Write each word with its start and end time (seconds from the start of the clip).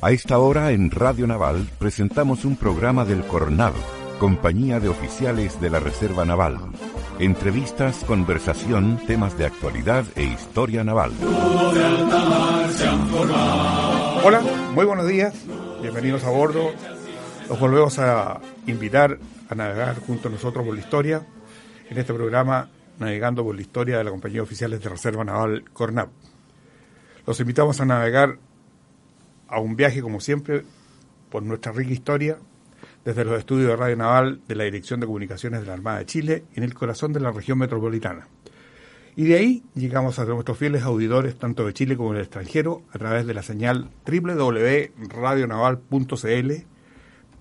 A 0.00 0.12
esta 0.12 0.38
hora 0.38 0.70
en 0.70 0.92
Radio 0.92 1.26
Naval 1.26 1.68
presentamos 1.76 2.44
un 2.44 2.54
programa 2.54 3.04
del 3.04 3.26
Cornado, 3.26 3.74
compañía 4.20 4.78
de 4.78 4.88
oficiales 4.88 5.60
de 5.60 5.70
la 5.70 5.80
Reserva 5.80 6.24
Naval. 6.24 6.56
Entrevistas, 7.18 8.04
conversación, 8.04 9.00
temas 9.08 9.36
de 9.36 9.46
actualidad 9.46 10.04
e 10.14 10.22
historia 10.22 10.84
naval. 10.84 11.10
Hola, 14.22 14.40
muy 14.72 14.86
buenos 14.86 15.08
días, 15.08 15.34
bienvenidos 15.82 16.22
a 16.22 16.30
bordo. 16.30 16.70
Los 17.48 17.58
volvemos 17.58 17.98
a 17.98 18.40
invitar 18.68 19.18
a 19.50 19.54
navegar 19.56 19.98
junto 20.06 20.28
a 20.28 20.30
nosotros 20.30 20.64
por 20.64 20.74
la 20.74 20.80
historia 20.80 21.26
en 21.90 21.98
este 21.98 22.14
programa 22.14 22.68
Navegando 23.00 23.42
por 23.42 23.56
la 23.56 23.62
historia 23.62 23.98
de 23.98 24.04
la 24.04 24.10
compañía 24.10 24.36
de 24.36 24.42
oficiales 24.42 24.80
de 24.80 24.90
Reserva 24.90 25.24
Naval 25.24 25.64
Cornado. 25.72 26.10
Los 27.26 27.40
invitamos 27.40 27.80
a 27.80 27.84
navegar 27.84 28.38
a 29.48 29.60
un 29.60 29.76
viaje, 29.76 30.02
como 30.02 30.20
siempre, 30.20 30.64
por 31.30 31.42
nuestra 31.42 31.72
rica 31.72 31.92
historia, 31.92 32.38
desde 33.04 33.24
los 33.24 33.38
estudios 33.38 33.68
de 33.68 33.76
Radio 33.76 33.96
Naval 33.96 34.40
de 34.46 34.54
la 34.54 34.64
Dirección 34.64 35.00
de 35.00 35.06
Comunicaciones 35.06 35.60
de 35.60 35.66
la 35.66 35.72
Armada 35.72 35.98
de 35.98 36.06
Chile, 36.06 36.44
en 36.54 36.62
el 36.62 36.74
corazón 36.74 37.12
de 37.12 37.18
la 37.20 37.32
región 37.32 37.58
metropolitana. 37.58 38.28
Y 39.16 39.24
de 39.24 39.36
ahí 39.36 39.64
llegamos 39.74 40.18
a 40.18 40.24
nuestros 40.24 40.58
fieles 40.58 40.84
auditores, 40.84 41.36
tanto 41.36 41.66
de 41.66 41.72
Chile 41.72 41.96
como 41.96 42.12
del 42.12 42.22
extranjero, 42.22 42.82
a 42.92 42.98
través 42.98 43.26
de 43.26 43.34
la 43.34 43.42
señal 43.42 43.90
www.radionaval.cl, 44.06 46.52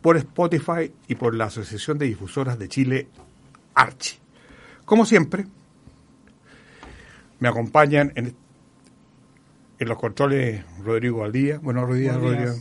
por 0.02 0.17
Spotify 0.17 0.92
y 1.08 1.16
por 1.16 1.36
la 1.36 1.45
Asociación 1.45 1.99
de 1.99 2.08
Difusoras 2.08 2.58
de 2.58 2.67
Chile, 2.67 3.08
Archi. 3.75 4.17
Como 4.86 5.05
siempre, 5.05 5.45
me 7.39 7.47
acompañan 7.47 8.11
en 8.16 8.36
en 9.80 9.88
los 9.88 9.97
controles, 9.97 10.64
Rodrigo 10.83 11.20
Valdía. 11.20 11.59
Bueno, 11.61 11.86
Rodrigo, 11.86 12.14
Rodrigo. 12.14 12.53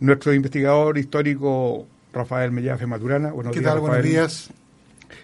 Nuestro 0.00 0.32
investigador 0.32 0.98
histórico, 0.98 1.86
Rafael 2.12 2.52
Mellafe 2.52 2.86
Maturana. 2.86 3.32
Buenos 3.32 3.52
¿Qué 3.52 3.60
días, 3.60 3.72
tal? 3.72 3.80
Buenos 3.80 4.02
días. 4.02 4.50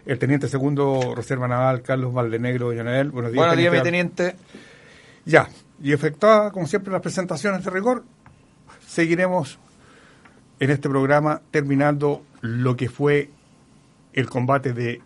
El 0.06 0.18
teniente 0.18 0.48
segundo 0.48 1.14
Reserva 1.14 1.48
Naval, 1.48 1.82
Carlos 1.82 2.12
Valdenegro 2.12 2.72
Llanel. 2.72 3.10
Buenos 3.10 3.32
días. 3.32 3.40
Buenos 3.40 3.56
días, 3.56 3.72
mi 3.72 3.82
teniente. 3.82 4.36
Ya, 5.24 5.48
y 5.82 5.92
efectuada, 5.92 6.50
como 6.50 6.66
siempre, 6.66 6.92
las 6.92 7.02
presentaciones 7.02 7.64
de 7.64 7.70
rigor, 7.70 8.04
seguiremos 8.86 9.58
en 10.58 10.70
este 10.70 10.88
programa 10.88 11.42
terminando 11.50 12.22
lo 12.40 12.76
que 12.76 12.88
fue 12.88 13.30
el 14.12 14.28
combate 14.28 14.72
de 14.72 15.00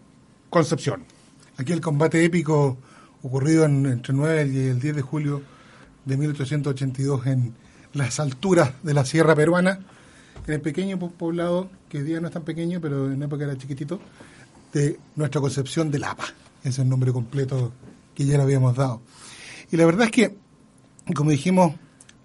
Concepción. 0.50 1.04
Aquí 1.58 1.72
el 1.72 1.80
combate 1.80 2.24
épico 2.24 2.78
ocurrido 3.22 3.64
entre 3.64 4.12
el 4.12 4.16
9 4.16 4.46
y 4.52 4.68
el 4.68 4.80
10 4.80 4.96
de 4.96 5.02
julio 5.02 5.42
de 6.04 6.16
1882 6.16 7.26
en 7.26 7.54
las 7.92 8.20
alturas 8.20 8.72
de 8.82 8.94
la 8.94 9.04
sierra 9.04 9.34
peruana, 9.34 9.80
en 10.46 10.54
el 10.54 10.60
pequeño 10.60 10.98
poblado, 10.98 11.70
que 11.88 11.98
hoy 11.98 12.04
día 12.04 12.20
no 12.20 12.28
es 12.28 12.34
tan 12.34 12.42
pequeño, 12.42 12.80
pero 12.80 13.10
en 13.10 13.22
época 13.22 13.44
era 13.44 13.56
chiquitito, 13.56 14.00
de 14.72 14.98
nuestra 15.16 15.40
concepción 15.40 15.90
de 15.90 16.00
Lapa. 16.00 16.24
Es 16.62 16.78
el 16.78 16.88
nombre 16.88 17.12
completo 17.12 17.72
que 18.14 18.24
ya 18.24 18.36
le 18.36 18.42
habíamos 18.42 18.76
dado. 18.76 19.00
Y 19.70 19.76
la 19.76 19.86
verdad 19.86 20.06
es 20.06 20.10
que, 20.10 20.36
como 21.14 21.30
dijimos 21.30 21.74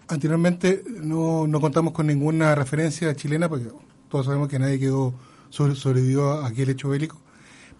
anteriormente, 0.07 0.83
no, 1.01 1.47
no 1.47 1.61
contamos 1.61 1.93
con 1.93 2.07
ninguna 2.07 2.55
referencia 2.55 3.15
chilena, 3.15 3.47
porque 3.47 3.69
todos 4.09 4.25
sabemos 4.25 4.49
que 4.49 4.59
nadie 4.59 4.79
quedó 4.79 5.13
sobrevivió 5.49 6.33
a 6.33 6.47
aquel 6.47 6.69
hecho 6.69 6.89
bélico, 6.89 7.17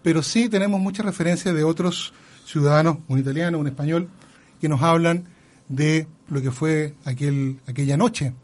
pero 0.02 0.22
sí 0.22 0.48
tenemos 0.48 0.80
muchas 0.80 1.06
referencias 1.06 1.54
de 1.54 1.64
otros 1.64 2.12
ciudadanos, 2.44 2.98
un 3.08 3.18
italiano, 3.18 3.58
un 3.58 3.66
español, 3.66 4.08
que 4.60 4.68
nos 4.68 4.82
hablan 4.82 5.28
de 5.70 6.06
lo 6.28 6.42
que 6.42 6.50
fue 6.50 6.94
aquel, 7.04 7.60
aquella 7.66 7.96
noche, 7.96 8.34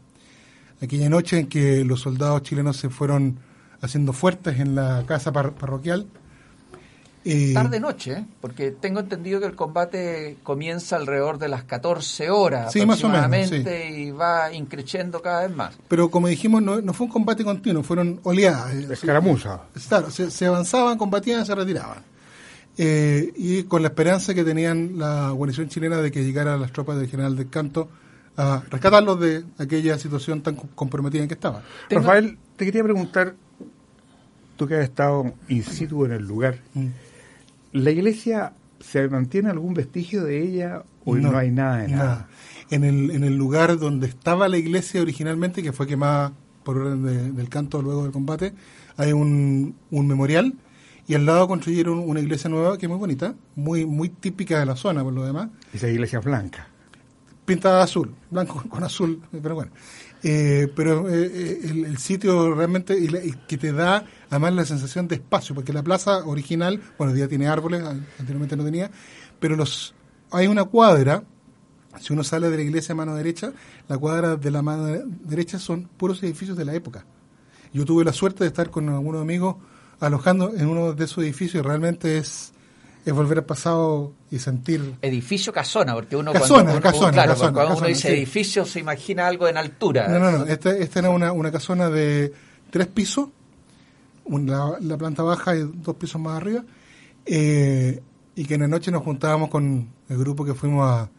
aquella 0.81 1.09
noche 1.09 1.39
en 1.39 1.47
que 1.47 1.83
los 1.83 1.99
soldados 2.01 2.41
chilenos 2.41 2.77
se 2.77 2.89
fueron 2.89 3.37
haciendo 3.81 4.13
fuertes 4.13 4.59
en 4.59 4.73
la 4.73 5.03
casa 5.05 5.31
parroquial. 5.31 6.07
Tarde 7.53 7.81
noche, 7.81 8.13
¿eh? 8.13 8.25
porque 8.39 8.71
tengo 8.71 9.01
entendido 9.01 9.41
que 9.41 9.47
el 9.47 9.55
combate 9.55 10.37
comienza 10.43 10.95
alrededor 10.95 11.37
de 11.37 11.49
las 11.49 11.65
14 11.65 12.29
horas 12.29 12.71
sí, 12.71 12.79
aproximadamente 12.79 13.89
y 13.89 14.11
va 14.11 14.53
increciendo 14.53 15.21
cada 15.21 15.45
vez 15.45 15.53
más. 15.53 15.77
Pero 15.89 16.09
como 16.09 16.29
dijimos, 16.29 16.61
no, 16.61 16.79
no 16.79 16.93
fue 16.93 17.07
un 17.07 17.11
combate 17.11 17.43
continuo, 17.43 17.83
fueron 17.83 18.21
oleadas. 18.23 18.73
Escaramuza. 18.73 19.63
Claro, 19.89 20.09
se, 20.09 20.31
se 20.31 20.45
avanzaban, 20.45 20.97
combatían, 20.97 21.45
se 21.45 21.53
retiraban. 21.53 21.97
Eh, 22.77 23.33
y 23.35 23.63
con 23.63 23.81
la 23.81 23.87
esperanza 23.87 24.35
que 24.35 24.43
tenían 24.43 24.99
la 24.99 25.31
guarnición 25.31 25.67
chilena 25.67 25.97
de 25.97 26.11
que 26.11 26.23
llegaran 26.23 26.61
las 26.61 26.71
tropas 26.71 26.97
del 26.97 27.07
general 27.07 27.35
del 27.35 27.49
Canto 27.49 27.89
a 28.37 28.61
rescatarlos 28.69 29.19
de 29.19 29.43
aquella 29.57 29.97
situación 29.97 30.41
tan 30.41 30.55
comprometida 30.55 31.23
en 31.23 31.27
que 31.27 31.33
estaban. 31.33 31.63
Rafael, 31.89 32.37
te 32.55 32.65
quería 32.65 32.83
preguntar, 32.83 33.33
tú 34.55 34.67
que 34.67 34.75
has 34.75 34.83
estado 34.83 35.33
in 35.47 35.63
situ 35.63 36.05
en 36.05 36.11
el 36.11 36.23
lugar, 36.23 36.59
mm. 36.75 36.87
¿la 37.73 37.89
iglesia 37.89 38.53
se 38.79 39.07
mantiene 39.09 39.49
algún 39.49 39.73
vestigio 39.73 40.23
de 40.23 40.43
ella 40.43 40.83
o 41.03 41.15
no, 41.15 41.35
hay 41.35 41.49
nada 41.49 41.77
de 41.77 41.87
nada? 41.87 42.27
En, 42.69 42.83
el, 42.83 43.09
en 43.09 43.23
el 43.23 43.35
lugar 43.35 43.79
donde 43.79 44.05
estaba 44.05 44.47
la 44.47 44.57
iglesia 44.59 45.01
originalmente, 45.01 45.63
que 45.63 45.73
fue 45.73 45.87
quemada 45.87 46.31
por 46.63 46.77
orden 46.77 47.35
del 47.35 47.49
canto 47.49 47.81
luego 47.81 48.03
del 48.03 48.11
combate, 48.11 48.53
hay 48.97 49.13
un, 49.13 49.75
un 49.89 50.07
memorial 50.07 50.53
y 51.07 51.15
al 51.15 51.25
lado 51.25 51.47
construyeron 51.47 51.99
una 51.99 52.19
iglesia 52.19 52.49
nueva 52.49 52.77
que 52.77 52.85
es 52.85 52.89
muy 52.89 52.99
bonita, 52.99 53.33
muy 53.55 53.85
muy 53.85 54.09
típica 54.09 54.59
de 54.59 54.65
la 54.65 54.75
zona 54.75 55.03
por 55.03 55.13
lo 55.13 55.25
demás. 55.25 55.49
Esa 55.73 55.87
iglesia 55.87 56.19
blanca. 56.19 56.67
Pintada 57.45 57.81
azul, 57.81 58.13
blanco 58.29 58.63
con 58.69 58.83
azul, 58.83 59.21
pero 59.41 59.55
bueno. 59.55 59.71
Eh, 60.23 60.67
pero 60.75 61.07
eh, 61.09 61.31
eh, 61.33 61.59
el, 61.63 61.97
sitio 61.99 62.53
realmente 62.55 62.97
y, 62.99 63.07
que 63.47 63.57
te 63.57 63.71
da 63.71 64.03
además 64.29 64.53
la 64.53 64.65
sensación 64.65 65.07
de 65.07 65.15
espacio, 65.15 65.53
porque 65.55 65.71
la 65.71 65.83
plaza 65.83 66.25
original, 66.25 66.81
bueno, 66.97 67.15
ya 67.15 67.27
tiene 67.27 67.47
árboles, 67.47 67.83
anteriormente 67.83 68.57
no 68.57 68.65
tenía, 68.65 68.89
pero 69.39 69.55
los 69.55 69.93
hay 70.31 70.47
una 70.47 70.65
cuadra, 70.65 71.23
si 71.99 72.13
uno 72.13 72.23
sale 72.23 72.49
de 72.49 72.57
la 72.57 72.63
iglesia 72.63 72.93
a 72.93 72.95
mano 72.95 73.15
derecha, 73.15 73.53
la 73.87 73.97
cuadra 73.97 74.35
de 74.35 74.51
la 74.51 74.61
mano 74.61 74.87
derecha 75.21 75.59
son 75.59 75.83
puros 75.83 76.21
edificios 76.23 76.57
de 76.57 76.65
la 76.65 76.73
época. 76.73 77.05
Yo 77.71 77.85
tuve 77.85 78.03
la 78.03 78.11
suerte 78.11 78.43
de 78.43 78.47
estar 78.47 78.71
con 78.71 78.89
algunos 78.89 79.21
amigos 79.21 79.57
alojando 79.99 80.53
en 80.55 80.67
uno 80.67 80.93
de 80.93 81.05
esos 81.05 81.23
edificios 81.23 81.65
realmente 81.65 82.17
es, 82.17 82.53
es 83.05 83.13
volver 83.13 83.39
al 83.39 83.45
pasado 83.45 84.13
y 84.29 84.39
sentir... 84.39 84.95
Edificio 85.01 85.51
casona, 85.51 85.93
porque 85.93 86.15
uno 86.15 86.33
casona, 86.33 86.63
cuando, 86.63 86.81
casona, 86.81 87.11
claro, 87.11 87.31
casona, 87.31 87.53
cuando 87.53 87.77
uno 87.77 87.87
dice 87.87 88.09
edificio 88.09 88.65
se 88.65 88.79
imagina 88.79 89.27
algo 89.27 89.47
en 89.47 89.57
altura. 89.57 90.07
No, 90.07 90.19
no, 90.19 90.31
no, 90.31 90.45
esta, 90.45 90.75
esta 90.77 90.99
era 90.99 91.09
una, 91.09 91.31
una 91.31 91.51
casona 91.51 91.89
de 91.89 92.33
tres 92.69 92.87
pisos, 92.87 93.29
una, 94.25 94.79
la 94.81 94.97
planta 94.97 95.23
baja 95.23 95.55
y 95.55 95.61
dos 95.61 95.95
pisos 95.95 96.21
más 96.21 96.37
arriba, 96.37 96.63
eh, 97.25 98.01
y 98.35 98.45
que 98.45 98.53
en 98.53 98.61
la 98.61 98.67
noche 98.67 98.91
nos 98.91 99.03
juntábamos 99.03 99.49
con 99.49 99.89
el 100.09 100.17
grupo 100.17 100.45
que 100.45 100.53
fuimos 100.53 100.87
a 100.89 101.09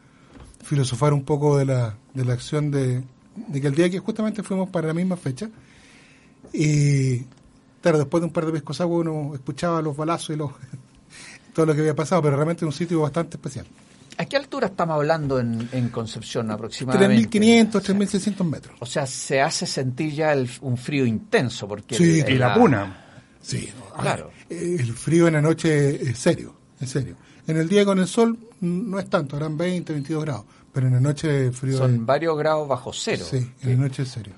filosofar 0.62 1.12
un 1.12 1.24
poco 1.24 1.56
de 1.58 1.64
la, 1.64 1.96
de 2.14 2.24
la 2.24 2.34
acción 2.34 2.70
de, 2.70 3.02
de 3.34 3.60
que 3.60 3.66
el 3.66 3.74
día 3.74 3.90
que 3.90 3.98
justamente 3.98 4.42
fuimos 4.42 4.68
para 4.68 4.88
la 4.88 4.94
misma 4.94 5.16
fecha, 5.16 5.48
y 6.52 7.24
claro, 7.88 7.98
después 7.98 8.20
de 8.20 8.26
un 8.26 8.32
par 8.32 8.44
de 8.44 8.52
pescos 8.52 8.80
agua 8.82 8.98
uno 8.98 9.34
escuchaba 9.34 9.80
los 9.80 9.96
balazos 9.96 10.30
y 10.30 10.36
los, 10.36 10.52
todo 11.54 11.66
lo 11.66 11.74
que 11.74 11.80
había 11.80 11.96
pasado, 11.96 12.20
pero 12.20 12.36
realmente 12.36 12.64
es 12.64 12.66
un 12.66 12.72
sitio 12.72 13.00
bastante 13.00 13.36
especial. 13.38 13.66
¿A 14.18 14.26
qué 14.26 14.36
altura 14.36 14.66
estamos 14.66 14.96
hablando 14.96 15.38
en, 15.38 15.88
Concepción 15.90 16.50
aproximadamente? 16.50 17.40
3.500, 17.40 17.70
3.600 17.70 18.44
metros. 18.44 18.76
O 18.80 18.86
sea, 18.86 19.06
se 19.06 19.40
hace 19.40 19.64
sentir 19.64 20.12
ya 20.12 20.34
un 20.60 20.76
frío 20.76 21.06
intenso. 21.06 21.68
porque 21.68 21.96
Sí, 21.96 22.24
y 22.26 22.34
la 22.34 22.52
puna. 22.52 23.04
Sí, 23.40 23.72
claro. 24.00 24.32
El 24.50 24.92
frío 24.92 25.28
en 25.28 25.34
la 25.34 25.40
noche 25.40 26.10
es 26.10 26.18
serio, 26.18 26.52
en 26.80 26.88
serio. 26.88 27.16
En 27.46 27.56
el 27.58 27.68
día 27.68 27.84
con 27.84 28.00
el 28.00 28.08
sol 28.08 28.36
no 28.60 28.98
es 28.98 29.08
tanto, 29.08 29.36
eran 29.36 29.56
20, 29.56 29.92
22 29.92 30.24
grados, 30.24 30.44
pero 30.72 30.88
en 30.88 30.94
la 30.94 31.00
noche 31.00 31.46
el 31.46 31.52
frío... 31.52 31.78
Son 31.78 32.04
varios 32.04 32.36
grados 32.36 32.68
bajo 32.68 32.92
cero. 32.92 33.24
Sí, 33.30 33.52
en 33.62 33.70
la 33.70 33.84
noche 33.84 34.02
es 34.02 34.08
serio. 34.08 34.34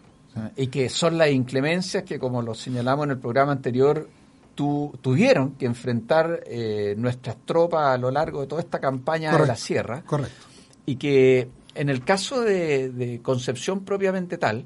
Y 0.56 0.68
que 0.68 0.88
son 0.88 1.18
las 1.18 1.30
inclemencias 1.30 2.04
que, 2.04 2.18
como 2.18 2.40
lo 2.42 2.54
señalamos 2.54 3.04
en 3.04 3.10
el 3.12 3.18
programa 3.18 3.52
anterior, 3.52 4.08
tu, 4.54 4.92
tuvieron 5.00 5.52
que 5.52 5.66
enfrentar 5.66 6.44
eh, 6.46 6.94
nuestras 6.96 7.36
tropas 7.44 7.94
a 7.94 7.98
lo 7.98 8.10
largo 8.10 8.40
de 8.40 8.46
toda 8.46 8.62
esta 8.62 8.78
campaña 8.78 9.36
de 9.36 9.46
la 9.46 9.56
sierra. 9.56 10.02
Correcto. 10.02 10.46
Y 10.86 10.96
que 10.96 11.48
en 11.74 11.88
el 11.88 12.04
caso 12.04 12.40
de, 12.42 13.20
Concepción 13.22 13.84
propiamente 13.84 14.38
tal, 14.38 14.64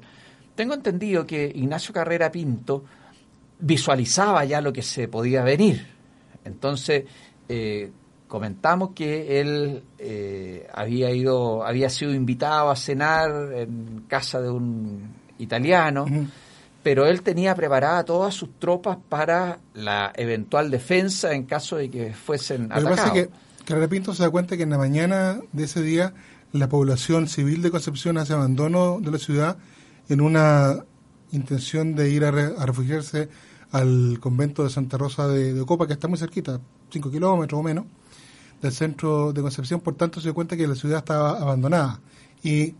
tengo 0.55 0.73
entendido 0.73 1.25
que 1.25 1.51
Ignacio 1.53 1.93
Carrera 1.93 2.31
Pinto 2.31 2.83
visualizaba 3.59 4.45
ya 4.45 4.61
lo 4.61 4.73
que 4.73 4.81
se 4.81 5.07
podía 5.07 5.43
venir. 5.43 5.85
Entonces, 6.43 7.05
eh, 7.49 7.91
comentamos 8.27 8.91
que 8.95 9.39
él 9.39 9.83
eh, 9.97 10.67
había 10.73 11.11
ido, 11.11 11.65
había 11.65 11.89
sido 11.89 12.13
invitado 12.13 12.69
a 12.69 12.75
cenar 12.75 13.53
en 13.53 14.05
casa 14.07 14.41
de 14.41 14.49
un 14.49 15.24
italiano, 15.37 16.05
pero 16.83 17.07
él 17.07 17.21
tenía 17.21 17.55
preparada 17.55 18.03
todas 18.05 18.33
sus 18.33 18.59
tropas 18.59 18.97
para 19.09 19.59
la 19.73 20.13
eventual 20.15 20.69
defensa 20.69 21.33
en 21.33 21.43
caso 21.45 21.77
de 21.77 21.89
que 21.89 22.13
fuesen 22.13 22.71
atacados. 22.71 22.83
Lo 22.83 22.89
que 22.89 22.95
pasa 22.95 23.07
es 23.07 23.27
que 23.27 23.65
Carrera 23.65 23.87
Pinto 23.87 24.13
se 24.13 24.23
da 24.23 24.29
cuenta 24.29 24.55
que 24.55 24.63
en 24.63 24.69
la 24.69 24.77
mañana 24.77 25.39
de 25.51 25.63
ese 25.63 25.81
día 25.81 26.13
la 26.51 26.69
población 26.69 27.27
civil 27.27 27.61
de 27.61 27.71
Concepción 27.71 28.17
hace 28.17 28.33
abandono 28.33 28.99
de 29.01 29.11
la 29.11 29.17
ciudad 29.17 29.57
en 30.07 30.21
una 30.21 30.85
intención 31.31 31.95
de 31.95 32.09
ir 32.09 32.23
a, 32.23 32.31
refugiarse 32.31 33.29
al 33.71 34.19
convento 34.19 34.63
de 34.63 34.69
Santa 34.69 34.97
Rosa 34.97 35.27
de, 35.27 35.59
Ocopa, 35.59 35.87
que 35.87 35.93
está 35.93 36.07
muy 36.07 36.17
cerquita, 36.17 36.61
5 36.91 37.11
kilómetros 37.11 37.59
o 37.59 37.63
menos, 37.63 37.85
del 38.61 38.71
centro 38.71 39.33
de 39.33 39.41
Concepción. 39.41 39.81
Por 39.81 39.95
tanto, 39.95 40.21
se 40.21 40.27
dio 40.27 40.33
cuenta 40.33 40.55
que 40.55 40.67
la 40.67 40.75
ciudad 40.75 40.99
estaba 40.99 41.39
abandonada 41.39 41.99
y 42.43 42.75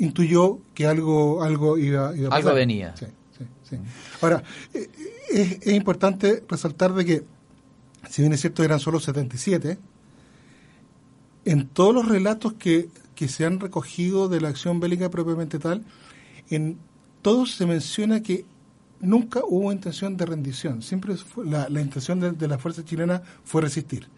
intuyó 0.00 0.58
que 0.74 0.86
algo, 0.86 1.42
algo 1.42 1.78
iba, 1.78 2.08
a 2.08 2.12
pasar. 2.12 2.32
Algo 2.32 2.54
venía. 2.54 2.94
Sí, 2.96 3.06
sí, 3.38 3.44
sí. 3.68 3.76
Ahora, 4.20 4.42
eh, 4.74 4.88
es, 5.30 5.58
es 5.62 5.74
importante 5.74 6.42
resaltar 6.48 6.92
de 6.94 7.04
que, 7.04 7.22
si 8.08 8.22
bien 8.22 8.32
es 8.32 8.40
cierto, 8.40 8.64
eran 8.64 8.80
solo 8.80 8.98
77, 8.98 9.78
en 11.44 11.68
todos 11.68 11.94
los 11.94 12.08
relatos 12.08 12.54
que, 12.54 12.88
se 13.28 13.44
han 13.44 13.60
recogido 13.60 14.30
de 14.30 14.40
la 14.40 14.48
acción 14.48 14.80
bélica 14.80 15.10
propiamente 15.10 15.58
tal, 15.58 15.84
en 16.48 16.78
todos 17.20 17.54
se 17.54 17.66
menciona 17.66 18.22
que 18.22 18.46
nunca 18.98 19.40
hubo 19.46 19.70
intención 19.72 20.16
de 20.16 20.24
rendición, 20.24 20.80
siempre 20.80 21.16
la, 21.44 21.68
la 21.68 21.82
intención 21.82 22.18
de, 22.18 22.48
la 22.48 22.56
fuerza 22.56 22.82
chilena 22.82 23.20
fue 23.44 23.60
resistir. 23.60 24.08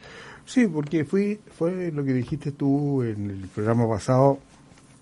Sí, 0.44 0.69
porque 0.69 1.05
fui, 1.05 1.40
fue 1.58 1.90
lo 1.90 2.05
que 2.05 2.12
dijiste 2.12 2.52
tú 2.52 3.02
en 3.02 3.28
el 3.31 3.49
programa 3.49 3.88
pasado, 3.88 4.38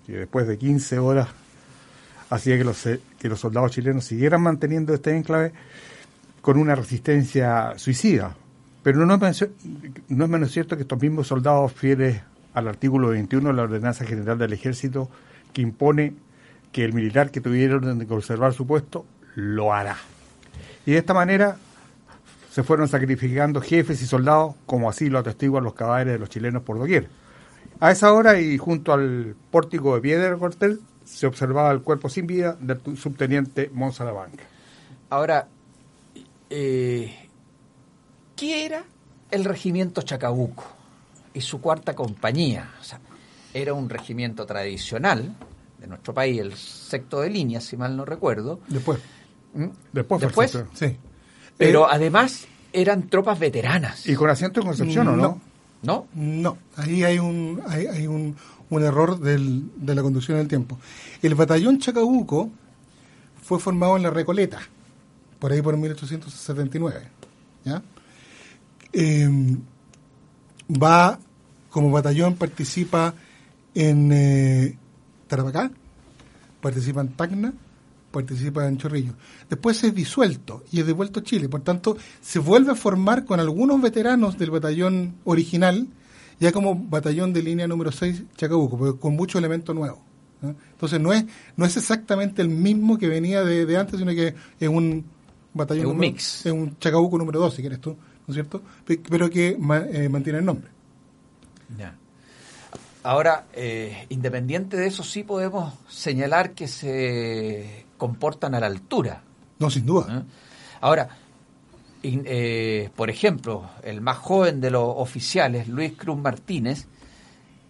que 0.05 0.13
después 0.13 0.47
de 0.47 0.57
15 0.57 0.99
horas 0.99 1.27
hacía 2.29 2.57
que 2.57 2.63
los, 2.63 2.83
que 3.19 3.29
los 3.29 3.39
soldados 3.39 3.71
chilenos 3.71 4.05
siguieran 4.05 4.41
manteniendo 4.41 4.93
este 4.93 5.15
enclave 5.15 5.53
con 6.41 6.57
una 6.57 6.75
resistencia 6.75 7.73
suicida. 7.77 8.35
Pero 8.83 9.05
no 9.05 9.13
es, 9.27 9.47
no 10.07 10.23
es 10.23 10.29
menos 10.29 10.51
cierto 10.51 10.75
que 10.75 10.83
estos 10.83 11.01
mismos 11.01 11.27
soldados 11.27 11.71
fieles 11.71 12.21
al 12.53 12.67
artículo 12.67 13.09
21 13.09 13.49
de 13.49 13.55
la 13.55 13.63
Ordenanza 13.63 14.05
General 14.05 14.37
del 14.37 14.53
Ejército 14.53 15.09
que 15.53 15.61
impone 15.61 16.13
que 16.71 16.83
el 16.83 16.93
militar 16.93 17.31
que 17.31 17.41
tuviera 17.41 17.75
orden 17.75 17.99
de 17.99 18.07
conservar 18.07 18.53
su 18.53 18.65
puesto 18.65 19.05
lo 19.35 19.73
hará. 19.73 19.97
Y 20.85 20.91
de 20.91 20.97
esta 20.97 21.13
manera 21.13 21.57
se 22.51 22.63
fueron 22.63 22.87
sacrificando 22.87 23.61
jefes 23.61 24.01
y 24.01 24.05
soldados, 24.05 24.55
como 24.65 24.89
así 24.89 25.09
lo 25.09 25.19
atestiguan 25.19 25.63
los 25.63 25.73
cadáveres 25.73 26.13
de 26.13 26.19
los 26.19 26.29
chilenos 26.29 26.63
por 26.63 26.77
doquier. 26.79 27.07
A 27.81 27.91
esa 27.91 28.13
hora 28.13 28.39
y 28.39 28.57
junto 28.57 28.93
al 28.93 29.35
pórtico 29.51 29.95
de 29.95 30.01
piedra 30.01 30.29
del 30.29 30.37
cuartel 30.37 30.79
se 31.03 31.27
observaba 31.27 31.71
el 31.71 31.81
cuerpo 31.81 32.07
sin 32.07 32.27
vida 32.27 32.55
del 32.59 32.79
subteniente 32.95 33.69
Monzalabanca. 33.73 34.45
Ahora, 35.09 35.49
eh, 36.49 37.27
¿qué 38.37 38.65
era 38.65 38.85
el 39.29 39.43
regimiento 39.43 40.01
Chacabuco? 40.03 40.81
y 41.33 41.41
su 41.41 41.61
cuarta 41.61 41.95
compañía. 41.95 42.71
O 42.79 42.83
sea, 42.83 42.99
era 43.53 43.73
un 43.73 43.89
regimiento 43.89 44.45
tradicional 44.45 45.35
de 45.79 45.87
nuestro 45.87 46.13
país, 46.13 46.39
el 46.39 46.53
sexto 46.53 47.21
de 47.21 47.29
línea, 47.29 47.61
si 47.61 47.77
mal 47.77 47.95
no 47.95 48.05
recuerdo. 48.05 48.59
Después. 48.67 48.99
¿Mm? 49.53 49.67
Después, 49.91 50.21
Después 50.21 50.57
sí. 50.73 50.97
Pero 51.57 51.85
eh, 51.85 51.91
además 51.91 52.47
eran 52.73 53.09
tropas 53.09 53.39
veteranas. 53.39 54.07
¿Y 54.07 54.15
con 54.15 54.29
asiento 54.29 54.61
en 54.61 54.67
Concepción 54.67 55.07
o 55.07 55.15
no? 55.15 55.21
No. 55.21 55.41
No, 55.83 56.07
ahí 56.75 57.03
hay 57.03 57.17
un, 57.17 57.61
hay, 57.67 58.05
un, 58.05 58.35
un, 58.69 58.83
error 58.83 59.19
del, 59.19 59.71
de 59.77 59.95
la 59.95 60.03
conducción 60.03 60.37
del 60.37 60.47
tiempo. 60.47 60.77
El 61.21 61.33
batallón 61.33 61.79
Chacabuco 61.79 62.51
fue 63.41 63.59
formado 63.59 63.97
en 63.97 64.03
la 64.03 64.11
Recoleta, 64.11 64.59
por 65.39 65.51
ahí 65.51 65.61
por 65.61 65.75
1879. 65.75 67.01
¿ya? 67.65 67.81
Eh, 68.93 69.57
va 70.71 71.19
como 71.69 71.89
batallón, 71.89 72.35
participa 72.35 73.13
en 73.73 74.11
eh, 74.11 74.77
Tarapacá, 75.27 75.71
participa 76.61 77.01
en 77.01 77.07
Tacna, 77.13 77.53
participa 78.11 78.67
en 78.67 78.77
Chorrillo. 78.77 79.13
Después 79.49 79.83
es 79.83 79.93
disuelto 79.95 80.63
y 80.71 80.79
es 80.79 80.85
devuelto 80.85 81.19
a 81.19 81.23
Chile. 81.23 81.49
Por 81.49 81.61
tanto, 81.61 81.97
se 82.21 82.39
vuelve 82.39 82.71
a 82.71 82.75
formar 82.75 83.25
con 83.25 83.39
algunos 83.39 83.81
veteranos 83.81 84.37
del 84.37 84.51
batallón 84.51 85.15
original, 85.23 85.87
ya 86.39 86.51
como 86.51 86.75
batallón 86.75 87.33
de 87.33 87.43
línea 87.43 87.67
número 87.67 87.91
6 87.91 88.23
Chacabuco, 88.35 88.77
pero 88.77 88.99
con 88.99 89.15
mucho 89.15 89.37
elemento 89.37 89.73
nuevo. 89.73 90.03
Entonces 90.41 90.99
no 90.99 91.13
es 91.13 91.23
no 91.55 91.65
es 91.65 91.77
exactamente 91.77 92.41
el 92.41 92.49
mismo 92.49 92.97
que 92.97 93.07
venía 93.07 93.43
de, 93.43 93.77
antes, 93.77 93.99
sino 93.99 94.11
que 94.11 94.33
es 94.59 94.69
un 94.69 95.05
batallón. 95.53 95.85
Es 95.85 95.91
un 95.91 95.97
mix. 95.97 96.45
Es 96.45 96.51
un 96.51 96.77
Chacabuco 96.79 97.17
número 97.17 97.39
2, 97.39 97.53
si 97.53 97.61
quieres 97.61 97.79
tú 97.79 97.95
cierto? 98.33 98.61
Pero 98.85 99.29
que 99.29 99.49
eh, 99.49 100.09
mantiene 100.09 100.39
el 100.39 100.45
nombre. 100.45 100.69
Ya. 101.77 101.95
Ahora, 103.03 103.45
eh, 103.53 104.05
independiente 104.09 104.77
de 104.77 104.87
eso, 104.87 105.03
sí 105.03 105.23
podemos 105.23 105.73
señalar 105.89 106.51
que 106.51 106.67
se 106.67 107.85
comportan 108.01 108.55
a 108.55 108.59
la 108.59 108.65
altura. 108.65 109.21
No, 109.59 109.69
sin 109.69 109.85
duda. 109.85 110.07
¿Eh? 110.09 110.23
Ahora, 110.81 111.07
por 112.95 113.11
ejemplo, 113.11 113.69
el 113.83 114.01
más 114.01 114.17
joven 114.17 114.59
de 114.59 114.71
los 114.71 114.91
oficiales, 114.97 115.67
Luis 115.67 115.93
Cruz 115.95 116.17
Martínez, 116.17 116.87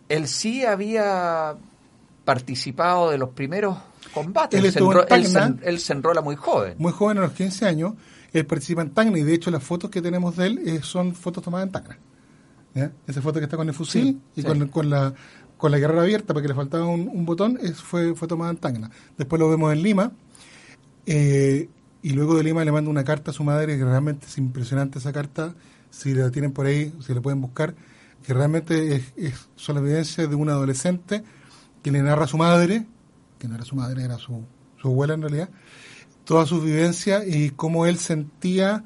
él 0.07 0.29
sí 0.29 0.63
había 0.63 1.57
participado 2.23 3.09
de 3.09 3.17
los 3.17 3.31
primeros 3.31 3.77
combates. 4.13 4.57
Él, 4.57 5.59
él 5.63 5.79
se 5.79 5.91
enrola 5.91 6.21
muy 6.21 6.37
joven. 6.37 6.75
Muy 6.77 6.93
joven, 6.93 7.17
a 7.17 7.21
los 7.21 7.33
15 7.33 7.65
años, 7.65 7.95
él 8.31 8.45
participa 8.45 8.83
en 8.83 8.91
Tacna 8.91 9.19
y 9.19 9.23
de 9.23 9.33
hecho 9.33 9.51
las 9.51 9.61
fotos 9.61 9.89
que 9.89 10.01
tenemos 10.01 10.37
de 10.37 10.47
él 10.47 10.61
eh, 10.65 10.79
son 10.81 11.13
fotos 11.13 11.43
tomadas 11.43 11.67
en 11.67 11.71
Tacna. 11.73 11.99
Esa 13.05 13.21
foto 13.21 13.39
que 13.39 13.43
está 13.43 13.57
con 13.57 13.67
el 13.67 13.73
fusil 13.73 14.21
y 14.33 14.43
Con, 14.43 14.69
con, 14.69 14.89
la 14.89 15.13
con 15.61 15.69
la 15.69 15.77
guerrera 15.77 16.01
abierta 16.01 16.33
porque 16.33 16.47
le 16.47 16.55
faltaba 16.55 16.87
un, 16.87 17.23
botón 17.23 17.59
fue, 17.75 18.15
fue 18.15 18.27
tomada 18.27 18.49
en 18.49 18.57
Tacna. 18.57 18.89
Después 19.15 19.39
lo 19.39 19.47
vemos 19.47 19.71
en 19.71 19.83
Lima 19.83 20.11
eh, 21.05 21.69
y 22.01 22.09
luego 22.13 22.35
de 22.35 22.43
Lima 22.43 22.65
le 22.65 22.71
manda 22.71 22.89
una 22.89 23.03
carta 23.03 23.29
a 23.29 23.33
su 23.35 23.43
madre 23.43 23.77
que 23.77 23.85
realmente 23.85 24.25
es 24.25 24.39
impresionante 24.39 24.97
esa 24.97 25.13
carta. 25.13 25.53
Si 25.91 26.15
la 26.15 26.31
tienen 26.31 26.51
por 26.51 26.65
ahí, 26.65 26.91
si 27.05 27.13
la 27.13 27.21
pueden 27.21 27.41
buscar, 27.41 27.75
que 28.25 28.33
realmente 28.33 29.03
son 29.55 29.75
la 29.75 29.81
evidencia 29.81 30.25
de 30.25 30.33
un 30.33 30.49
adolescente 30.49 31.23
que 31.83 31.91
le 31.91 32.01
narra 32.01 32.23
a 32.23 32.27
su 32.27 32.39
madre, 32.39 32.87
que 33.37 33.47
no 33.47 33.53
era 33.53 33.63
su 33.63 33.75
madre, 33.75 34.03
era 34.03 34.17
su, 34.17 34.41
su 34.81 34.87
abuela 34.87 35.13
en 35.13 35.21
realidad, 35.21 35.49
toda 36.25 36.47
su 36.47 36.59
vivencia 36.59 37.23
y 37.23 37.51
cómo 37.51 37.85
él 37.85 37.99
sentía 37.99 38.83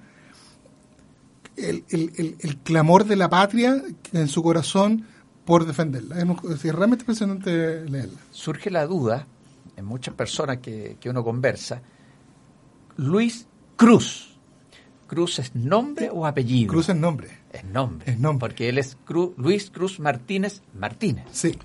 el, 1.55 2.57
clamor 2.65 3.05
de 3.05 3.15
la 3.15 3.29
patria 3.29 3.81
en 4.11 4.27
su 4.27 4.43
corazón 4.43 5.05
por 5.45 5.65
defenderla. 5.65 6.17
Es, 6.19 6.63
realmente 6.73 7.03
impresionante 7.03 7.89
leerla. 7.89 8.19
Surge 8.31 8.69
la 8.69 8.85
duda 8.85 9.27
en 9.75 9.85
muchas 9.85 10.13
personas 10.13 10.57
que, 10.57 10.97
que 10.99 11.09
uno 11.09 11.23
conversa, 11.23 11.81
Luis 12.97 13.47
Cruz. 13.75 14.31
¿Cruz 15.07 15.39
es 15.39 15.53
nombre 15.55 16.09
o 16.11 16.25
apellido? 16.25 16.71
Cruz 16.71 16.89
es 16.89 16.95
nombre. 16.95 17.29
Es 17.53 17.63
nombre. 17.63 18.11
Es 18.11 18.19
nombre. 18.19 18.39
Porque 18.39 18.69
él 18.69 18.79
es 18.79 18.97
Luis 19.37 19.69
Cruz 19.69 19.99
Martínez 19.99 20.61
Martínez. 20.73 21.25
Sí, 21.31 21.57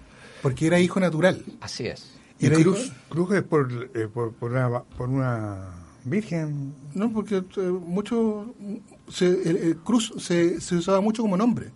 porque 0.42 0.66
era 0.66 0.78
hijo 0.78 1.00
natural. 1.00 1.42
Así 1.60 1.86
es. 1.86 2.20
¿Y 2.38 2.48
Cruz, 2.48 2.92
Cruz 3.08 3.32
es 3.34 3.42
por, 3.42 3.90
eh, 3.94 4.08
por, 4.08 4.32
por, 4.32 4.52
una, 4.52 4.82
por, 4.82 5.08
una, 5.08 5.74
virgen? 6.04 6.74
No, 6.94 7.12
porque 7.12 7.36
eh, 7.56 7.60
mucho 7.60 8.54
se, 9.08 9.26
el, 9.26 9.76
Cruz 9.78 10.12
se, 10.18 10.60
se, 10.60 10.76
usaba 10.76 11.00
mucho 11.00 11.22
como 11.22 11.36
nombre. 11.36 11.70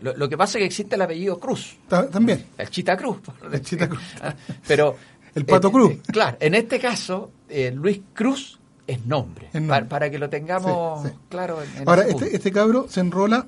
Lo, 0.00 0.28
que 0.28 0.36
pasa 0.36 0.58
es 0.58 0.62
que 0.62 0.66
existe 0.66 0.96
el 0.96 1.02
apellido 1.02 1.38
Cruz. 1.38 1.76
también. 1.88 2.46
El 2.58 2.68
Chita 2.70 2.96
Cruz. 2.96 3.18
El 3.52 3.60
Chita 3.62 3.88
Cruz. 3.88 4.02
Ah, 4.22 4.34
pero, 4.66 4.96
el 5.34 5.44
Pato 5.44 5.68
eh, 5.68 5.72
Cruz. 5.72 5.92
claro, 6.06 6.36
en 6.40 6.54
este 6.54 6.78
caso, 6.78 7.30
Luis 7.74 8.00
Cruz 8.12 8.58
es 8.86 9.04
nombre, 9.06 9.48
Para, 9.88 10.10
que 10.10 10.18
lo 10.18 10.28
tengamos 10.28 11.08
claro. 11.28 11.58
Ahora, 11.86 12.02
este, 12.02 12.34
este, 12.34 12.52
cabro 12.52 12.86
se 12.88 13.00
enrola 13.00 13.46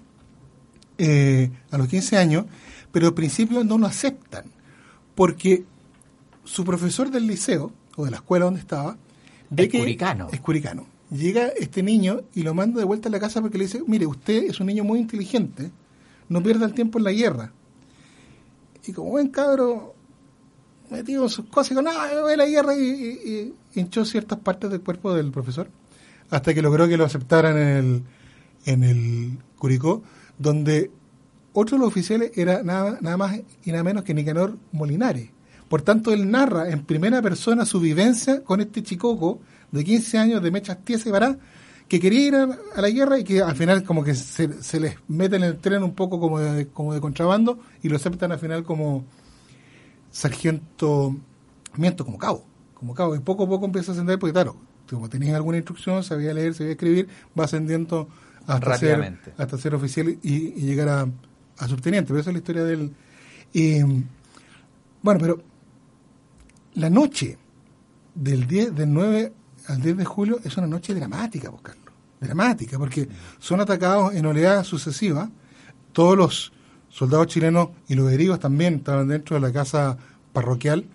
a 0.99 1.79
los 1.79 1.89
15 1.89 2.17
años, 2.17 2.47
pero 2.93 3.09
al 3.09 3.15
principio 3.15 3.65
no 3.65 3.79
lo 3.79 3.87
aceptan, 3.87 4.45
porque 5.15 5.65
su 6.45 6.65
profesor 6.65 7.11
del 7.11 7.27
liceo, 7.27 7.73
o 7.97 8.05
de 8.05 8.11
la 8.11 8.19
escuela 8.19 8.45
donde 8.45 8.61
estaba, 8.61 8.97
es 9.57 9.69
curicano. 9.69 10.29
es 10.33 10.41
curicano. 10.41 10.87
Llega 11.11 11.49
este 11.49 11.83
niño 11.83 12.23
y 12.35 12.43
lo 12.43 12.55
manda 12.55 12.79
de 12.79 12.85
vuelta 12.85 13.09
a 13.09 13.13
la 13.13 13.21
casa 13.21 13.41
porque 13.41 13.59
le 13.59 13.65
dice, 13.65 13.83
mire, 13.87 14.07
usted 14.07 14.45
es 14.45 14.61
un 14.61 14.67
niño 14.67 14.85
muy 14.85 14.99
inteligente, 14.99 15.71
no 16.29 16.43
pierda 16.43 16.67
el 16.67 16.75
tiempo 16.75 16.99
en 16.99 17.05
la 17.05 17.13
guerra. 17.13 17.53
y 18.87 18.93
como 18.93 19.11
buen 19.11 19.29
cabro 19.29 19.95
metido 20.91 21.25
en 21.25 21.29
sus 21.31 21.47
cosas, 21.47 21.73
y 21.73 21.75
no, 21.75 21.83
voy 22.23 22.33
a 22.33 22.37
la 22.37 22.47
guerra 22.47 22.77
y, 22.77 23.55
hinchó 23.75 24.05
ciertas 24.05 24.39
partes 24.39 24.71
del 24.71 24.83
cuerpo 24.83 25.15
del 25.15 25.31
profesor, 25.31 25.69
hasta 26.31 26.55
que 26.55 26.63
logró 26.63 26.87
que 26.87 26.97
lo 26.97 27.05
aceptaran 27.05 27.57
en 27.57 27.77
el, 27.77 28.03
en 28.67 28.85
el 28.85 29.39
Curicó, 29.59 30.03
donde 30.39 30.91
otro 31.53 31.77
de 31.77 31.81
los 31.81 31.89
oficiales 31.89 32.33
era 32.35 32.63
nada, 32.63 32.99
nada 33.01 33.17
más 33.17 33.41
y 33.65 33.71
nada 33.71 33.85
menos 33.85 34.05
que 34.05 34.15
Nicanor 34.15 34.57
Molinari. 34.73 35.31
Por 35.69 35.83
tanto, 35.83 36.13
él 36.13 36.31
narra 36.31 36.71
en 36.71 36.85
primera 36.85 37.23
persona 37.23 37.65
su 37.65 37.81
vivencia 37.81 38.43
con 38.45 38.61
este 38.61 38.83
chicoco 38.83 39.41
de 39.73 39.83
15 39.83 40.19
años 40.19 40.43
de 40.43 40.51
mechas 40.51 40.85
tiesas 40.85 41.07
y 41.07 41.11
que 41.89 42.01
quería 42.01 42.27
ir 42.27 42.35
a, 42.35 42.81
la 42.81 42.91
guerra 42.91 43.19
y 43.19 43.25
que 43.25 43.43
al 43.43 43.57
final 43.57 43.85
como 43.85 44.03
que 44.05 44.15
se, 44.15 44.63
se, 44.63 44.81
les 44.81 44.97
mete 45.09 45.37
en 45.37 45.43
el 45.43 45.59
tren 45.59 45.83
un 45.83 45.95
poco 45.95 46.19
como 46.19 46.41
de, 46.41 46.69
como 46.69 46.95
de 46.95 47.01
contrabando 47.01 47.59
y 47.83 47.89
lo 47.89 47.97
aceptan 47.97 48.33
al 48.33 48.39
final 48.39 48.65
como 48.65 49.05
sargento, 50.11 51.17
miento, 51.77 52.05
como 52.05 52.19
cabo, 52.19 52.45
como 52.75 52.95
cabo, 52.95 53.15
y 53.15 53.21
poco 53.21 53.45
a 53.45 53.49
poco 53.49 53.67
empieza 53.67 53.93
a 53.93 53.95
ascender 53.95 54.19
porque 54.19 54.33
claro, 54.33 54.57
como 54.89 55.09
tenía 55.09 55.37
alguna 55.37 55.57
instrucción, 55.57 56.03
sabía 56.03 56.33
leer, 56.33 56.55
sabía 56.55 56.73
escribir, 56.73 57.09
va 57.39 57.45
ascendiendo 57.45 58.09
hasta, 58.47 58.79
ser, 58.79 59.19
hasta 59.37 59.59
ser 59.59 59.75
oficial 59.75 60.19
y, 60.23 60.53
llegar 60.53 60.89
a, 60.89 61.09
a, 61.59 61.69
subteniente, 61.69 62.09
pero 62.09 62.21
esa 62.21 62.31
es 62.31 62.35
la 62.35 62.39
historia 62.39 62.65
del... 62.65 62.93
Y, 63.53 63.83
bueno, 65.03 65.21
pero 65.21 65.43
la 66.75 66.91
noche 66.91 67.39
del 68.15 68.47
10, 68.47 68.75
del 68.75 68.93
9 68.93 69.33
al 69.69 69.81
10 69.81 69.97
de 69.99 70.05
julio 70.05 70.41
es 70.45 70.57
una 70.57 70.67
noche 70.67 70.95
dramática, 70.95 71.51
buscarlo. 71.51 71.93
Dramática, 72.21 72.79
porque 72.79 73.09
son 73.39 73.61
atacados 73.61 74.15
en 74.15 74.25
oleadas 74.27 74.67
sucesivas. 74.67 75.29
Todos 75.93 76.17
los 76.17 76.53
soldados 76.89 77.27
chilenos 77.27 77.71
y 77.89 77.95
los 77.95 78.11
heridos 78.11 78.41
también 78.41 78.77
estaban 78.77 79.09
dentro 79.09 79.37
de 79.37 79.41
la 79.41 79.53
casa 79.53 79.97
parroquial 80.33 80.87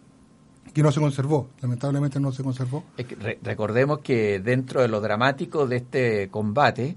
que 0.74 0.84
no 0.84 0.92
se 0.92 1.00
conservó, 1.00 1.50
lamentablemente 1.62 2.20
no 2.20 2.32
se 2.32 2.44
conservó. 2.44 2.84
recordemos 3.42 4.00
que 4.00 4.40
dentro 4.40 4.82
de 4.82 4.88
lo 4.88 5.02
dramático 5.02 5.68
de 5.68 5.78
este 5.78 6.30
combate 6.30 6.96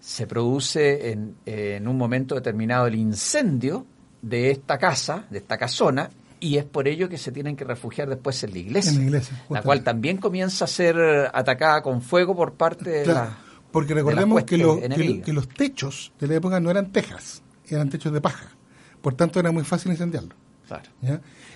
se 0.00 0.26
produce 0.26 1.12
en, 1.12 1.36
en 1.46 1.86
un 1.86 1.96
momento 1.96 2.34
determinado 2.34 2.86
el 2.88 2.96
incendio 2.96 3.86
de 4.20 4.50
esta 4.50 4.76
casa, 4.78 5.26
de 5.30 5.38
esta 5.38 5.56
casona, 5.56 6.10
y 6.42 6.58
es 6.58 6.64
por 6.64 6.88
ello 6.88 7.08
que 7.08 7.18
se 7.18 7.30
tienen 7.30 7.54
que 7.54 7.64
refugiar 7.64 8.08
después 8.08 8.42
en 8.42 8.50
la 8.50 8.58
iglesia, 8.58 9.22
la, 9.48 9.62
cual 9.62 9.84
también 9.84 10.16
comienza 10.16 10.64
a 10.64 10.68
ser 10.68 10.96
atacada 11.32 11.82
con 11.82 12.02
fuego 12.02 12.34
por 12.34 12.54
parte 12.54 12.90
de 12.90 13.06
la 13.06 13.38
porque 13.70 13.94
recordemos 13.94 14.42
que, 14.42 15.22
que, 15.24 15.32
los 15.32 15.48
techos 15.48 16.12
de 16.18 16.26
la 16.26 16.34
época 16.34 16.58
no 16.58 16.70
eran 16.70 16.90
tejas, 16.90 17.42
eran 17.68 17.88
techos 17.88 18.12
de 18.12 18.20
paja, 18.20 18.48
por 19.00 19.14
tanto 19.14 19.38
era 19.38 19.52
muy 19.52 19.62
fácil 19.62 19.92
incendiarlo. 19.92 20.34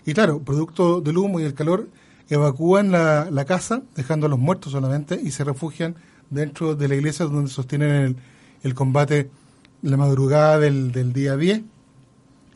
Y 0.07 0.14
claro, 0.14 0.40
producto 0.40 1.00
del 1.00 1.19
humo 1.19 1.40
y 1.40 1.45
el 1.45 1.55
calor, 1.55 1.88
evacúan 2.28 2.93
la, 2.93 3.28
la, 3.31 3.45
casa, 3.45 3.83
dejando 3.97 4.26
a 4.26 4.28
los 4.28 4.38
muertos 4.38 4.73
solamente, 4.73 5.21
y 5.21 5.33
se 5.33 5.43
refugian 5.43 5.97
dentro 6.31 6.76
de 6.76 6.87
la 6.88 6.95
iglesia 6.95 7.26
donde 7.26 7.50
sostienen 7.50 7.90
el, 7.90 8.16
el 8.62 8.75
combate 8.75 9.31
la 9.83 9.97
madrugada 9.97 10.59
del, 10.59 10.93
del 10.93 11.12
día 11.12 11.37
10, 11.37 11.62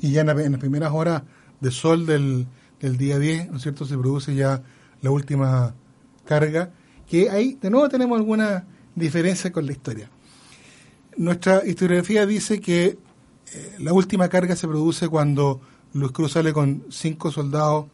y 0.01 0.13
ya 0.13 0.21
en, 0.21 0.31
en 0.31 0.53
las 0.53 0.61
primeras 0.61 0.93
horas 0.93 1.23
de 1.61 1.71
sol 1.71 2.07
del, 2.07 2.47
del 2.81 2.97
día 2.97 3.19
10, 3.19 3.51
¿no 3.51 3.57
es 3.57 3.63
cierto?, 3.63 3.85
se 3.85 3.97
produce 3.97 4.35
ya 4.35 4.63
la 5.03 5.11
última 5.11 5.75
carga, 6.25 6.71
que 7.09 7.31
ahí 7.31 7.59
de 7.61 7.71
nuevo 7.71 7.89
tenemos 7.89 8.19
alguna 8.19 8.65
diferencia 8.95 9.53
con 9.53 9.67
la 9.67 9.73
historia. 9.73 10.11
Nuestra 11.17 11.67
historiografía 11.67 12.25
dice 12.27 12.61
que 12.61 12.99
eh, 13.53 13.77
la 13.79 13.93
última 13.93 14.29
carga 14.29 14.55
se 14.57 14.69
produce 14.69 15.09
cuando 15.09 15.61
Luis 15.93 16.13
Cruz 16.13 16.33
sale 16.33 16.53
con 16.53 16.85
cinco 16.91 17.31
soldados 17.31 17.87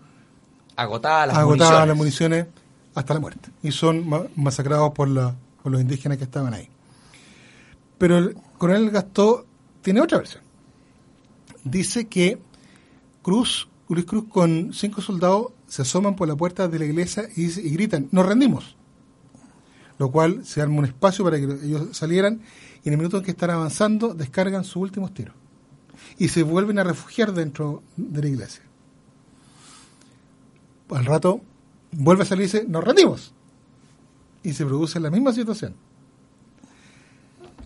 agotadas 0.76 1.28
las, 1.28 1.44
municiones. 1.44 1.88
las 1.88 1.96
municiones 1.96 2.46
hasta 2.94 3.14
la 3.14 3.20
muerte 3.20 3.50
y 3.62 3.72
son 3.72 4.04
masacrados 4.36 4.92
por, 4.92 5.08
la, 5.08 5.34
por 5.62 5.72
los 5.72 5.80
indígenas 5.80 6.18
que 6.18 6.24
estaban 6.24 6.52
ahí. 6.52 6.68
Pero 7.98 8.18
el 8.18 8.36
coronel 8.58 8.90
Gastó 8.90 9.46
tiene 9.80 10.00
otra 10.02 10.18
versión. 10.18 10.42
Dice 11.64 12.06
que 12.06 12.38
Cruz, 13.26 13.66
Luis 13.88 14.04
Cruz 14.04 14.26
con 14.28 14.72
cinco 14.72 15.02
soldados 15.02 15.48
se 15.66 15.82
asoman 15.82 16.14
por 16.14 16.28
la 16.28 16.36
puerta 16.36 16.68
de 16.68 16.78
la 16.78 16.84
iglesia 16.84 17.28
y, 17.34 17.48
gritan, 17.70 18.08
nos 18.12 18.24
rendimos. 18.24 18.76
Lo 19.98 20.12
cual 20.12 20.46
se 20.46 20.62
arma 20.62 20.78
un 20.78 20.84
espacio 20.84 21.24
para 21.24 21.36
que 21.36 21.42
ellos 21.42 21.88
salieran 21.90 22.40
y 22.84 22.88
en 22.88 22.92
el 22.92 22.98
minuto 22.98 23.16
en 23.16 23.24
que 23.24 23.32
están 23.32 23.50
avanzando 23.50 24.14
descargan 24.14 24.62
sus 24.62 24.76
últimos 24.76 25.12
tiros. 25.12 25.34
Y 26.18 26.28
se 26.28 26.44
vuelven 26.44 26.78
a 26.78 26.84
refugiar 26.84 27.32
dentro 27.32 27.82
de 27.96 28.22
la 28.22 28.28
iglesia. 28.28 28.62
Al 30.90 31.04
rato 31.04 31.40
vuelve 31.90 32.22
a 32.22 32.26
salir 32.26 32.42
y 32.42 32.46
dice, 32.46 32.64
nos 32.68 32.84
rendimos. 32.84 33.34
Y 34.44 34.52
se 34.52 34.64
produce 34.64 35.00
la 35.00 35.10
misma 35.10 35.32
situación. 35.32 35.74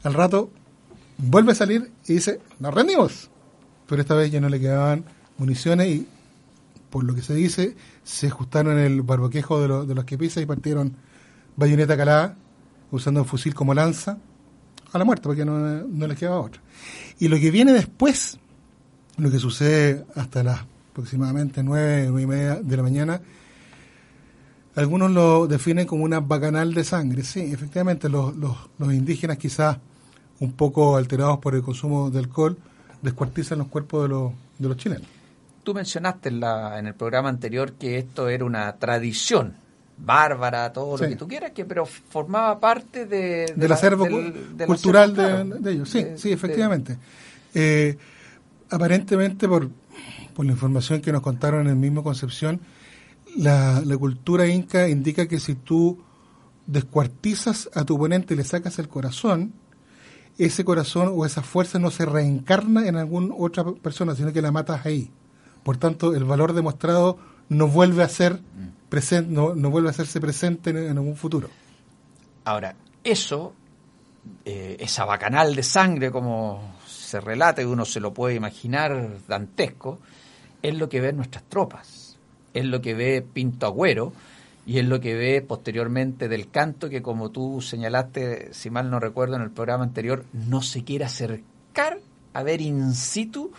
Al 0.05 0.14
rato 0.14 0.50
vuelve 1.19 1.52
a 1.52 1.55
salir 1.55 1.93
y 2.09 2.14
dice, 2.14 2.40
nos 2.61 2.73
rendimos. 2.73 3.29
Pero 3.87 4.00
esta 4.00 4.14
vez 4.14 4.33
ya 4.33 4.40
no 4.40 4.49
le 4.49 4.59
quedaban 4.59 5.20
municiones 5.41 5.89
y, 5.89 6.07
por 6.91 7.03
lo 7.03 7.15
que 7.15 7.23
se 7.23 7.35
dice, 7.35 7.75
se 8.05 8.29
ajustaron 8.29 8.79
el 8.79 9.03
barboquejo 9.03 9.61
de, 9.61 9.87
de 9.87 9.95
los 9.95 10.05
que 10.05 10.19
pisa 10.19 10.41
y 10.41 10.47
partieron 10.47 10.95
bayoneta 11.57 11.97
calada, 11.97 12.37
usando 12.91 13.21
un 13.21 13.27
fusil 13.27 13.55
como 13.55 13.75
lanza, 13.75 14.19
a 14.93 14.99
la 14.99 15.05
muerte, 15.05 15.23
porque 15.23 15.45
no, 15.45 15.59
no 15.59 16.07
les 16.07 16.19
quedaba 16.19 16.41
otra. 16.41 16.61
Y 17.19 17.29
lo 17.29 17.39
que 17.39 17.51
viene 17.51 17.73
después, 17.73 18.39
lo 19.17 19.31
que 19.31 19.39
sucede 19.39 20.05
hasta 20.15 20.43
las 20.43 20.61
aproximadamente 20.91 21.63
nueve, 21.63 22.07
nueve 22.09 22.23
y 22.23 22.27
media 22.27 22.55
de 22.57 22.77
la 22.77 22.83
mañana, 22.83 23.21
algunos 24.75 25.11
lo 25.11 25.47
definen 25.47 25.87
como 25.87 26.05
una 26.05 26.21
bacanal 26.21 26.75
de 26.75 26.85
sangre. 26.85 27.23
Sí, 27.23 27.41
efectivamente, 27.41 28.09
los, 28.09 28.37
los, 28.37 28.57
los 28.79 28.93
indígenas 28.93 29.39
quizás 29.39 29.79
un 30.41 30.53
poco 30.53 30.97
alterados 30.97 31.39
por 31.39 31.55
el 31.55 31.63
consumo 31.63 32.11
de 32.11 32.19
alcohol, 32.19 32.59
descuartizan 33.01 33.59
los 33.59 33.69
cuerpos 33.69 34.03
de 34.03 34.09
los, 34.09 34.33
de 34.59 34.69
los 34.69 34.77
chilenos 34.77 35.20
tú 35.62 35.75
mencionaste 35.75 36.29
en, 36.29 36.40
la, 36.40 36.79
en 36.79 36.87
el 36.87 36.95
programa 36.95 37.29
anterior 37.29 37.73
que 37.73 37.99
esto 37.99 38.29
era 38.29 38.45
una 38.45 38.76
tradición 38.76 39.55
bárbara, 39.97 40.73
todo 40.73 40.97
lo 40.97 41.09
que 41.09 41.17
tú 41.17 41.29
quieras, 41.29 41.52
que 41.52 41.64
pero 41.64 41.87
formaba 41.87 42.59
parte 42.59 43.07
de, 43.07 43.52
del 43.55 43.73
acervo 43.73 44.07
cultural 44.67 45.14
de, 45.14 45.73
ellos. 45.73 45.88
Sí, 45.90 46.07
sí, 46.17 46.33
efectivamente. 46.33 46.97
Eh, 47.55 47.97
aparentemente, 48.71 49.47
por, 49.47 49.69
por 50.35 50.47
la 50.47 50.52
información 50.52 51.00
que 51.00 51.12
nos 51.12 51.23
contaron 51.23 51.62
en 51.62 51.69
el 51.69 51.76
mismo 51.76 52.02
Concepción, 52.02 52.61
la, 53.37 53.83
la 53.85 53.97
cultura 53.99 54.47
inca 54.47 54.88
indica 54.88 55.29
que 55.29 55.38
si 55.38 55.55
tú 55.55 56.02
descuartizas 56.67 57.69
a 57.75 57.85
tu 57.85 57.97
oponente 57.97 58.35
y 58.35 58.37
le 58.37 58.45
sacas 58.45 58.79
el 58.79 58.88
corazón, 58.88 59.52
ese 60.38 60.64
corazón 60.64 61.12
o 61.14 61.26
esa 61.26 61.43
fuerza 61.43 61.79
no 61.79 61.90
se 61.90 62.07
reencarna 62.07 62.87
en 62.87 62.97
alguna 62.97 63.35
otra 63.37 63.64
persona, 63.64 64.14
sino 64.14 64.33
que 64.33 64.40
la 64.40 64.50
matas 64.50 64.87
ahí. 64.87 65.11
Por 65.62 65.76
tanto, 65.76 66.14
el 66.14 66.25
valor 66.25 66.52
demostrado 66.52 67.19
no 67.49 67.69
vuelve 67.69 68.02
a 68.02 68.09
ser 68.09 68.40
presente, 68.88 69.31
no, 69.31 69.55
vuelve 69.71 69.88
a 69.88 69.90
hacerse 69.90 70.21
presente 70.21 70.71
en, 70.71 70.97
algún 70.97 71.17
futuro. 71.17 71.49
Ahora, 72.45 72.75
eso, 73.05 73.52
eh, 74.45 74.76
esa 74.81 75.05
bacanal 75.05 75.55
de 75.55 75.62
sangre, 75.62 76.11
como 76.11 76.76
se 76.87 77.21
relata, 77.21 77.62
y 77.62 77.67
uno 77.67 77.85
se 77.85 78.00
lo 78.00 78.14
puede 78.14 78.35
imaginar 78.35 79.19
dantesco, 79.29 79.99
es 80.62 80.75
lo 80.75 80.88
que 80.88 81.00
ven 81.00 81.17
nuestras 81.17 81.45
tropas, 81.45 82.19
es 82.55 82.64
lo 82.64 82.81
que 82.81 82.95
ve 82.95 83.23
Pinto 83.23 83.67
Agüero, 83.67 84.12
y 84.67 84.79
es 84.79 84.85
lo 84.85 85.00
que 85.00 85.14
ve 85.14 85.43
posteriormente 85.43 86.29
del 86.29 86.50
canto 86.50 86.88
que 86.88 87.02
como 87.02 87.31
tú 87.31 87.61
señalaste, 87.61 88.52
si 88.52 88.71
mal 88.71 88.90
no 88.90 89.00
recuerdo 89.00 89.37
en 89.37 89.43
el 89.43 89.50
programa 89.50 89.85
anterior, 89.85 90.25
no 90.33 90.62
se 90.62 90.85
quiere 90.85 91.05
acercar 91.05 91.99
a 92.33 92.43
ver 92.43 92.61
in 92.61 92.95
situ 92.95 93.50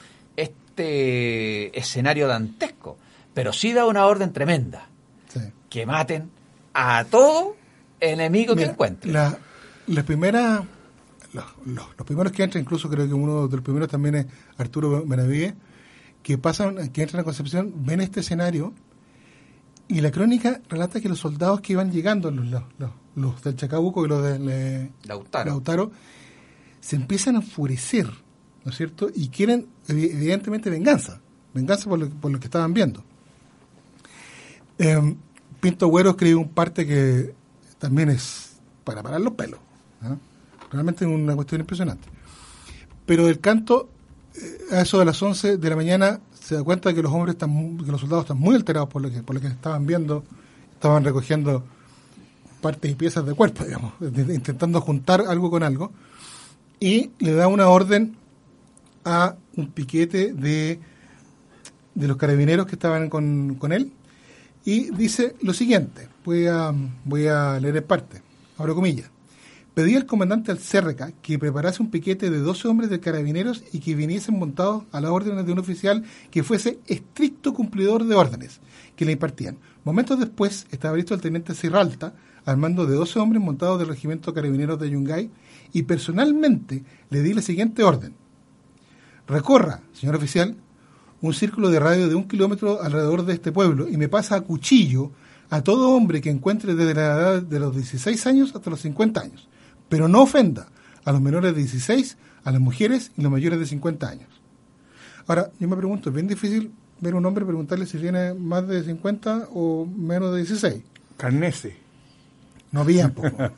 este 0.81 1.77
escenario 1.77 2.27
dantesco, 2.27 2.97
pero 3.33 3.53
sí 3.53 3.73
da 3.73 3.85
una 3.85 4.05
orden 4.05 4.33
tremenda, 4.33 4.87
que 5.69 5.85
maten 5.85 6.29
a 6.73 7.05
todo 7.05 7.55
enemigo 7.99 8.55
que 8.55 8.65
encuentren. 8.65 9.13
La, 9.13 9.37
la 9.87 10.03
primera, 10.03 10.63
los, 11.33 12.05
primeros 12.05 12.33
que 12.33 12.43
entran, 12.43 12.63
incluso 12.63 12.89
creo 12.89 13.07
que 13.07 13.13
uno 13.13 13.47
de 13.47 13.55
los 13.55 13.63
primeros 13.63 13.89
también 13.89 14.15
es 14.15 14.25
Arturo 14.57 15.05
Benavides, 15.05 15.53
que 16.23 16.37
pasan, 16.37 16.89
que 16.89 17.03
entran 17.03 17.21
a 17.21 17.23
Concepción, 17.23 17.73
ven 17.85 18.01
este 18.01 18.19
escenario 18.19 18.73
y 19.87 20.01
la 20.01 20.11
crónica 20.11 20.61
relata 20.69 20.99
que 20.99 21.09
los 21.09 21.19
soldados 21.19 21.61
que 21.61 21.73
iban 21.73 21.91
llegando, 21.91 22.31
los, 22.31 22.47
los, 22.47 22.91
los 23.15 23.41
del 23.43 23.55
Chacabuco 23.55 24.05
y 24.05 24.09
los 24.09 24.23
de 24.23 24.89
Lautaro, 25.05 25.91
se 26.79 26.95
empiezan 26.95 27.35
a 27.35 27.39
enfurecer 27.39 28.09
¿no 28.63 28.71
es 28.71 28.77
cierto? 28.77 29.09
Y 29.13 29.29
quieren, 29.29 29.67
evidentemente, 29.87 30.69
venganza, 30.69 31.19
venganza 31.53 31.89
por 31.89 31.99
lo, 31.99 32.09
por 32.09 32.31
lo 32.31 32.39
que 32.39 32.45
estaban 32.45 32.73
viendo. 32.73 33.03
Em, 34.77 35.15
Pinto 35.59 35.87
Güero 35.87 36.11
escribe 36.11 36.35
un 36.35 36.49
parte 36.49 36.87
que 36.87 37.35
también 37.77 38.09
es 38.09 38.57
para 38.83 39.03
parar 39.03 39.21
los 39.21 39.33
pelos. 39.33 39.59
Realmente 40.71 41.05
es 41.05 41.11
una 41.11 41.35
cuestión 41.35 41.61
impresionante. 41.61 42.07
Pero 43.05 43.25
del 43.25 43.39
canto, 43.39 43.89
eh, 44.35 44.75
a 44.75 44.81
eso 44.81 44.99
de 44.99 45.05
las 45.05 45.21
11 45.21 45.57
de 45.57 45.69
la 45.69 45.75
mañana, 45.75 46.19
se 46.33 46.55
da 46.55 46.63
cuenta 46.63 46.93
que 46.93 47.01
los 47.03 47.11
hombres 47.11 47.35
están, 47.35 47.77
que 47.77 47.91
los 47.91 48.01
soldados 48.01 48.23
están 48.23 48.39
muy 48.39 48.55
alterados 48.55 48.89
por 48.89 49.01
lo 49.01 49.11
que, 49.11 49.21
por 49.21 49.35
lo 49.35 49.41
que 49.41 49.47
estaban 49.47 49.85
viendo, 49.85 50.23
estaban 50.73 51.03
recogiendo 51.03 51.63
partes 52.61 52.91
y 52.91 52.95
piezas 52.95 53.25
de 53.25 53.33
cuerpo, 53.33 53.63
digamos, 53.65 53.93
intentando 54.01 54.81
juntar 54.81 55.21
algo 55.27 55.51
con 55.51 55.63
algo, 55.63 55.91
y 56.79 57.11
le 57.19 57.33
da 57.33 57.47
una 57.47 57.67
orden 57.67 58.15
a 59.05 59.35
un 59.57 59.71
piquete 59.71 60.33
de, 60.33 60.79
de 61.95 62.07
los 62.07 62.17
carabineros 62.17 62.65
que 62.65 62.75
estaban 62.75 63.09
con, 63.09 63.55
con 63.55 63.73
él, 63.73 63.91
y 64.63 64.91
dice 64.91 65.35
lo 65.41 65.53
siguiente, 65.53 66.07
voy 66.23 66.45
a, 66.45 66.73
voy 67.05 67.27
a 67.27 67.59
leer 67.59 67.77
en 67.77 67.83
parte, 67.83 68.21
abro 68.57 68.75
comillas. 68.75 69.09
Pedí 69.73 69.95
al 69.95 70.05
comandante 70.05 70.51
Alcérreca 70.51 71.13
que 71.21 71.39
preparase 71.39 71.81
un 71.81 71.89
piquete 71.89 72.29
de 72.29 72.39
12 72.39 72.67
hombres 72.67 72.89
de 72.89 72.99
carabineros 72.99 73.63
y 73.71 73.79
que 73.79 73.95
viniesen 73.95 74.37
montados 74.37 74.83
a 74.91 74.99
las 74.99 75.11
órdenes 75.11 75.45
de 75.45 75.53
un 75.53 75.59
oficial 75.59 76.03
que 76.29 76.43
fuese 76.43 76.79
estricto 76.87 77.53
cumplidor 77.53 78.03
de 78.03 78.15
órdenes 78.15 78.59
que 78.97 79.05
le 79.05 79.13
impartían. 79.13 79.57
Momentos 79.85 80.19
después 80.19 80.67
estaba 80.71 80.97
listo 80.97 81.13
el 81.13 81.21
teniente 81.21 81.55
Cirralta 81.55 82.13
al 82.43 82.57
mando 82.57 82.85
de 82.85 82.95
12 82.95 83.19
hombres 83.19 83.41
montados 83.41 83.79
del 83.79 83.87
regimiento 83.87 84.33
carabineros 84.33 84.77
de 84.77 84.89
Yungay 84.89 85.29
y 85.71 85.83
personalmente 85.83 86.83
le 87.09 87.21
di 87.21 87.33
la 87.33 87.41
siguiente 87.41 87.83
orden. 87.83 88.13
Recorra, 89.27 89.81
señor 89.93 90.15
oficial, 90.15 90.55
un 91.21 91.33
círculo 91.33 91.69
de 91.69 91.79
radio 91.79 92.09
de 92.09 92.15
un 92.15 92.27
kilómetro 92.27 92.81
alrededor 92.81 93.25
de 93.25 93.33
este 93.33 93.51
pueblo 93.51 93.87
y 93.87 93.97
me 93.97 94.09
pasa 94.09 94.35
a 94.35 94.41
cuchillo 94.41 95.11
a 95.49 95.61
todo 95.61 95.91
hombre 95.91 96.21
que 96.21 96.29
encuentre 96.29 96.75
desde 96.75 96.95
la 96.95 97.01
edad 97.01 97.41
de 97.41 97.59
los 97.59 97.75
16 97.75 98.25
años 98.27 98.55
hasta 98.55 98.69
los 98.69 98.81
50 98.81 99.21
años, 99.21 99.47
pero 99.89 100.07
no 100.07 100.23
ofenda 100.23 100.67
a 101.03 101.11
los 101.11 101.21
menores 101.21 101.53
de 101.53 101.59
16, 101.59 102.17
a 102.43 102.51
las 102.51 102.61
mujeres 102.61 103.11
y 103.17 103.21
los 103.21 103.31
mayores 103.31 103.59
de 103.59 103.65
50 103.65 104.09
años. 104.09 104.29
Ahora, 105.27 105.51
yo 105.59 105.67
me 105.67 105.75
pregunto, 105.75 106.09
¿es 106.09 106.15
bien 106.15 106.27
difícil 106.27 106.71
ver 106.99 107.13
a 107.13 107.17
un 107.17 107.25
hombre 107.25 107.45
preguntarle 107.45 107.85
si 107.85 107.97
tiene 107.97 108.33
más 108.33 108.67
de 108.67 108.83
50 108.83 109.49
o 109.53 109.85
menos 109.85 110.31
de 110.31 110.37
16? 110.37 110.83
Carnese. 111.17 111.75
No 112.71 112.81
había 112.81 113.09
poco, 113.09 113.29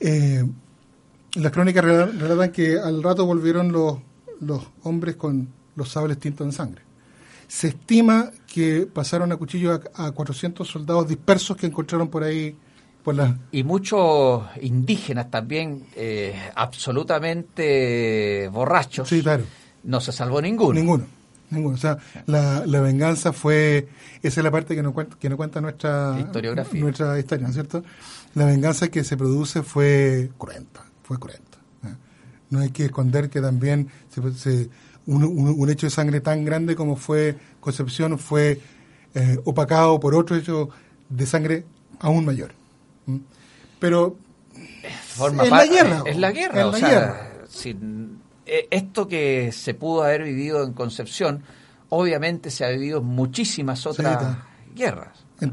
eh, 0.00 0.44
las 1.34 1.52
crónicas 1.52 1.84
relatan 1.84 2.52
que 2.52 2.78
al 2.78 3.02
rato 3.02 3.26
volvieron 3.26 3.72
los, 3.72 3.98
los 4.42 4.62
hombres 4.82 5.16
con 5.16 5.48
los 5.74 5.88
sables 5.88 6.18
tintos 6.18 6.46
en 6.46 6.52
sangre. 6.52 6.82
Se 7.48 7.68
estima 7.68 8.30
que 8.52 8.86
pasaron 8.92 9.32
a 9.32 9.36
cuchillo 9.36 9.80
a, 9.94 10.10
400 10.10 10.66
soldados 10.66 11.08
dispersos 11.08 11.56
que 11.56 11.66
encontraron 11.66 12.08
por 12.08 12.24
ahí. 12.24 12.56
Por 13.02 13.14
la... 13.14 13.36
Y 13.50 13.64
muchos 13.64 14.44
indígenas 14.60 15.30
también 15.30 15.84
eh, 15.96 16.34
absolutamente 16.54 18.48
borrachos. 18.52 19.08
Sí, 19.08 19.22
claro. 19.22 19.44
No 19.84 20.00
se 20.00 20.12
salvó 20.12 20.40
ninguno. 20.40 20.78
Ninguno. 20.78 21.06
Ninguno. 21.50 21.74
O 21.74 21.78
sea, 21.78 21.98
la, 22.26 22.64
la 22.64 22.80
venganza 22.80 23.32
fue. 23.32 23.88
Esa 24.22 24.40
es 24.40 24.44
la 24.44 24.50
parte 24.50 24.74
que 24.74 24.82
nos 24.82 24.94
cuenta, 24.94 25.16
que 25.18 25.28
nos 25.28 25.36
cuenta 25.36 25.60
nuestra 25.60 26.16
historiografía. 26.18 26.80
Nuestra 26.80 27.18
historia, 27.18 27.42
¿no 27.42 27.48
es 27.48 27.54
cierto? 27.54 27.82
La 28.34 28.46
venganza 28.46 28.88
que 28.88 29.04
se 29.04 29.16
produce 29.16 29.62
fue 29.62 30.30
cruenta. 30.38 30.84
Fue 31.02 31.18
cruenta. 31.18 31.51
No 32.52 32.60
hay 32.60 32.70
que 32.70 32.84
esconder 32.84 33.30
que 33.30 33.40
también 33.40 33.88
se, 34.10 34.32
se 34.34 34.70
un, 35.06 35.70
hecho 35.70 35.86
de 35.86 35.90
sangre 35.90 36.20
tan 36.20 36.44
grande 36.44 36.76
como 36.76 36.96
fue 36.96 37.36
Concepción 37.60 38.18
fue 38.18 38.60
eh, 39.14 39.38
opacado 39.44 39.98
por 39.98 40.14
otro 40.14 40.36
hecho 40.36 40.68
de 41.08 41.26
sangre 41.26 41.64
aún 42.00 42.24
mayor. 42.24 42.52
¿Mm? 43.06 43.18
Pero 43.78 44.16
Forma 45.14 45.44
es, 45.44 45.50
la 45.50 45.66
guerra, 45.66 46.02
es 46.06 46.16
la 46.18 46.32
guerra. 46.32 46.66
o 46.66 46.72
sea, 46.72 47.32
eh, 48.46 48.68
esto 48.70 49.08
que 49.08 49.50
se 49.52 49.74
pudo 49.74 50.02
haber 50.02 50.24
vivido 50.24 50.62
en 50.64 50.72
Concepción, 50.72 51.42
obviamente 51.88 52.50
se 52.50 52.64
ha 52.64 52.68
vivido 52.68 52.98
en 52.98 53.06
muchísimas 53.06 53.86
otras 53.86 54.36
guerras. 54.74 55.24
En, 55.40 55.52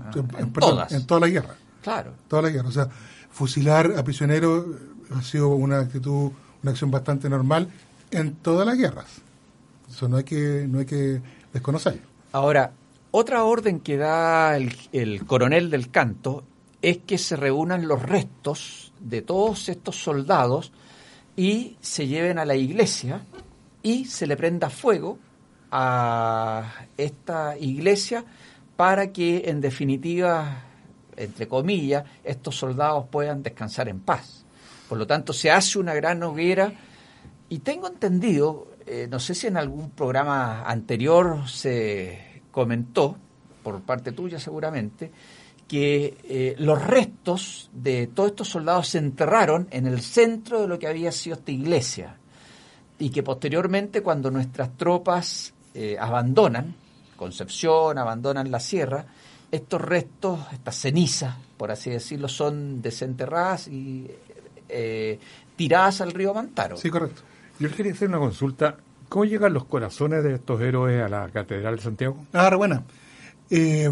todas. 0.54 0.92
En 0.92 1.06
toda 1.08 1.22
la 1.22 1.28
guerra. 1.28 1.56
Claro. 1.82 2.14
Toda 2.28 2.44
la 2.44 2.50
guerra. 2.50 2.68
O 2.68 2.72
sea, 2.72 2.90
fusilar 3.32 3.94
a 3.98 4.04
prisioneros 4.04 4.66
ha 5.16 5.22
sido 5.22 5.50
una 5.50 5.80
actitud, 5.80 6.32
una 6.62 6.72
acción 6.72 6.92
bastante 6.92 7.30
normal 7.30 7.70
en 8.12 8.36
todas 8.36 8.66
las 8.66 8.78
guerras. 8.78 9.08
Eso 9.90 10.08
no 10.08 10.18
hay 10.18 10.24
que, 10.24 10.66
no 10.68 10.80
hay 10.80 10.86
que 10.86 11.22
desconocerlo. 11.54 12.02
Ahora, 12.32 12.72
otra 13.12 13.44
orden 13.44 13.80
que 13.80 13.98
da 13.98 14.56
el, 14.56 15.26
coronel 15.26 15.70
del 15.72 15.90
canto 15.90 16.44
es 16.82 17.00
que 17.00 17.18
se 17.18 17.36
reúnan 17.36 17.88
los 17.88 18.02
restos 18.02 18.94
de 19.00 19.22
todos 19.22 19.68
estos 19.70 19.96
soldados 19.96 20.72
y 21.36 21.78
se 21.82 22.08
lleven 22.08 22.38
a 22.38 22.46
la 22.46 22.56
iglesia 22.56 23.24
y 23.82 24.06
se 24.06 24.28
le 24.28 24.38
prenda 24.38 24.70
fuego 24.70 25.18
a 25.72 26.86
esta 26.98 27.58
iglesia 27.58 28.24
para 28.76 29.12
que 29.12 29.44
en 29.46 29.60
definitiva, 29.60 30.64
entre 31.18 31.48
comillas, 31.48 32.04
estos 32.24 32.56
soldados 32.56 33.06
puedan 33.10 33.42
descansar 33.42 33.90
en 33.90 34.00
paz. 34.00 34.46
Por 34.90 34.98
lo 34.98 35.08
tanto, 35.08 35.32
se 35.32 35.52
hace 35.52 35.80
una 35.80 35.94
gran 35.94 36.22
hoguera. 36.24 36.74
Y 37.48 37.60
tengo 37.60 37.88
entendido, 37.88 38.68
eh, 38.86 39.08
no 39.10 39.20
sé 39.20 39.36
si 39.36 39.48
en 39.48 39.56
algún 39.58 39.92
programa 39.92 40.64
anterior 40.64 41.48
se 41.48 42.42
comentó, 42.52 43.16
por 43.64 43.82
parte 43.82 44.12
tuya 44.12 44.40
seguramente, 44.40 45.12
que 45.68 46.18
eh, 46.24 46.56
los 46.58 46.84
restos 46.84 47.70
de 47.72 48.08
todos 48.08 48.32
estos 48.32 48.50
soldados 48.50 48.90
se 48.90 48.98
enterraron 48.98 49.68
en 49.72 49.86
el 49.86 50.02
centro 50.02 50.62
de 50.62 50.68
lo 50.68 50.80
que 50.80 50.88
había 50.88 51.12
sido 51.12 51.36
esta 51.38 51.52
iglesia. 51.52 52.18
Y 52.98 53.12
que 53.12 53.24
posteriormente 53.24 54.02
cuando 54.02 54.32
nuestras 54.32 54.76
tropas 54.76 55.54
eh, 55.74 55.96
abandonan 56.00 56.76
Concepción, 57.20 57.98
abandonan 57.98 58.50
la 58.50 58.62
sierra, 58.62 59.06
estos 59.52 59.82
restos, 59.82 60.40
estas 60.54 60.78
cenizas, 60.78 61.36
por 61.58 61.70
así 61.70 61.90
decirlo, 61.90 62.30
son 62.30 62.82
desenterradas 62.82 63.68
y 63.68 64.10
tiradas 65.56 66.02
al 66.02 66.12
río 66.12 66.34
Mantaro. 66.34 66.78
Sí, 66.78 66.90
correcto. 66.90 67.22
Yo 67.60 67.70
quería 67.70 67.92
hacer 67.92 68.08
una 68.08 68.20
consulta. 68.20 68.78
¿Cómo 69.10 69.26
llegan 69.26 69.54
los 69.54 69.66
corazones 69.66 70.24
de 70.24 70.36
estos 70.36 70.62
héroes 70.62 71.02
a 71.02 71.10
la 71.10 71.30
Catedral 71.30 71.78
de 71.78 71.82
Santiago? 71.82 72.26
Ah, 72.32 72.56
buena. 72.56 72.84
Eh, 73.50 73.90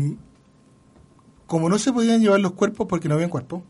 como 1.48 1.70
no 1.70 1.80
se 1.80 1.92
podían 1.92 2.22
llevar 2.22 2.40
los 2.40 2.52
cuerpos 2.52 2.88
porque 2.88 3.10
no 3.10 3.16
había 3.16 3.30
cuerpo, 3.30 3.64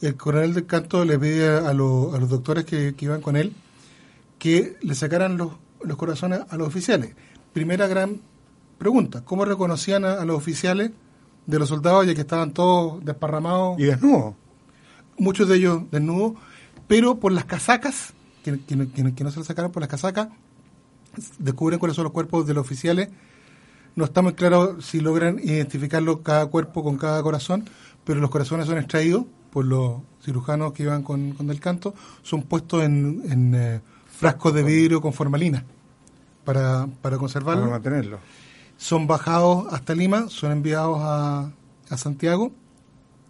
el 0.00 0.16
coronel 0.16 0.54
del 0.54 0.66
canto 0.66 1.04
le 1.04 1.18
pide 1.18 1.46
a, 1.46 1.72
los 1.74 2.28
doctores 2.28 2.64
que, 2.64 2.94
iban 2.98 3.20
con 3.20 3.36
él 3.36 3.52
que 4.38 4.76
le 4.80 4.94
sacaran 4.94 5.36
los, 5.36 5.52
corazones 5.96 6.40
a 6.48 6.56
los 6.56 6.68
oficiales. 6.68 7.14
Primera 7.52 7.86
gran 7.86 8.20
pregunta, 8.78 9.22
¿cómo 9.24 9.44
reconocían 9.44 10.04
a, 10.04 10.24
los 10.24 10.36
oficiales 10.36 10.90
de 11.46 11.58
los 11.58 11.68
soldados 11.68 12.06
ya 12.06 12.14
que 12.14 12.22
estaban 12.22 12.52
todos 12.52 13.04
desparramados? 13.04 13.78
Y 13.78 13.84
desnudos. 13.84 14.34
Muchos 15.20 15.48
de 15.48 15.56
ellos 15.56 15.82
desnudos, 15.90 16.32
pero 16.88 17.20
por 17.20 17.30
las 17.30 17.44
casacas 17.44 18.14
que, 18.42 18.52
no 19.22 19.30
se 19.30 19.38
lo 19.38 19.44
sacaron 19.44 19.70
por 19.70 19.82
las 19.82 19.90
casacas, 19.90 20.28
descubren 21.38 21.78
cuáles 21.78 21.94
son 21.94 22.04
los 22.04 22.12
cuerpos 22.12 22.46
de 22.46 22.54
los 22.54 22.62
oficiales. 22.64 23.10
No 23.96 24.04
está 24.04 24.22
muy 24.22 24.32
claro 24.32 24.80
si 24.80 25.00
logran 25.00 25.38
identificarlo 25.38 26.22
cada 26.22 26.46
cuerpo 26.46 26.82
con 26.82 26.96
cada 26.96 27.22
corazón, 27.22 27.68
pero 28.04 28.20
los 28.20 28.30
corazones 28.30 28.66
son 28.66 28.78
extraídos 28.78 29.24
por 29.52 29.64
los 29.64 30.00
cirujanos 30.22 30.72
que 30.72 30.84
iban 30.84 31.02
con, 31.02 31.32
con 31.32 31.46
del 31.48 31.60
canto, 31.60 31.94
son 32.22 32.42
puestos 32.42 32.82
en, 32.82 33.52
eh, 33.54 33.80
frascos 34.06 34.54
de 34.54 34.62
vidrio 34.62 35.00
con 35.00 35.12
formalina 35.12 35.64
para, 36.44 36.88
para 37.02 37.18
conservarlo. 37.18 37.62
Para 37.62 37.72
mantenerlo. 37.72 38.18
Son 38.76 39.06
bajados 39.06 39.66
hasta 39.70 39.94
Lima, 39.94 40.28
son 40.28 40.52
enviados 40.52 40.98
a, 41.00 41.50
a 41.90 41.96
Santiago, 41.96 42.52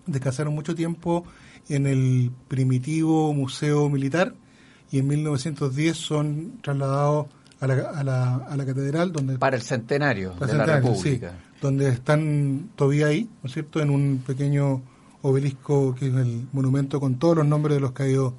descansaron 0.07 0.55
mucho 0.55 0.75
tiempo 0.75 1.25
en 1.69 1.87
el 1.87 2.31
primitivo 2.49 3.33
Museo 3.33 3.89
Militar, 3.89 4.35
y 4.91 4.99
en 4.99 5.07
1910 5.07 5.97
son 5.97 6.59
trasladados 6.63 7.27
a 7.61 7.67
la, 7.67 7.75
a 7.75 8.05
la, 8.05 8.37
a 8.37 8.57
la 8.57 8.67
catedral 8.67 9.13
donde 9.13 9.39
para 9.39 9.57
el 9.57 9.63
centenario 9.63 10.35
de 10.35 10.55
la 10.55 10.65
República. 10.65 11.35
donde 11.61 11.89
están 11.91 12.71
todavía 12.75 13.09
ahí 13.09 13.29
no 13.43 13.47
es 13.47 13.53
cierto 13.53 13.81
en 13.81 13.91
un 13.91 14.23
pequeño 14.27 14.83
obelisco 15.23 15.95
que 15.95 16.09
es 16.09 16.15
el 16.15 16.49
monumento 16.53 16.99
con 16.99 17.19
todos 17.19 17.37
los 17.37 17.47
nombres 17.47 17.77
de 17.77 17.81
los 17.81 17.93
caídos 17.93 18.33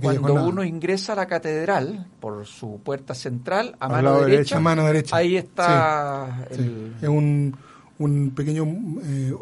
cuando 0.00 0.46
uno 0.46 0.64
ingresa 0.64 1.12
a 1.12 1.16
la 1.16 1.26
catedral 1.26 2.06
por 2.20 2.46
su 2.46 2.80
puerta 2.82 3.14
central 3.14 3.76
a 3.80 3.88
mano 3.88 4.20
derecha, 4.22 4.60
mano 4.60 4.86
derecha, 4.86 5.16
ahí 5.16 5.36
está 5.36 6.46
el... 6.50 6.94
es 7.02 7.08
un, 7.08 7.54
un 7.98 8.30
pequeño 8.30 8.64
eh, 9.04 9.34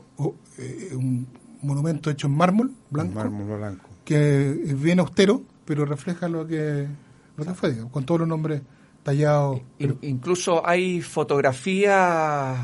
eh, 0.59 0.91
un 0.95 1.27
monumento 1.63 2.11
hecho 2.11 2.27
en 2.27 2.37
mármol 2.37 2.73
blanco, 2.91 3.15
mármol 3.15 3.59
blanco 3.59 3.89
que 4.05 4.51
es 4.51 4.81
bien 4.81 5.01
austero 5.01 5.43
pero 5.71 5.85
refleja 5.85 6.29
lo 6.29 6.49
que, 6.49 6.89
lo 7.37 7.45
que 7.45 7.55
fue, 7.55 7.77
con 7.93 8.05
todos 8.05 8.23
los 8.23 8.29
nombres 8.29 8.61
tallados. 9.05 9.61
Incluso 9.79 10.67
hay 10.67 11.01
fotografías 11.01 12.59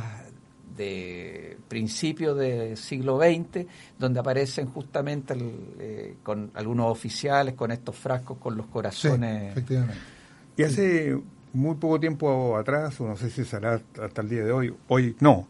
de 0.76 1.56
principios 1.68 2.36
del 2.36 2.76
siglo 2.76 3.20
XX 3.20 3.64
donde 3.96 4.18
aparecen 4.18 4.66
justamente 4.66 5.36
eh, 5.78 6.16
con 6.24 6.50
algunos 6.54 6.90
oficiales 6.90 7.54
con 7.54 7.70
estos 7.70 7.94
frascos 7.94 8.38
con 8.38 8.56
los 8.56 8.66
corazones. 8.66 9.52
efectivamente. 9.52 9.98
Y 10.56 10.64
hace 10.64 11.16
muy 11.52 11.76
poco 11.76 12.00
tiempo 12.00 12.56
atrás, 12.56 13.00
o 13.00 13.06
no 13.06 13.16
sé 13.16 13.30
si 13.30 13.44
será 13.44 13.80
hasta 14.02 14.20
el 14.20 14.28
día 14.28 14.42
de 14.42 14.50
hoy, 14.50 14.74
hoy 14.88 15.14
no, 15.20 15.46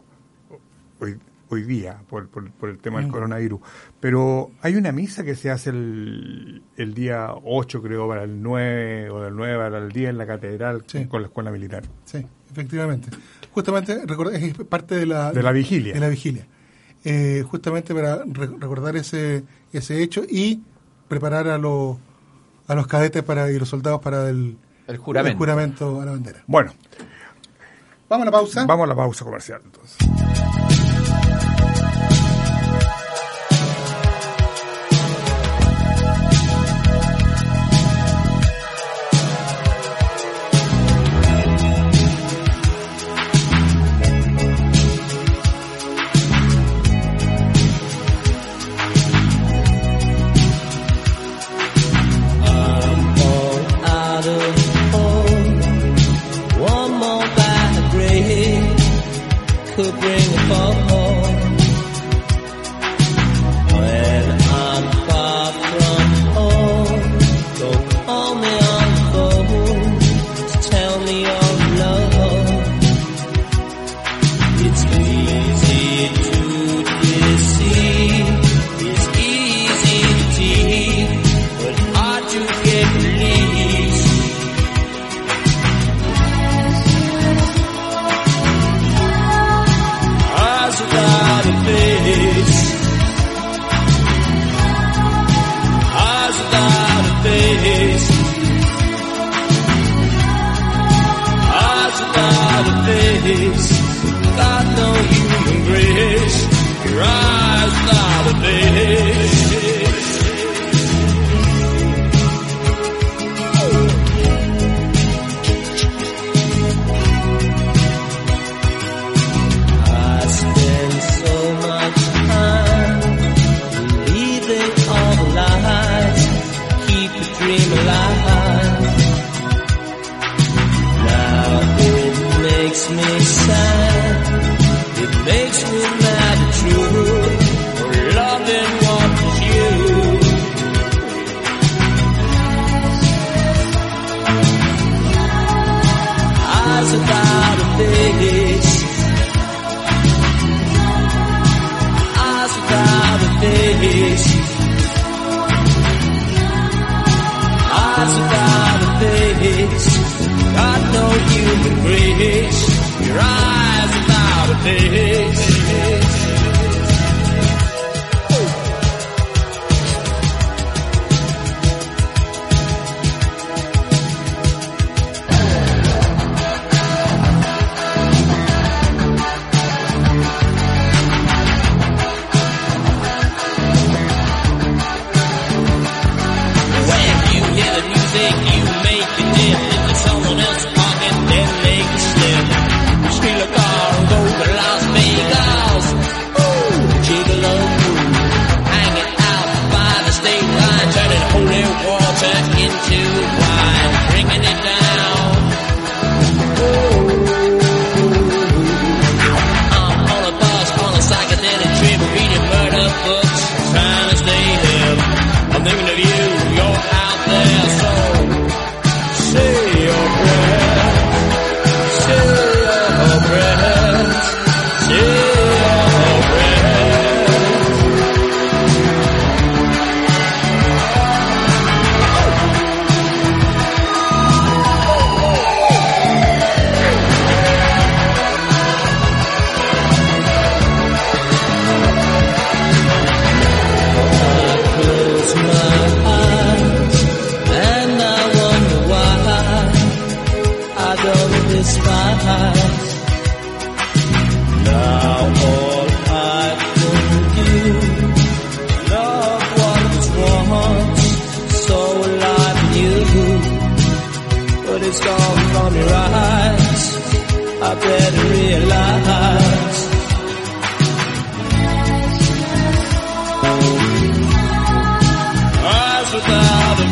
hoy, 0.99 1.17
hoy 1.49 1.63
día, 1.63 1.99
por, 2.09 2.27
por, 2.27 2.69
el 2.69 2.77
tema 2.79 2.99
del 2.99 3.07
mm. 3.07 3.11
coronavirus, 3.11 3.61
pero 3.99 4.51
hay 4.61 4.75
una 4.75 4.91
misa 4.91 5.23
que 5.23 5.35
se 5.35 5.49
hace 5.49 5.69
el, 5.69 6.63
el 6.75 6.93
día 6.93 7.29
8, 7.43 7.81
creo, 7.81 8.07
para 8.07 8.23
el 8.23 8.41
9, 8.41 9.09
o 9.09 9.21
del 9.21 9.35
9 9.35 9.57
para 9.57 9.77
el 9.77 9.91
10 9.91 10.09
en 10.09 10.17
la 10.17 10.27
catedral 10.27 10.83
con 11.09 11.21
la 11.21 11.27
escuela 11.27 11.51
militar. 11.51 11.83
Sí, 12.05 12.25
efectivamente. 12.51 13.09
Justamente 13.51 14.01
es 14.33 14.53
parte 14.65 14.95
de 14.95 15.05
la, 15.05 15.31
de 15.31 15.43
la 15.43 15.51
vigilia. 15.51 15.93
De 15.93 15.99
la 15.99 16.09
vigilia. 16.09 16.45
Eh, 17.03 17.43
justamente 17.49 17.93
para 17.93 18.23
recordar 18.25 18.97
ese, 18.97 19.43
ese 19.71 20.03
hecho 20.03 20.23
y 20.27 20.61
preparar 21.07 21.47
a 21.47 21.57
los, 21.57 21.97
a 22.67 22.75
los 22.75 22.87
cadetes 22.87 23.23
para, 23.23 23.49
y 23.51 23.57
los 23.57 23.69
soldados 23.69 24.01
para 24.01 24.29
el, 24.29 24.57
el 24.87 24.97
juramento. 24.97 25.31
el 25.31 25.37
juramento 25.37 26.01
a 26.01 26.05
la 26.05 26.11
bandera. 26.11 26.43
Bueno. 26.47 26.73
Vamos 28.09 28.23
a 28.23 28.25
la 28.25 28.31
pausa. 28.31 28.65
Vamos 28.65 28.85
a 28.85 28.87
la 28.87 28.95
pausa 28.95 29.25
comercial 29.25 29.61
entonces. 29.63 30.26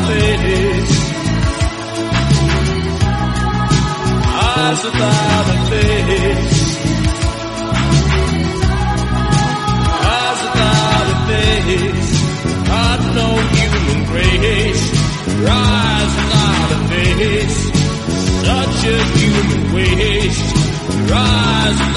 face. 0.08 0.93
Eyes 4.47 4.79
without 4.86 5.47
a 5.55 5.60
face. 5.69 6.62
Eyes 10.13 10.39
without 10.45 11.08
a 11.13 11.17
face. 11.27 12.13
No 13.15 13.29
human 13.55 14.05
grace. 14.12 14.84
Eyes 15.47 16.12
without 16.19 16.71
a 16.71 16.79
face. 16.89 17.60
Such 18.43 18.79
a 18.91 18.97
human 19.17 19.73
waste. 19.73 20.55
Rise 21.10 21.94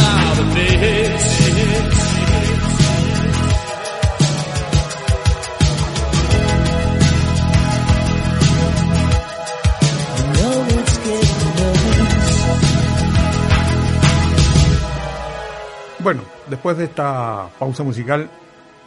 después 16.58 16.76
de 16.76 16.86
esta 16.86 17.48
pausa 17.56 17.84
musical 17.84 18.28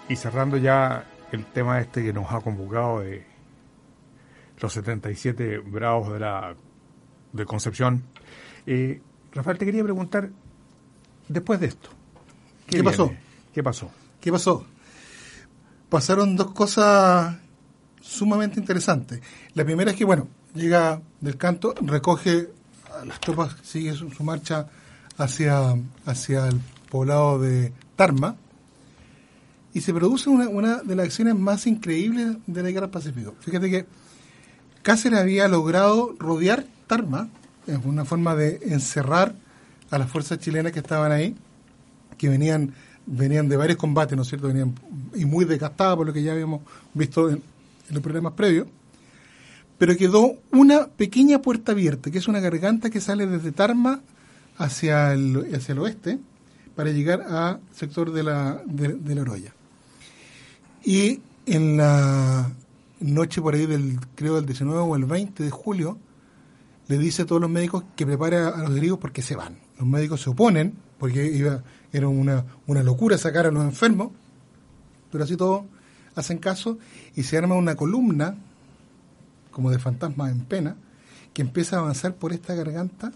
y 0.09 0.17
cerrando 0.17 0.57
ya 0.57 1.05
el 1.31 1.45
tema 1.45 1.79
este 1.79 2.03
que 2.03 2.11
nos 2.11 2.29
ha 2.29 2.41
convocado 2.41 2.99
de 2.99 3.25
los 4.59 4.73
77 4.73 5.59
bravos 5.59 6.11
de 6.11 6.19
la 6.19 6.53
de 7.31 7.45
Concepción, 7.45 8.03
eh, 8.65 9.01
Rafael, 9.31 9.57
te 9.57 9.63
quería 9.63 9.83
preguntar, 9.83 10.31
después 11.29 11.61
de 11.61 11.67
esto, 11.67 11.89
¿qué, 12.67 12.83
pasó? 12.83 13.13
¿Qué 13.53 13.63
pasó? 13.63 13.89
¿Qué 14.19 14.33
pasó? 14.33 14.65
Pasaron 15.87 16.35
dos 16.35 16.51
cosas 16.51 17.37
sumamente 18.01 18.59
interesantes. 18.59 19.21
La 19.53 19.63
primera 19.63 19.91
es 19.91 19.97
que, 19.97 20.03
bueno, 20.03 20.27
llega 20.53 21.01
del 21.21 21.37
canto, 21.37 21.73
recoge 21.79 22.49
a 22.99 23.05
las 23.05 23.21
tropas, 23.21 23.55
sigue 23.63 23.93
su, 23.93 24.11
marcha 24.25 24.67
hacia, 25.17 25.73
hacia 26.05 26.47
el 26.47 26.59
poblado 26.91 27.39
de 27.39 27.71
Tarma, 27.95 28.35
y 29.73 29.79
se 29.79 29.93
produce 29.93 30.29
una, 30.29 30.83
de 30.83 30.95
las 30.95 31.05
acciones 31.05 31.35
más 31.35 31.65
increíbles 31.65 32.35
de 32.45 32.61
la 32.61 32.69
Guerra 32.69 32.87
del 32.87 32.91
Pacífico. 32.91 33.33
Fíjate 33.39 33.71
que 33.71 33.85
Cáceres 34.83 35.19
había 35.19 35.47
logrado 35.47 36.13
rodear 36.19 36.65
Tarma, 36.87 37.29
es 37.65 37.79
una 37.85 38.03
forma 38.03 38.35
de 38.35 38.59
encerrar 38.63 39.33
a 39.89 39.97
las 39.97 40.09
fuerzas 40.09 40.39
chilenas 40.39 40.73
que 40.73 40.79
estaban 40.79 41.11
ahí, 41.11 41.35
que 42.17 42.27
venían 42.27 42.73
venían 43.05 43.47
de 43.47 43.57
varios 43.57 43.77
combates, 43.77 44.15
¿no 44.15 44.23
es 44.23 44.27
cierto? 44.27 44.47
Venían 44.47 44.75
y 45.15 45.25
muy 45.25 45.45
desgastadas 45.45 45.95
por 45.95 46.05
lo 46.05 46.13
que 46.13 46.21
ya 46.21 46.33
habíamos 46.33 46.61
visto 46.93 47.29
en, 47.29 47.41
los 47.89 48.01
problemas 48.01 48.33
previos. 48.33 48.67
Pero 49.77 49.97
quedó 49.97 50.35
una 50.51 50.87
pequeña 50.87 51.41
puerta 51.41 51.71
abierta, 51.71 52.11
que 52.11 52.19
es 52.19 52.27
una 52.27 52.39
garganta 52.39 52.89
que 52.89 53.01
sale 53.01 53.25
desde 53.25 53.51
Tarma 53.51 54.01
hacia 54.57 55.13
el, 55.13 55.55
hacia 55.55 55.71
el 55.73 55.79
oeste 55.79 56.19
para 56.81 56.93
llegar 56.93 57.21
al 57.21 57.59
sector 57.71 58.11
de 58.11 58.23
la, 58.23 58.59
de, 58.65 59.13
la 59.13 59.21
Oroya. 59.21 59.53
Y 60.83 61.19
en 61.45 61.77
la 61.77 62.51
noche 63.01 63.39
por 63.39 63.53
ahí 63.53 63.67
del, 63.67 63.99
creo, 64.15 64.37
del 64.37 64.47
19 64.47 64.79
o 64.79 64.95
el 64.95 65.05
20 65.05 65.43
de 65.43 65.51
julio, 65.51 65.99
le 66.87 66.97
dice 66.97 67.21
a 67.21 67.25
todos 67.27 67.39
los 67.39 67.51
médicos 67.51 67.83
que 67.95 68.03
prepare 68.07 68.37
a 68.37 68.57
los 68.63 68.75
heridos 68.75 68.97
porque 68.97 69.21
se 69.21 69.35
van. 69.35 69.59
Los 69.77 69.87
médicos 69.87 70.21
se 70.21 70.31
oponen, 70.31 70.73
porque 70.97 71.23
iba, 71.23 71.63
era 71.93 72.07
una, 72.07 72.45
una 72.65 72.81
locura 72.81 73.15
sacar 73.19 73.45
a 73.45 73.51
los 73.51 73.63
enfermos, 73.63 74.09
pero 75.11 75.23
así 75.23 75.37
todo 75.37 75.67
hacen 76.15 76.39
caso 76.39 76.79
y 77.15 77.21
se 77.21 77.37
arma 77.37 77.53
una 77.53 77.75
columna, 77.75 78.37
como 79.51 79.69
de 79.69 79.77
fantasmas 79.77 80.31
en 80.31 80.45
pena, 80.45 80.77
que 81.35 81.43
empieza 81.43 81.75
a 81.75 81.81
avanzar 81.81 82.15
por 82.15 82.33
esta 82.33 82.55
garganta 82.55 83.11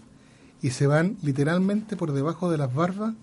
y 0.62 0.70
se 0.70 0.86
van 0.86 1.16
literalmente 1.20 1.96
por 1.96 2.12
debajo 2.12 2.48
de 2.48 2.58
las 2.58 2.72
barbas 2.72 3.14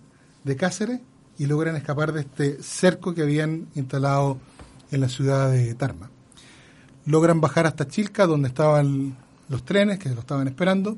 de 0.43 0.55
Cáceres 0.55 0.99
y 1.37 1.45
logran 1.45 1.75
escapar 1.75 2.13
de 2.13 2.21
este 2.21 2.61
cerco 2.61 3.13
que 3.13 3.21
habían 3.21 3.67
instalado 3.75 4.37
en 4.91 5.01
la 5.01 5.09
ciudad 5.09 5.51
de 5.51 5.73
Tarma. 5.75 6.09
Logran 7.05 7.41
bajar 7.41 7.65
hasta 7.65 7.87
Chilca, 7.87 8.27
donde 8.27 8.47
estaban 8.47 9.17
los 9.49 9.63
trenes 9.63 9.99
que 9.99 10.09
lo 10.09 10.21
estaban 10.21 10.47
esperando. 10.47 10.97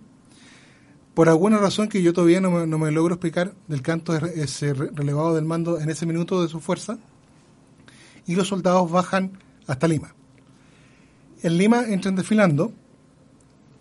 Por 1.13 1.29
alguna 1.29 1.58
razón 1.58 1.88
que 1.88 2.03
yo 2.03 2.12
todavía 2.12 2.41
no 2.41 2.51
me, 2.51 2.91
logro 2.91 3.15
explicar, 3.15 3.53
del 3.67 3.81
canto 3.81 4.13
es, 4.15 4.62
relevado 4.62 5.34
del 5.36 5.45
mando 5.45 5.79
en 5.79 5.89
ese 5.89 6.05
minuto 6.05 6.41
de 6.41 6.49
su 6.49 6.60
fuerza 6.60 6.97
y 8.27 8.36
los 8.36 8.49
soldados 8.49 8.91
bajan 8.91 9.39
hasta 9.65 9.88
Lima. 9.88 10.13
En 11.41 11.58
Lima 11.58 11.86
entran 11.88 12.15
desfilando 12.15 12.73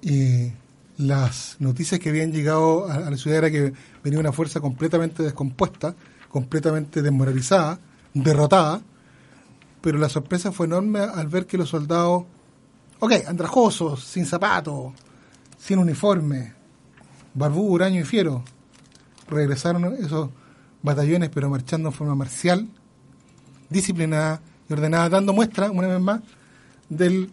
y 0.00 0.52
las 0.96 1.56
noticias 1.58 2.00
que 2.00 2.10
habían 2.10 2.32
llegado 2.32 2.90
a, 2.90 3.10
la 3.10 3.16
ciudad 3.16 3.38
era 3.38 3.50
que 3.50 3.72
venía 4.02 4.20
una 4.20 4.32
fuerza 4.32 4.60
completamente 4.60 5.22
descompuesta, 5.22 5.94
completamente 6.28 7.02
desmoralizada, 7.02 7.78
derrotada, 8.12 8.80
pero 9.80 9.98
la 9.98 10.08
sorpresa 10.08 10.52
fue 10.52 10.66
enorme 10.66 11.00
al 11.00 11.28
ver 11.28 11.46
que 11.46 11.58
los 11.58 11.68
soldados, 11.68 12.24
ok, 13.00 13.12
andrajosos, 13.26 14.02
sin 14.04 14.24
zapatos, 14.24 14.92
sin 15.58 15.78
uniforme, 15.78 16.54
barbú, 17.34 17.66
huraño 17.72 18.00
y 18.00 18.04
fiero, 18.04 18.44
regresaron 19.28 19.94
esos 19.94 20.30
batallones 20.82 21.30
pero 21.30 21.50
marchando 21.50 21.88
en 21.88 21.94
forma 21.94 22.14
marcial, 22.14 22.68
disciplinada 23.68 24.40
y 24.68 24.72
ordenada, 24.72 25.08
dando 25.08 25.32
muestra, 25.32 25.70
una 25.70 25.88
vez 25.88 26.00
más, 26.00 26.20
de 26.88 27.28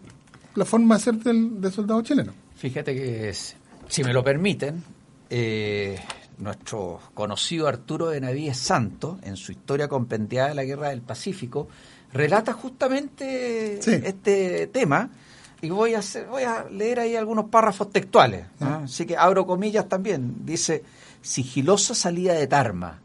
la 0.54 0.64
forma 0.64 0.96
de 0.96 1.00
ser 1.00 1.14
del, 1.16 1.72
soldado 1.72 2.02
chileno. 2.02 2.32
Fíjate 2.62 2.94
que, 2.94 3.34
si 3.88 4.04
me 4.04 4.12
lo 4.12 4.22
permiten, 4.22 4.84
eh, 5.28 5.98
nuestro 6.38 7.00
conocido 7.12 7.66
Arturo 7.66 8.10
de 8.10 8.20
Navíes 8.20 8.56
Santo, 8.56 9.18
en 9.24 9.36
su 9.36 9.50
historia 9.50 9.88
compendiada 9.88 10.50
de 10.50 10.54
la 10.54 10.62
Guerra 10.62 10.90
del 10.90 11.02
Pacífico, 11.02 11.66
relata 12.12 12.52
justamente 12.52 13.80
este 14.06 14.68
tema 14.68 15.10
y 15.60 15.70
voy 15.70 15.94
a, 15.94 15.98
hacer, 15.98 16.28
voy 16.28 16.44
a 16.44 16.66
leer 16.70 17.00
ahí 17.00 17.16
algunos 17.16 17.46
párrafos 17.46 17.90
textuales. 17.90 18.44
Así 18.60 19.06
que 19.06 19.16
abro 19.16 19.44
comillas 19.44 19.88
también. 19.88 20.46
Dice, 20.46 20.84
sigilosa 21.20 21.96
salida 21.96 22.34
de 22.34 22.46
Tarma 22.46 23.02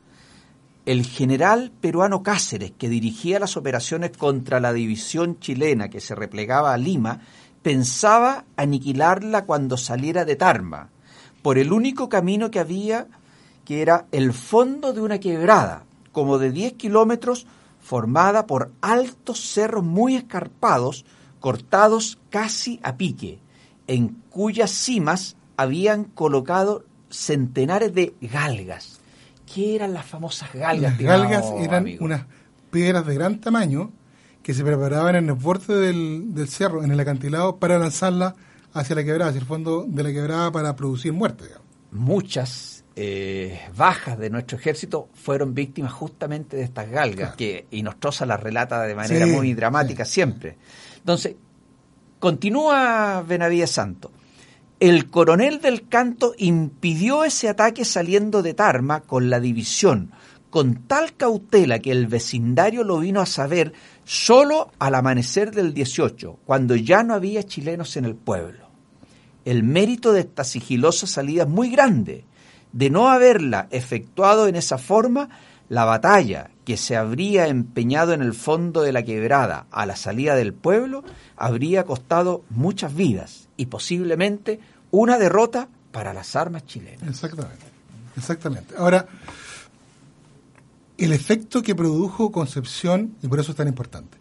el 0.87 1.05
general 1.05 1.73
peruano 1.81 2.23
Cáceres, 2.23 2.71
que 2.77 2.87
dirigía 2.87 3.39
las 3.39 3.57
operaciones 3.57 4.11
contra 4.17 4.61
la 4.61 4.71
división 4.71 5.37
chilena 5.37 5.89
que 5.89 5.99
se 5.99 6.15
replegaba 6.15 6.73
a 6.73 6.77
Lima, 6.77 7.19
pensaba 7.67 8.45
aniquilarla 8.55 9.43
cuando 9.43 9.75
saliera 9.75 10.23
de 10.23 10.37
Tarma, 10.37 10.87
por 11.41 11.57
el 11.57 11.73
único 11.73 12.07
camino 12.07 12.49
que 12.49 12.61
había, 12.61 13.07
que 13.65 13.81
era 13.81 14.05
el 14.13 14.31
fondo 14.31 14.93
de 14.93 15.01
una 15.01 15.19
quebrada, 15.19 15.83
como 16.13 16.37
de 16.37 16.53
10 16.53 16.75
kilómetros, 16.75 17.45
formada 17.81 18.47
por 18.47 18.71
altos 18.79 19.41
cerros 19.51 19.83
muy 19.83 20.15
escarpados, 20.15 21.03
cortados 21.41 22.19
casi 22.29 22.79
a 22.83 22.95
pique, 22.95 23.39
en 23.87 24.15
cuyas 24.29 24.71
cimas 24.71 25.35
habían 25.57 26.05
colocado 26.05 26.85
centenares 27.09 27.93
de 27.93 28.13
galgas 28.21 29.01
¿Qué 29.45 29.75
eran 29.75 29.93
las 29.93 30.05
famosas 30.05 30.53
galgas? 30.53 30.93
Las 30.93 30.97
galgas 30.97 31.45
eran 31.59 31.85
unas 31.99 32.27
piedras 32.71 33.05
de 33.05 33.13
gran 33.13 33.41
tamaño 33.41 33.91
que 34.47 34.53
se 34.53 34.63
preparaban 34.63 35.17
en 35.17 35.27
el 35.27 35.33
borde 35.33 35.75
del, 35.75 36.47
cerro, 36.47 36.81
en 36.81 36.89
el 36.89 36.97
acantilado, 36.97 37.57
para 37.57 37.77
lanzarla 37.77 38.33
hacia 38.71 38.95
la 38.95 39.03
quebrada, 39.03 39.31
hacia 39.31 39.41
el 39.41 39.45
fondo 39.45 39.83
de 39.85 40.03
la 40.03 40.13
quebrada 40.13 40.53
para 40.53 40.73
producir 40.73 41.11
muerte. 41.11 41.43
Muchas 41.91 42.85
eh, 42.95 43.59
bajas 43.75 44.17
de 44.17 44.29
nuestro 44.29 44.57
ejército 44.57 45.09
fueron 45.13 45.53
víctimas 45.53 45.91
justamente 45.91 46.55
de 46.55 46.63
estas 46.63 46.89
galgas, 46.89 47.35
que 47.35 47.65
Inostrosa 47.71 48.25
las 48.25 48.39
relata 48.39 48.83
de 48.83 48.95
manera 48.95 49.27
muy 49.27 49.53
dramática 49.53 50.05
siempre. 50.05 50.55
Entonces, 50.95 51.35
continúa 52.17 53.25
Benavides 53.27 53.71
Santo. 53.71 54.11
El 54.79 55.09
coronel 55.09 55.59
del 55.59 55.89
canto 55.89 56.33
impidió 56.37 57.25
ese 57.25 57.49
ataque 57.49 57.83
saliendo 57.83 58.41
de 58.41 58.53
Tarma 58.53 59.01
con 59.01 59.29
la 59.29 59.41
división, 59.41 60.13
con 60.49 60.87
tal 60.87 61.15
cautela 61.15 61.79
que 61.79 61.91
el 61.91 62.07
vecindario 62.07 62.83
lo 62.83 62.99
vino 62.99 63.21
a 63.21 63.25
saber 63.25 63.73
solo 64.05 64.71
al 64.79 64.95
amanecer 64.95 65.51
del 65.51 65.73
18, 65.73 66.39
cuando 66.45 66.75
ya 66.75 67.03
no 67.03 67.13
había 67.13 67.43
chilenos 67.43 67.97
en 67.97 68.05
el 68.05 68.15
pueblo. 68.15 68.67
El 69.45 69.63
mérito 69.63 70.13
de 70.13 70.21
esta 70.21 70.43
sigilosa 70.43 71.07
salida 71.07 71.43
es 71.43 71.49
muy 71.49 71.69
grande. 71.69 72.25
De 72.71 72.89
no 72.89 73.09
haberla 73.09 73.67
efectuado 73.71 74.47
en 74.47 74.55
esa 74.55 74.77
forma, 74.77 75.29
la 75.69 75.85
batalla 75.85 76.49
que 76.65 76.77
se 76.77 76.95
habría 76.95 77.47
empeñado 77.47 78.13
en 78.13 78.21
el 78.21 78.33
fondo 78.33 78.81
de 78.81 78.91
la 78.91 79.03
quebrada 79.03 79.67
a 79.71 79.85
la 79.85 79.95
salida 79.95 80.35
del 80.35 80.53
pueblo 80.53 81.03
habría 81.35 81.85
costado 81.85 82.43
muchas 82.49 82.93
vidas 82.93 83.47
y 83.57 83.67
posiblemente 83.67 84.59
una 84.91 85.17
derrota 85.17 85.69
para 85.91 86.13
las 86.13 86.35
armas 86.35 86.65
chilenas. 86.65 87.07
Exactamente, 87.07 87.65
exactamente. 88.15 88.75
Ahora, 88.77 89.07
el 90.97 91.13
efecto 91.13 91.61
que 91.61 91.75
produjo 91.75 92.31
Concepción, 92.31 93.15
y 93.21 93.27
por 93.27 93.39
eso 93.39 93.51
es 93.51 93.57
tan 93.57 93.67
importante, 93.67 94.17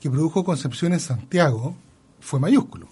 que 0.00 0.10
produjo 0.10 0.44
Concepción 0.44 0.92
en 0.92 1.00
Santiago 1.00 1.76
fue 2.20 2.40
mayúsculo. 2.40 2.88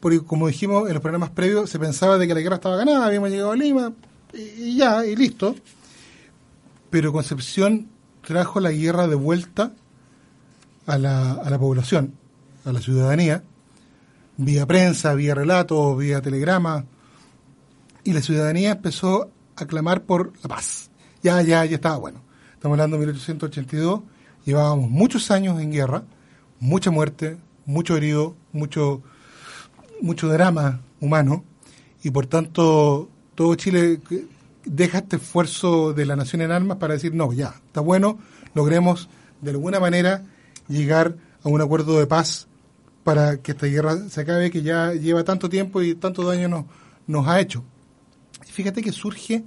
Porque 0.00 0.20
como 0.20 0.48
dijimos 0.48 0.88
en 0.88 0.94
los 0.94 1.02
programas 1.02 1.30
previos, 1.30 1.70
se 1.70 1.78
pensaba 1.78 2.18
de 2.18 2.26
que 2.26 2.34
la 2.34 2.40
guerra 2.40 2.56
estaba 2.56 2.76
ganada, 2.76 3.06
habíamos 3.06 3.30
llegado 3.30 3.52
a 3.52 3.56
Lima, 3.56 3.92
y 4.32 4.76
ya, 4.76 5.06
y 5.06 5.14
listo. 5.14 5.54
Pero 6.90 7.12
Concepción 7.12 7.88
trajo 8.26 8.60
la 8.60 8.72
guerra 8.72 9.06
de 9.06 9.14
vuelta 9.14 9.72
a 10.86 10.98
la, 10.98 11.32
a 11.32 11.50
la 11.50 11.58
población, 11.58 12.14
a 12.64 12.72
la 12.72 12.80
ciudadanía, 12.80 13.44
vía 14.36 14.66
prensa, 14.66 15.14
vía 15.14 15.34
relatos, 15.34 15.96
vía 15.96 16.20
telegrama, 16.20 16.84
y 18.04 18.12
la 18.12 18.20
ciudadanía 18.20 18.72
empezó 18.72 19.30
a 19.54 19.66
clamar 19.66 20.02
por 20.02 20.32
la 20.42 20.48
paz. 20.48 20.90
Ya, 21.22 21.40
ya, 21.42 21.64
ya 21.64 21.76
estaba 21.76 21.98
bueno. 21.98 22.21
Estamos 22.62 22.76
hablando 22.76 22.96
de 22.96 23.06
1882, 23.06 24.02
llevábamos 24.44 24.88
muchos 24.88 25.32
años 25.32 25.60
en 25.60 25.72
guerra, 25.72 26.04
mucha 26.60 26.92
muerte, 26.92 27.36
mucho 27.66 27.96
herido, 27.96 28.36
mucho, 28.52 29.02
mucho 30.00 30.28
drama 30.28 30.80
humano, 31.00 31.42
y 32.04 32.12
por 32.12 32.28
tanto 32.28 33.10
todo 33.34 33.56
Chile 33.56 33.98
deja 34.64 34.98
este 34.98 35.16
esfuerzo 35.16 35.92
de 35.92 36.06
la 36.06 36.14
nación 36.14 36.40
en 36.40 36.52
armas 36.52 36.76
para 36.76 36.94
decir, 36.94 37.12
no, 37.16 37.32
ya, 37.32 37.52
está 37.66 37.80
bueno, 37.80 38.20
logremos 38.54 39.08
de 39.40 39.50
alguna 39.50 39.80
manera 39.80 40.22
llegar 40.68 41.16
a 41.42 41.48
un 41.48 41.60
acuerdo 41.60 41.98
de 41.98 42.06
paz 42.06 42.46
para 43.02 43.38
que 43.38 43.50
esta 43.50 43.66
guerra 43.66 44.08
se 44.08 44.20
acabe, 44.20 44.52
que 44.52 44.62
ya 44.62 44.92
lleva 44.92 45.24
tanto 45.24 45.48
tiempo 45.48 45.82
y 45.82 45.96
tanto 45.96 46.22
daño 46.22 46.48
nos, 46.48 46.66
nos 47.08 47.26
ha 47.26 47.40
hecho. 47.40 47.64
Fíjate 48.46 48.82
que 48.82 48.92
surge 48.92 49.42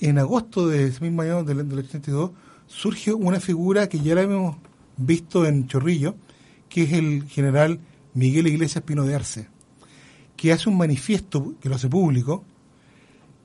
en 0.00 0.18
agosto 0.18 0.68
de 0.68 0.86
ese 0.86 1.00
mismo 1.00 1.22
año, 1.22 1.44
del, 1.44 1.68
del 1.68 1.78
82, 1.80 2.30
surge 2.66 3.12
una 3.12 3.40
figura 3.40 3.88
que 3.88 4.00
ya 4.00 4.14
la 4.14 4.22
hemos 4.22 4.56
visto 4.96 5.46
en 5.46 5.66
Chorrillo, 5.66 6.16
que 6.68 6.84
es 6.84 6.92
el 6.92 7.24
general 7.28 7.80
Miguel 8.14 8.46
Iglesias 8.46 8.84
Pino 8.84 9.04
de 9.04 9.14
Arce, 9.14 9.48
que 10.36 10.52
hace 10.52 10.68
un 10.68 10.78
manifiesto, 10.78 11.54
que 11.60 11.68
lo 11.68 11.76
hace 11.76 11.88
público, 11.88 12.44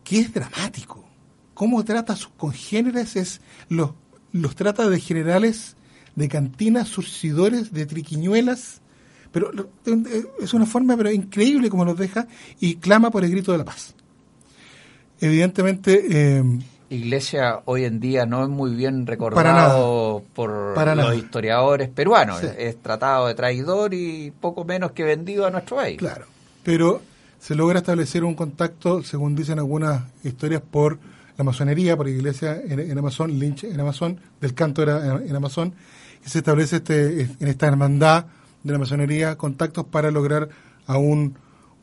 que 0.03 0.19
es 0.19 0.33
dramático. 0.33 1.03
Cómo 1.53 1.83
trata 1.83 2.13
a 2.13 2.17
sus 2.17 2.31
congéneres, 2.37 3.15
es 3.15 3.41
los, 3.69 3.91
los 4.31 4.55
trata 4.55 4.89
de 4.89 4.99
generales 4.99 5.75
de 6.15 6.29
cantinas, 6.29 6.87
surcidores, 6.87 7.73
de 7.73 7.85
triquiñuelas, 7.85 8.81
pero 9.31 9.51
es 10.39 10.53
una 10.53 10.65
forma 10.65 10.95
pero 10.95 11.11
increíble 11.11 11.69
como 11.69 11.83
los 11.83 11.97
deja 11.97 12.27
y 12.59 12.75
clama 12.75 13.11
por 13.11 13.25
el 13.25 13.31
grito 13.31 13.51
de 13.51 13.57
la 13.57 13.65
paz. 13.65 13.94
Evidentemente... 15.25 16.05
Eh, 16.09 16.43
Iglesia 16.87 17.61
hoy 17.65 17.83
en 17.83 17.99
día 17.99 18.27
no 18.27 18.43
es 18.43 18.49
muy 18.49 18.75
bien 18.75 19.07
recordado 19.07 20.23
por 20.35 20.77
los 20.95 21.15
historiadores 21.15 21.89
peruanos. 21.89 22.43
Es 22.43 22.77
tratado 22.77 23.25
de 23.25 23.33
traidor 23.33 23.95
y 23.95 24.31
poco 24.39 24.65
menos 24.65 24.91
que 24.91 25.03
vendido 25.03 25.47
a 25.47 25.49
nuestro 25.49 25.77
país. 25.77 25.97
Claro, 25.97 26.25
pero 26.63 27.01
se 27.39 27.55
logra 27.55 27.79
establecer 27.79 28.23
un 28.23 28.35
contacto, 28.35 29.01
según 29.01 29.35
dicen 29.35 29.57
algunas 29.57 30.03
historias, 30.23 30.61
por 30.61 30.99
la 31.37 31.43
masonería, 31.43 31.97
por 31.97 32.07
Iglesia 32.07 32.61
en, 32.63 32.95
Amazon, 32.97 33.31
Lynch 33.37 33.63
en 33.63 33.79
Amazon, 33.79 34.19
del 34.39 34.53
canto 34.53 34.83
era 34.83 35.23
en, 35.25 35.35
Amazon, 35.35 35.73
y 36.23 36.29
se 36.29 36.37
establece 36.37 36.77
este, 36.77 37.21
en 37.21 37.47
esta 37.47 37.65
hermandad 37.65 38.27
de 38.61 38.71
la 38.71 38.77
masonería 38.77 39.35
contactos 39.37 39.85
para 39.85 40.11
lograr 40.11 40.49
aún 40.85 41.35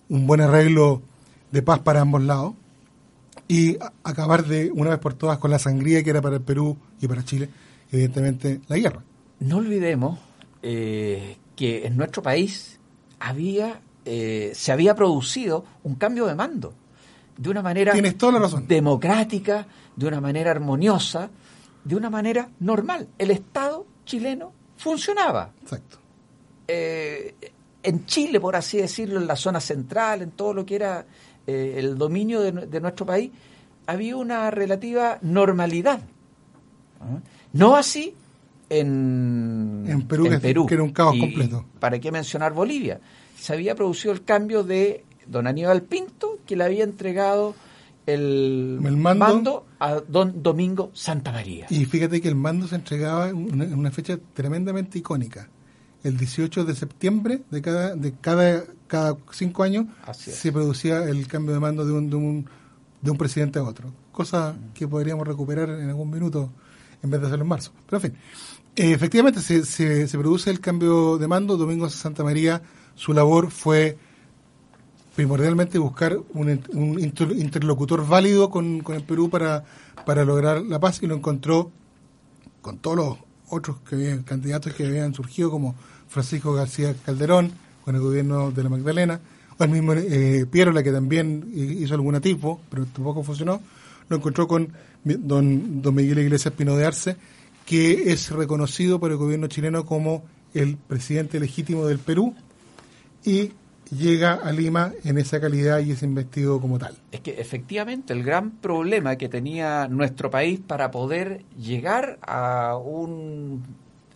un 0.09 0.27
buen 0.29 0.41
arreglo 0.41 1.03
de 1.51 1.61
paz 1.61 1.81
para 1.81 2.01
ambos 2.01 2.23
lados 2.23 2.55
y 3.53 3.77
acabar 4.03 4.47
de 4.47 4.71
una 4.73 4.89
vez 4.89 4.99
por 4.99 5.13
todas 5.13 5.37
con 5.37 5.51
la 5.51 5.59
sangría 5.59 6.03
que 6.03 6.09
era 6.09 6.23
para 6.23 6.37
el 6.37 6.43
Perú 6.43 6.79
y 7.03 7.07
para 7.07 7.23
Chile, 7.23 7.51
evidentemente, 7.91 8.63
la 8.67 8.79
guerra. 8.79 9.03
No 9.41 9.59
olvidemos 9.59 10.19
eh, 10.63 11.37
que 11.55 11.87
en 11.87 11.99
nuestro 11.99 12.23
país 12.23 12.81
había 13.21 13.83
eh, 14.07 14.53
se 14.55 14.73
había 14.73 14.95
producido 14.95 15.67
un 15.83 15.97
cambio 15.97 16.25
de 16.27 16.35
mando 16.35 16.73
de 17.37 17.51
una 17.51 17.61
manera 17.61 17.93
democrática, 18.67 19.67
de 19.97 20.07
una 20.07 20.21
manera 20.23 20.51
armoniosa, 20.51 21.29
de 21.85 21.95
una 21.95 22.09
manera 22.09 22.49
normal. 22.61 23.09
El 23.19 23.31
Estado 23.33 23.87
chileno 24.07 24.55
funcionaba. 24.79 25.53
Exacto. 25.61 25.99
Eh, 26.67 27.35
en 27.83 28.07
Chile, 28.07 28.41
por 28.41 28.57
así 28.57 28.79
decirlo, 28.79 29.21
en 29.21 29.27
la 29.27 29.37
zona 29.37 29.61
central, 29.61 30.23
en 30.23 30.31
todo 30.31 30.55
lo 30.55 30.65
que 30.65 30.77
era 30.77 31.05
eh, 31.47 31.75
el 31.77 31.99
dominio 31.99 32.41
de, 32.41 32.81
nuestro 32.81 33.07
país, 33.07 33.31
había 33.87 34.17
una 34.17 34.51
relativa 34.51 35.19
normalidad. 35.23 36.01
¿Ah? 37.01 37.19
No 37.53 37.77
así 37.77 38.15
en, 38.71 39.85
en, 39.87 40.03
Perú, 40.03 40.29
que, 40.67 40.75
era 40.75 40.83
un 40.83 40.93
caos 40.93 41.17
completo. 41.19 41.65
¿Para 41.79 41.99
qué 41.99 42.11
mencionar 42.11 42.53
Bolivia? 42.53 43.01
Se 43.39 43.53
había 43.53 43.75
producido 43.75 44.13
el 44.15 44.25
cambio 44.25 44.63
de 44.63 45.05
don 45.27 45.47
Aníbal 45.47 45.83
Pinto, 45.83 46.39
que 46.47 46.57
le 46.57 46.65
había 46.65 46.85
entregado 46.85 47.55
el, 48.07 48.79
mando, 48.81 49.67
a 49.79 50.01
don 50.01 50.43
Domingo 50.43 50.91
Santa 50.95 51.33
María. 51.33 51.67
Y 51.71 51.85
fíjate 51.85 52.21
que 52.21 52.29
el 52.29 52.35
mando 52.35 52.67
se 52.67 52.77
entregaba 52.77 53.29
en 53.29 53.79
una 53.79 53.91
fecha 53.91 54.19
tremendamente 54.33 54.99
icónica 54.99 55.49
el 56.05 56.17
18 56.17 56.65
de 56.65 56.75
septiembre 56.75 57.43
de 57.51 57.63
cada 57.63 57.95
de 57.95 58.13
cada 58.13 58.65
cada 58.87 59.17
cinco 59.31 59.63
años 59.63 59.87
se 60.13 60.53
producía 60.53 61.05
el 61.05 61.27
cambio 61.27 61.55
de 61.55 61.61
mando 61.61 61.85
de 61.85 61.93
un, 61.93 62.11
de 62.11 62.17
un, 62.17 62.47
de 63.01 63.11
un 63.11 63.17
presidente 63.17 63.59
a 63.59 63.63
otro 63.63 63.93
cosa 64.11 64.57
que 64.75 64.89
podríamos 64.89 65.27
recuperar 65.27 65.71
en 65.71 65.89
algún 65.89 66.11
minuto 66.11 66.51
en 67.03 67.11
vez 67.11 67.21
de 67.21 67.27
hacerlo 67.27 67.45
en 67.45 67.49
marzo. 67.49 67.73
Pero 67.87 67.99
en 67.99 68.11
fin 68.11 68.21
eh, 68.77 68.93
efectivamente 68.93 69.41
se, 69.41 69.65
se, 69.65 70.09
se, 70.09 70.19
produce 70.19 70.51
el 70.51 70.61
cambio 70.61 71.19
de 71.19 71.29
mando. 71.29 71.57
Domingo 71.57 71.89
Santa 71.91 72.25
María 72.25 72.63
su 72.95 73.13
labor 73.13 73.51
fue 73.51 73.99
primordialmente 75.15 75.79
buscar 75.79 76.19
un, 76.33 76.61
un 76.73 76.99
interlocutor 76.99 78.07
válido 78.07 78.49
con, 78.51 78.81
con 78.81 78.97
el 78.97 79.03
Perú 79.03 79.29
para, 79.29 79.65
para 80.07 80.25
lograr 80.25 80.63
la 80.63 80.81
paz 80.81 81.03
y 81.03 81.07
lo 81.07 81.15
encontró 81.15 81.71
con 82.63 82.79
todos 82.79 82.97
los 82.97 83.19
otros 83.53 83.77
que 83.89 84.21
candidatos 84.25 84.73
que 84.73 84.87
habían 84.87 85.15
surgido 85.15 85.51
como 85.51 85.75
Francisco 86.09 86.55
García 86.55 86.95
Calderón 87.05 87.53
con 87.85 87.95
el 87.95 88.01
gobierno 88.01 88.51
de 88.51 88.63
la 88.63 88.71
Magdalena, 88.71 89.21
o 89.59 89.65
el 89.65 89.71
mismo 89.71 89.93
eh, 89.93 90.47
la 90.73 90.83
que 90.83 90.91
también 90.91 91.53
hizo 91.55 91.95
algún 91.95 92.19
tipo, 92.21 92.61
pero 92.71 92.87
tampoco 92.87 93.23
funcionó, 93.23 93.61
lo 94.09 94.17
encontró 94.17 94.49
con 94.49 94.73
don, 95.05 95.83
don 95.83 95.95
Miguel 95.95 96.21
Iglesias 96.21 96.55
Pino 96.55 96.77
de 96.77 96.87
Arce, 96.87 97.17
que 97.67 98.11
es 98.11 98.31
reconocido 98.31 98.99
por 98.99 99.11
el 99.11 99.19
gobierno 99.19 99.49
chileno 99.49 99.85
como 99.85 100.25
el 100.55 100.77
presidente 100.77 101.39
legítimo 101.39 101.87
del 101.87 101.99
Perú 101.99 102.35
y 103.25 103.53
llega 103.97 104.35
a 104.35 104.53
Lima 104.53 104.93
en 105.05 105.19
esa 105.19 105.41
calidad 105.41 105.81
y 105.81 105.93
es 105.93 106.03
investido 106.03 106.61
como 106.61 106.79
tal. 106.79 106.97
Es 107.11 107.21
que 107.21 107.41
efectivamente 107.41 108.13
el 108.13 108.23
gran 108.23 108.53
problema 108.53 109.17
que 109.17 109.29
tenía 109.29 109.89
nuestro 109.89 110.31
país 110.31 110.61
para 110.67 110.91
poder 110.91 111.45
llegar 111.57 112.19
a 112.23 112.77
un 112.77 113.63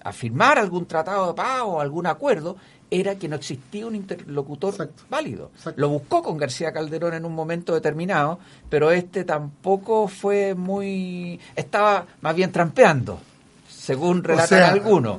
a 0.02 0.12
firmar 0.12 0.56
algún 0.58 0.86
tratado 0.86 1.26
de 1.26 1.34
paz 1.34 1.62
o 1.64 1.80
algún 1.80 2.06
acuerdo 2.06 2.56
era 2.88 3.16
que 3.16 3.28
no 3.28 3.34
existía 3.34 3.86
un 3.86 3.96
interlocutor 3.96 4.92
válido. 5.10 5.50
Lo 5.74 5.88
buscó 5.88 6.22
con 6.22 6.36
García 6.38 6.72
Calderón 6.72 7.14
en 7.14 7.24
un 7.24 7.34
momento 7.34 7.74
determinado, 7.74 8.38
pero 8.68 8.92
este 8.92 9.24
tampoco 9.24 10.06
fue 10.06 10.54
muy... 10.54 11.40
estaba 11.56 12.06
más 12.20 12.36
bien 12.36 12.52
trampeando, 12.52 13.18
según 13.68 14.22
relatan 14.22 14.62
algunos. 14.62 15.18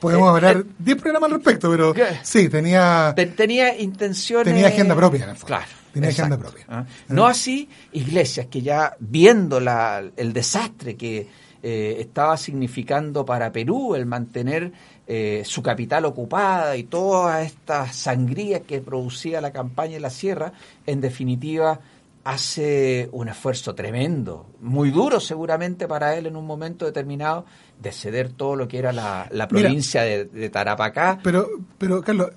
Podemos 0.00 0.26
eh, 0.26 0.30
hablar 0.30 0.64
10 0.78 0.96
eh, 0.96 1.00
programas 1.00 1.30
al 1.30 1.36
respecto, 1.36 1.70
pero 1.70 1.94
sí, 2.22 2.48
tenía... 2.48 3.14
tenía 3.36 3.78
intenciones... 3.78 4.52
Tenía 4.52 4.68
agenda 4.68 4.94
propia. 4.94 5.34
Claro. 5.44 5.66
Tenía 5.92 6.10
agenda 6.10 6.36
propia. 6.36 6.64
¿Ah? 6.68 6.84
No 7.08 7.26
así 7.26 7.68
Iglesias, 7.92 8.46
que 8.50 8.60
ya 8.60 8.96
viendo 8.98 9.60
la, 9.60 10.04
el 10.16 10.32
desastre 10.32 10.96
que 10.96 11.26
eh, 11.62 11.96
estaba 11.98 12.36
significando 12.36 13.24
para 13.24 13.50
Perú 13.50 13.94
el 13.94 14.06
mantener 14.06 14.72
eh, 15.06 15.42
su 15.44 15.62
capital 15.62 16.04
ocupada 16.04 16.76
y 16.76 16.84
todas 16.84 17.46
estas 17.46 17.96
sangrías 17.96 18.60
que 18.60 18.80
producía 18.80 19.40
la 19.40 19.52
campaña 19.52 19.96
en 19.96 20.02
la 20.02 20.10
sierra, 20.10 20.52
en 20.86 21.00
definitiva 21.00 21.80
hace 22.26 23.08
un 23.12 23.28
esfuerzo 23.28 23.76
tremendo, 23.76 24.50
muy 24.60 24.90
duro 24.90 25.20
seguramente 25.20 25.86
para 25.86 26.16
él 26.16 26.26
en 26.26 26.34
un 26.34 26.44
momento 26.44 26.84
determinado, 26.84 27.46
de 27.80 27.92
ceder 27.92 28.32
todo 28.32 28.56
lo 28.56 28.66
que 28.66 28.78
era 28.78 28.92
la, 28.92 29.46
provincia 29.48 30.02
de, 30.02 30.50
Tarapacá. 30.50 31.20
Pero, 31.22 31.48
pero 31.78 32.02
Carlos, 32.02 32.32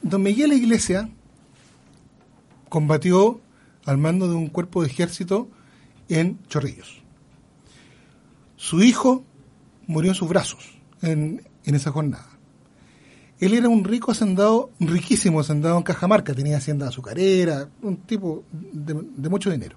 don 0.00 0.22
Miguel 0.22 0.52
Iglesia 0.52 1.10
combatió 2.68 3.40
al 3.84 3.98
mando 3.98 4.28
de 4.28 4.36
un 4.36 4.46
cuerpo 4.46 4.82
de 4.82 4.88
ejército 4.88 5.48
en 6.08 6.38
Chorrillos. 6.46 7.02
Su 8.54 8.80
hijo 8.80 9.24
murió 9.88 10.12
en 10.12 10.14
sus 10.14 10.28
brazos 10.28 10.78
en, 11.02 11.42
esa 11.64 11.90
jornada. 11.90 12.31
Él 13.42 13.54
era 13.54 13.68
un 13.68 13.82
rico 13.82 14.12
hacendado, 14.12 14.70
riquísimo 14.78 15.40
hacendado 15.40 15.76
en 15.76 15.82
Cajamarca, 15.82 16.32
tenía 16.32 16.58
hacienda 16.58 16.86
azucarera, 16.86 17.68
un 17.82 17.96
tipo 17.96 18.44
de, 18.52 18.94
mucho 19.28 19.50
dinero. 19.50 19.76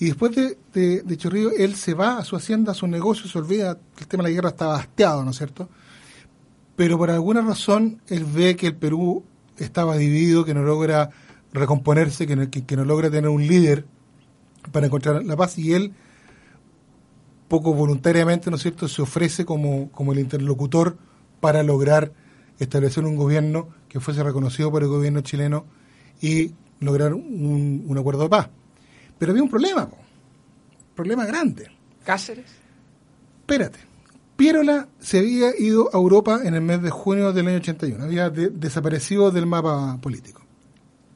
Y 0.00 0.06
después 0.06 0.34
de, 0.34 0.58
de, 1.02 1.16
Chorrillo, 1.16 1.52
él 1.52 1.76
se 1.76 1.94
va 1.94 2.18
a 2.18 2.24
su 2.24 2.34
hacienda, 2.34 2.72
a 2.72 2.74
su 2.74 2.88
negocio, 2.88 3.30
se 3.30 3.38
olvida 3.38 3.78
que 3.94 4.02
el 4.02 4.08
tema 4.08 4.24
de 4.24 4.30
la 4.30 4.34
guerra 4.34 4.48
estaba 4.48 4.74
hastiado, 4.74 5.22
¿no 5.22 5.30
es 5.30 5.36
cierto? 5.36 5.68
Pero 6.74 6.98
por 6.98 7.08
alguna 7.08 7.40
razón 7.40 8.02
él 8.08 8.24
ve 8.24 8.56
que 8.56 8.66
el 8.66 8.74
Perú 8.74 9.22
estaba 9.58 9.96
dividido, 9.96 10.44
que 10.44 10.52
no 10.52 10.64
logra 10.64 11.10
recomponerse, 11.52 12.26
que 12.26 12.50
que 12.50 12.76
no 12.76 12.84
logra 12.84 13.10
tener 13.10 13.30
un 13.30 13.46
líder 13.46 13.86
para 14.72 14.86
encontrar 14.86 15.24
la 15.24 15.36
paz, 15.36 15.56
y 15.56 15.72
él 15.72 15.92
poco 17.46 17.74
voluntariamente, 17.74 18.50
¿no 18.50 18.56
es 18.56 18.62
cierto?, 18.62 18.88
se 18.88 19.02
ofrece 19.02 19.44
como, 19.44 19.88
como 19.92 20.12
el 20.12 20.18
interlocutor 20.18 20.98
para 21.38 21.62
lograr 21.62 22.25
establecer 22.58 23.04
un 23.04 23.16
gobierno 23.16 23.68
que 23.88 24.00
fuese 24.00 24.22
reconocido 24.22 24.70
por 24.70 24.82
el 24.82 24.88
gobierno 24.88 25.20
chileno 25.20 25.64
y 26.20 26.52
lograr 26.80 27.14
un, 27.14 27.94
acuerdo 27.98 28.24
de 28.24 28.28
paz. 28.28 28.48
Pero 29.18 29.32
había 29.32 29.42
un 29.42 29.50
problema, 29.50 29.84
un 29.84 30.94
problema 30.94 31.24
grande. 31.26 31.70
¿Cáceres? 32.04 32.46
Espérate. 33.40 33.78
Piérola 34.36 34.88
se 34.98 35.18
había 35.18 35.58
ido 35.58 35.88
a 35.94 35.96
Europa 35.96 36.40
en 36.44 36.54
el 36.54 36.60
mes 36.60 36.82
de 36.82 36.90
junio 36.90 37.32
del 37.32 37.48
año 37.48 37.56
81, 37.56 38.04
había 38.04 38.28
desaparecido 38.28 39.30
del 39.30 39.46
mapa 39.46 39.98
político. 40.02 40.42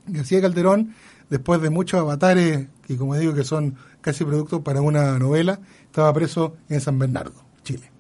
García 0.07 0.41
Calderón, 0.41 0.95
después 1.29 1.61
de 1.61 1.69
muchos 1.69 2.01
avatares, 2.01 2.69
que 2.87 2.97
como 2.97 3.17
digo 3.17 3.35
que 3.35 3.45
son 3.45 3.77
casi 4.01 4.25
producto 4.25 4.65
para 4.65 4.81
una 4.81 5.19
novela, 5.19 5.61
estaba 5.85 6.11
preso 6.15 6.57
en 6.71 6.81
San 6.81 6.99
Bernardo, 6.99 7.45
Chile. 7.63 7.91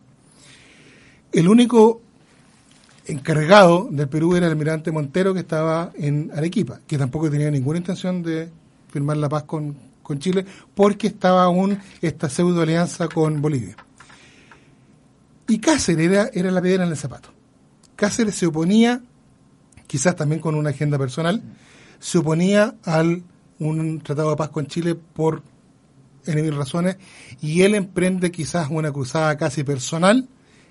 El 1.32 1.48
único 1.48 2.00
encargado 3.10 3.88
del 3.90 4.08
Perú 4.08 4.36
era 4.36 4.46
el 4.46 4.52
almirante 4.52 4.90
Montero 4.90 5.34
que 5.34 5.40
estaba 5.40 5.92
en 5.94 6.30
Arequipa, 6.34 6.80
que 6.86 6.98
tampoco 6.98 7.30
tenía 7.30 7.50
ninguna 7.50 7.78
intención 7.78 8.22
de 8.22 8.48
firmar 8.88 9.16
la 9.16 9.28
paz 9.28 9.44
con, 9.44 9.76
con 10.02 10.18
Chile, 10.18 10.44
porque 10.74 11.08
estaba 11.08 11.44
aún 11.44 11.78
esta 12.00 12.28
pseudo 12.28 12.62
alianza 12.62 13.08
con 13.08 13.40
Bolivia. 13.40 13.76
Y 15.48 15.58
Cáceres 15.58 16.10
era, 16.10 16.30
era 16.32 16.50
la 16.50 16.62
piedra 16.62 16.84
en 16.84 16.90
el 16.90 16.96
zapato. 16.96 17.30
Cáceres 17.96 18.34
se 18.34 18.46
oponía, 18.46 19.00
quizás 19.86 20.16
también 20.16 20.40
con 20.40 20.54
una 20.54 20.70
agenda 20.70 20.98
personal, 20.98 21.42
se 21.98 22.18
oponía 22.18 22.74
al 22.84 23.22
un 23.58 24.00
tratado 24.00 24.30
de 24.30 24.36
paz 24.36 24.48
con 24.48 24.66
Chile 24.66 24.94
por 24.94 25.42
en 26.26 26.42
mil 26.42 26.56
razones, 26.56 26.96
y 27.40 27.62
él 27.62 27.74
emprende 27.74 28.30
quizás 28.30 28.68
una 28.70 28.92
cruzada 28.92 29.36
casi 29.36 29.64
personal 29.64 30.28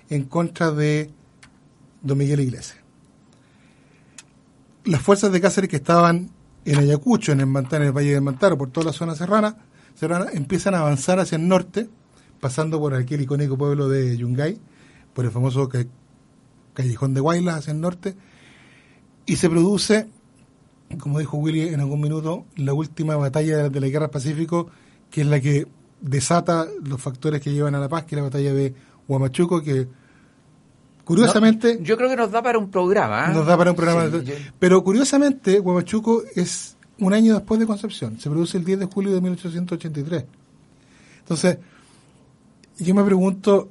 en 0.08 0.24
contra 0.24 0.70
de 0.70 1.10
don 2.02 2.18
Miguel 2.18 2.40
Iglesias. 2.40 2.78
Las 4.84 5.02
fuerzas 5.02 5.30
de 5.32 5.40
Cáceres 5.40 5.68
que 5.68 5.76
estaban 5.76 6.30
en 6.64 6.78
Ayacucho, 6.78 7.32
en 7.32 7.40
el, 7.40 7.48
en 7.48 7.82
el 7.82 7.92
Valle 7.92 8.14
de 8.14 8.20
Mantaro, 8.20 8.56
por 8.56 8.70
toda 8.70 8.86
la 8.86 8.92
zona 8.92 9.14
serrana, 9.14 9.56
serrana, 9.94 10.26
empiezan 10.32 10.74
a 10.74 10.80
avanzar 10.80 11.18
hacia 11.18 11.36
el 11.36 11.48
norte, 11.48 11.88
pasando 12.40 12.78
por 12.78 12.94
aquel 12.94 13.20
icónico 13.20 13.56
pueblo 13.58 13.88
de 13.88 14.16
Yungay, 14.16 14.58
por 15.14 15.24
el 15.24 15.30
famoso 15.30 15.68
callejón 16.74 17.14
de 17.14 17.20
Guaylas 17.20 17.58
hacia 17.58 17.72
el 17.72 17.80
norte, 17.80 18.16
y 19.26 19.36
se 19.36 19.50
produce, 19.50 20.08
como 20.98 21.18
dijo 21.18 21.36
Willy 21.36 21.68
en 21.68 21.80
algún 21.80 22.00
minuto, 22.00 22.46
la 22.56 22.72
última 22.72 23.16
batalla 23.16 23.68
de 23.68 23.80
la 23.80 23.88
Guerra 23.88 24.06
del 24.06 24.10
Pacífico, 24.10 24.70
que 25.10 25.20
es 25.20 25.26
la 25.26 25.40
que 25.40 25.66
desata 26.00 26.66
los 26.82 27.00
factores 27.00 27.40
que 27.40 27.52
llevan 27.52 27.74
a 27.74 27.80
la 27.80 27.88
paz, 27.88 28.04
que 28.04 28.14
es 28.14 28.16
la 28.16 28.24
batalla 28.24 28.54
de 28.54 28.74
Huamachuco, 29.06 29.62
que 29.62 29.88
Curiosamente. 31.10 31.80
yo 31.82 31.96
creo 31.96 32.08
que 32.08 32.14
nos 32.14 32.30
da 32.30 32.40
para 32.40 32.56
un 32.56 32.70
programa. 32.70 33.30
¿eh? 33.30 33.34
Nos 33.34 33.44
da 33.44 33.56
para 33.56 33.70
un 33.70 33.76
programa. 33.76 34.08
Pero 34.60 34.84
curiosamente, 34.84 35.58
Huamachuco 35.58 36.22
es 36.36 36.76
un 37.00 37.12
año 37.12 37.34
después 37.34 37.58
de 37.58 37.66
Concepción. 37.66 38.20
Se 38.20 38.30
produce 38.30 38.58
el 38.58 38.64
10 38.64 38.78
de 38.78 38.86
julio 38.86 39.12
de 39.12 39.20
1883. 39.20 40.24
Entonces, 41.18 41.58
yo 42.78 42.94
me 42.94 43.02
pregunto, 43.02 43.70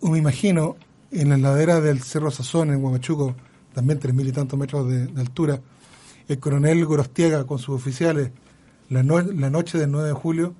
o 0.00 0.08
me 0.08 0.16
imagino, 0.16 0.76
en 1.10 1.28
la 1.28 1.36
ladera 1.36 1.82
del 1.82 2.00
Cerro 2.00 2.30
Sazón, 2.30 2.70
en 2.70 2.82
Huamachuco, 2.82 3.36
también 3.74 3.98
tres 3.98 4.14
mil 4.14 4.26
y 4.26 4.32
tantos 4.32 4.58
metros 4.58 4.88
de, 4.88 5.02
altura, 5.20 5.60
el 6.28 6.38
coronel 6.38 6.86
Gorostiega 6.86 7.44
con 7.44 7.58
sus 7.58 7.74
oficiales, 7.74 8.30
la, 8.88 9.02
la 9.02 9.50
noche 9.50 9.76
del 9.76 9.90
9 9.90 10.08
de 10.08 10.14
julio, 10.14 10.54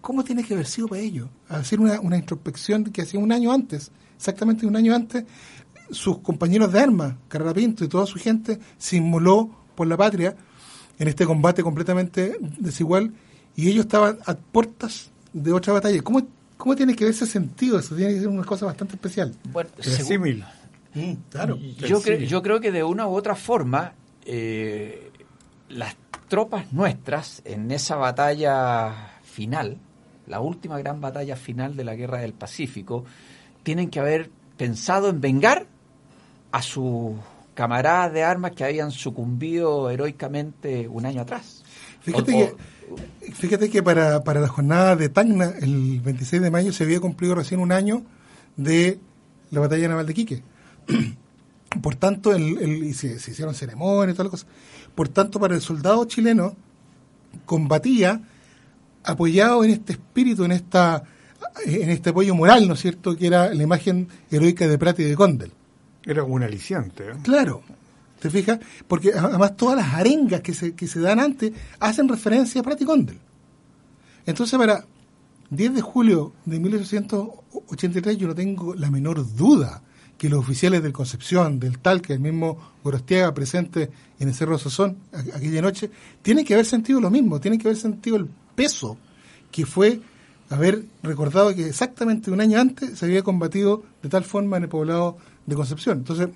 ¿cómo 0.00 0.24
tiene 0.24 0.42
que 0.42 0.54
haber 0.54 0.66
sido 0.66 0.88
para 0.88 1.00
ellos? 1.00 1.28
Hacer 1.48 1.78
una, 1.78 2.00
una 2.00 2.16
introspección 2.16 2.82
que 2.84 3.02
hacía 3.02 3.20
un 3.20 3.30
año 3.30 3.52
antes 3.52 3.92
exactamente 4.20 4.66
un 4.66 4.76
año 4.76 4.94
antes, 4.94 5.24
sus 5.90 6.18
compañeros 6.18 6.70
de 6.70 6.78
armas, 6.78 7.14
Carrera 7.26 7.54
Pinto 7.54 7.84
y 7.84 7.88
toda 7.88 8.04
su 8.04 8.18
gente, 8.18 8.60
se 8.76 8.96
inmoló 8.96 9.50
por 9.74 9.86
la 9.86 9.96
patria 9.96 10.36
en 10.98 11.08
este 11.08 11.24
combate 11.24 11.62
completamente 11.62 12.36
desigual 12.58 13.14
y 13.56 13.70
ellos 13.70 13.86
estaban 13.86 14.18
a 14.26 14.34
puertas 14.34 15.10
de 15.32 15.52
otra 15.54 15.72
batalla. 15.72 16.02
¿Cómo, 16.02 16.20
cómo 16.58 16.76
tiene 16.76 16.94
que 16.94 17.04
ver 17.04 17.14
ese 17.14 17.26
sentido? 17.26 17.78
Eso 17.78 17.96
tiene 17.96 18.12
que 18.12 18.20
ser 18.20 18.28
una 18.28 18.44
cosa 18.44 18.66
bastante 18.66 18.96
especial. 18.96 19.34
Bueno, 19.50 19.70
mm, 20.94 21.12
claro. 21.30 21.56
Yo, 21.78 22.02
yo 22.04 22.42
creo 22.42 22.60
que 22.60 22.70
de 22.72 22.84
una 22.84 23.08
u 23.08 23.14
otra 23.14 23.34
forma 23.34 23.94
eh, 24.26 25.10
las 25.70 25.96
tropas 26.28 26.74
nuestras 26.74 27.40
en 27.46 27.70
esa 27.70 27.96
batalla 27.96 29.14
final, 29.22 29.78
la 30.26 30.40
última 30.40 30.78
gran 30.78 31.00
batalla 31.00 31.36
final 31.36 31.74
de 31.74 31.84
la 31.84 31.94
Guerra 31.94 32.18
del 32.18 32.34
Pacífico, 32.34 33.06
tienen 33.62 33.90
que 33.90 34.00
haber 34.00 34.30
pensado 34.56 35.08
en 35.08 35.20
vengar 35.20 35.66
a 36.52 36.62
sus 36.62 37.12
camaradas 37.54 38.12
de 38.12 38.22
armas 38.22 38.52
que 38.52 38.64
habían 38.64 38.90
sucumbido 38.90 39.90
heroicamente 39.90 40.88
un 40.88 41.06
año 41.06 41.22
atrás. 41.22 41.62
Fíjate, 42.00 42.32
que, 42.32 43.32
fíjate 43.34 43.70
que 43.70 43.82
para, 43.82 44.24
para 44.24 44.40
la 44.40 44.48
jornada 44.48 44.96
de 44.96 45.08
Tacna, 45.08 45.52
el 45.60 46.00
26 46.00 46.42
de 46.42 46.50
mayo, 46.50 46.72
se 46.72 46.84
había 46.84 47.00
cumplido 47.00 47.34
recién 47.34 47.60
un 47.60 47.72
año 47.72 48.02
de 48.56 48.98
la 49.50 49.60
batalla 49.60 49.88
naval 49.88 50.06
de 50.06 50.14
Quique. 50.14 50.42
Por 51.82 51.94
tanto, 51.96 52.34
el, 52.34 52.94
se, 52.94 53.18
se, 53.18 53.30
hicieron 53.30 53.54
ceremonias 53.54 54.14
y 54.14 54.16
todas 54.16 54.32
las 54.32 54.42
cosas. 54.42 54.56
Por 54.94 55.08
tanto, 55.08 55.38
para 55.38 55.54
el 55.54 55.60
soldado 55.60 56.04
chileno, 56.06 56.56
combatía 57.46 58.22
apoyado 59.04 59.62
en 59.64 59.70
este 59.70 59.92
espíritu, 59.92 60.44
en 60.44 60.52
esta 60.52 61.04
en 61.64 61.90
este 61.90 62.10
apoyo 62.10 62.34
moral, 62.34 62.66
¿no 62.66 62.74
es 62.74 62.80
cierto?, 62.80 63.16
que 63.16 63.26
era 63.26 63.52
la 63.52 63.62
imagen 63.62 64.08
heroica 64.30 64.66
de 64.66 64.78
Prat 64.78 65.00
y 65.00 65.04
de 65.04 65.14
Condel. 65.14 65.52
Era 66.04 66.24
un 66.24 66.42
aliciante. 66.42 67.10
¿eh? 67.10 67.14
Claro, 67.22 67.62
¿te 68.20 68.30
fijas? 68.30 68.58
Porque 68.88 69.12
además 69.12 69.56
todas 69.56 69.76
las 69.76 69.94
arengas 69.94 70.40
que 70.40 70.54
se, 70.54 70.74
que 70.74 70.86
se 70.86 71.00
dan 71.00 71.20
antes 71.20 71.52
hacen 71.78 72.08
referencia 72.08 72.60
a 72.60 72.64
Prat 72.64 72.80
y 72.80 72.84
Condel. 72.84 73.18
Entonces, 74.26 74.58
para 74.58 74.84
10 75.50 75.74
de 75.74 75.80
julio 75.80 76.32
de 76.44 76.60
1883 76.60 78.16
yo 78.16 78.28
no 78.28 78.34
tengo 78.34 78.74
la 78.74 78.90
menor 78.90 79.34
duda 79.34 79.82
que 80.16 80.28
los 80.28 80.40
oficiales 80.40 80.82
del 80.82 80.92
Concepción, 80.92 81.58
del 81.58 81.78
Talca, 81.78 82.12
el 82.12 82.20
mismo 82.20 82.58
Gorostiaga 82.84 83.32
presente 83.32 83.90
en 84.18 84.28
el 84.28 84.34
Cerro 84.34 84.58
Sazón 84.58 84.98
aquella 85.12 85.62
noche, 85.62 85.90
tienen 86.20 86.44
que 86.44 86.52
haber 86.52 86.66
sentido 86.66 87.00
lo 87.00 87.10
mismo, 87.10 87.40
tienen 87.40 87.58
que 87.58 87.68
haber 87.68 87.78
sentido 87.78 88.16
el 88.16 88.28
peso 88.54 88.98
que 89.50 89.64
fue 89.64 90.00
haber 90.50 90.84
recordado 91.02 91.54
que 91.54 91.68
exactamente 91.68 92.30
un 92.30 92.40
año 92.40 92.60
antes 92.60 92.98
se 92.98 93.06
había 93.06 93.22
combatido 93.22 93.82
de 94.02 94.08
tal 94.08 94.24
forma 94.24 94.56
en 94.56 94.64
el 94.64 94.68
poblado 94.68 95.16
de 95.46 95.56
Concepción. 95.56 95.98
Entonces, 95.98 96.28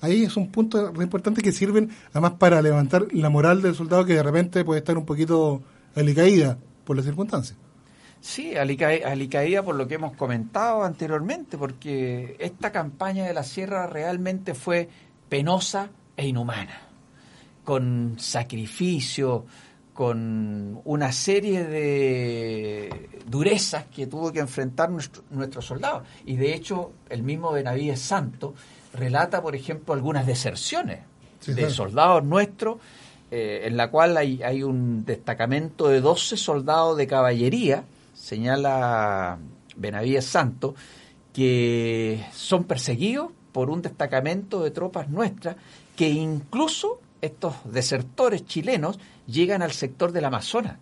ahí 0.00 0.22
es 0.22 0.36
un 0.36 0.50
punto 0.50 0.92
muy 0.92 1.04
importante 1.04 1.42
que 1.42 1.50
sirven 1.50 1.90
además 2.10 2.34
para 2.38 2.60
levantar 2.62 3.06
la 3.12 3.30
moral 3.30 3.62
del 3.62 3.74
soldado 3.74 4.04
que 4.04 4.14
de 4.14 4.22
repente 4.22 4.64
puede 4.64 4.80
estar 4.80 4.96
un 4.98 5.06
poquito 5.06 5.62
alicaída 5.96 6.58
por 6.84 6.96
las 6.96 7.06
circunstancias. 7.06 7.58
Sí, 8.20 8.54
alicaída 8.56 9.62
por 9.62 9.74
lo 9.74 9.86
que 9.86 9.96
hemos 9.96 10.14
comentado 10.16 10.82
anteriormente, 10.82 11.58
porque 11.58 12.36
esta 12.38 12.72
campaña 12.72 13.24
de 13.24 13.34
la 13.34 13.42
sierra 13.42 13.86
realmente 13.86 14.54
fue 14.54 14.88
penosa 15.28 15.90
e 16.16 16.26
inhumana, 16.28 16.80
con 17.64 18.16
sacrificio, 18.18 19.44
con 19.94 20.80
una 20.84 21.12
serie 21.12 21.64
de 21.64 23.08
durezas 23.26 23.84
que 23.86 24.08
tuvo 24.08 24.32
que 24.32 24.40
enfrentar 24.40 24.90
nuestro, 24.90 25.22
nuestros 25.30 25.64
soldados. 25.64 26.02
Y 26.26 26.36
de 26.36 26.54
hecho, 26.54 26.92
el 27.08 27.22
mismo 27.22 27.52
Benavides 27.52 28.00
Santo 28.00 28.54
relata, 28.92 29.40
por 29.40 29.54
ejemplo, 29.54 29.94
algunas 29.94 30.26
deserciones 30.26 31.00
de 31.46 31.70
soldados 31.70 32.24
nuestros, 32.24 32.78
eh, 33.30 33.62
en 33.64 33.76
la 33.76 33.90
cual 33.90 34.16
hay, 34.16 34.42
hay 34.42 34.62
un 34.62 35.04
destacamento 35.04 35.88
de 35.88 36.00
12 36.00 36.36
soldados 36.36 36.96
de 36.96 37.06
caballería, 37.06 37.84
señala 38.14 39.38
Benavides 39.76 40.24
Santo, 40.24 40.74
que 41.32 42.24
son 42.32 42.64
perseguidos 42.64 43.30
por 43.52 43.70
un 43.70 43.82
destacamento 43.82 44.62
de 44.62 44.70
tropas 44.70 45.08
nuestras 45.08 45.56
que 45.96 46.08
incluso 46.08 47.00
estos 47.24 47.54
desertores 47.64 48.44
chilenos 48.46 48.98
llegan 49.26 49.62
al 49.62 49.72
sector 49.72 50.12
del 50.12 50.24
Amazonas, 50.24 50.78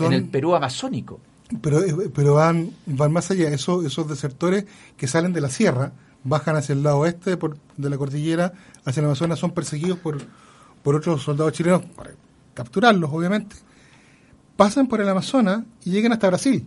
en 0.00 0.12
el 0.12 0.28
Perú 0.28 0.54
amazónico. 0.54 1.20
Pero, 1.60 1.82
eh, 1.82 2.10
pero 2.14 2.34
van, 2.34 2.70
van 2.86 3.12
más 3.12 3.30
allá, 3.30 3.48
esos, 3.48 3.84
esos 3.84 4.08
desertores 4.08 4.66
que 4.96 5.06
salen 5.06 5.32
de 5.32 5.40
la 5.40 5.50
sierra, 5.50 5.92
bajan 6.22 6.56
hacia 6.56 6.74
el 6.74 6.82
lado 6.82 6.98
oeste 6.98 7.36
de 7.76 7.90
la 7.90 7.98
cordillera, 7.98 8.52
hacia 8.84 9.00
el 9.00 9.06
Amazonas, 9.06 9.38
son 9.38 9.50
perseguidos 9.50 9.98
por, 9.98 10.18
por 10.82 10.94
otros 10.94 11.22
soldados 11.22 11.52
chilenos 11.52 11.82
para 11.96 12.12
capturarlos, 12.54 13.10
obviamente, 13.12 13.56
pasan 14.56 14.86
por 14.86 15.00
el 15.00 15.08
Amazonas 15.08 15.64
y 15.84 15.90
llegan 15.90 16.12
hasta 16.12 16.28
Brasil. 16.28 16.66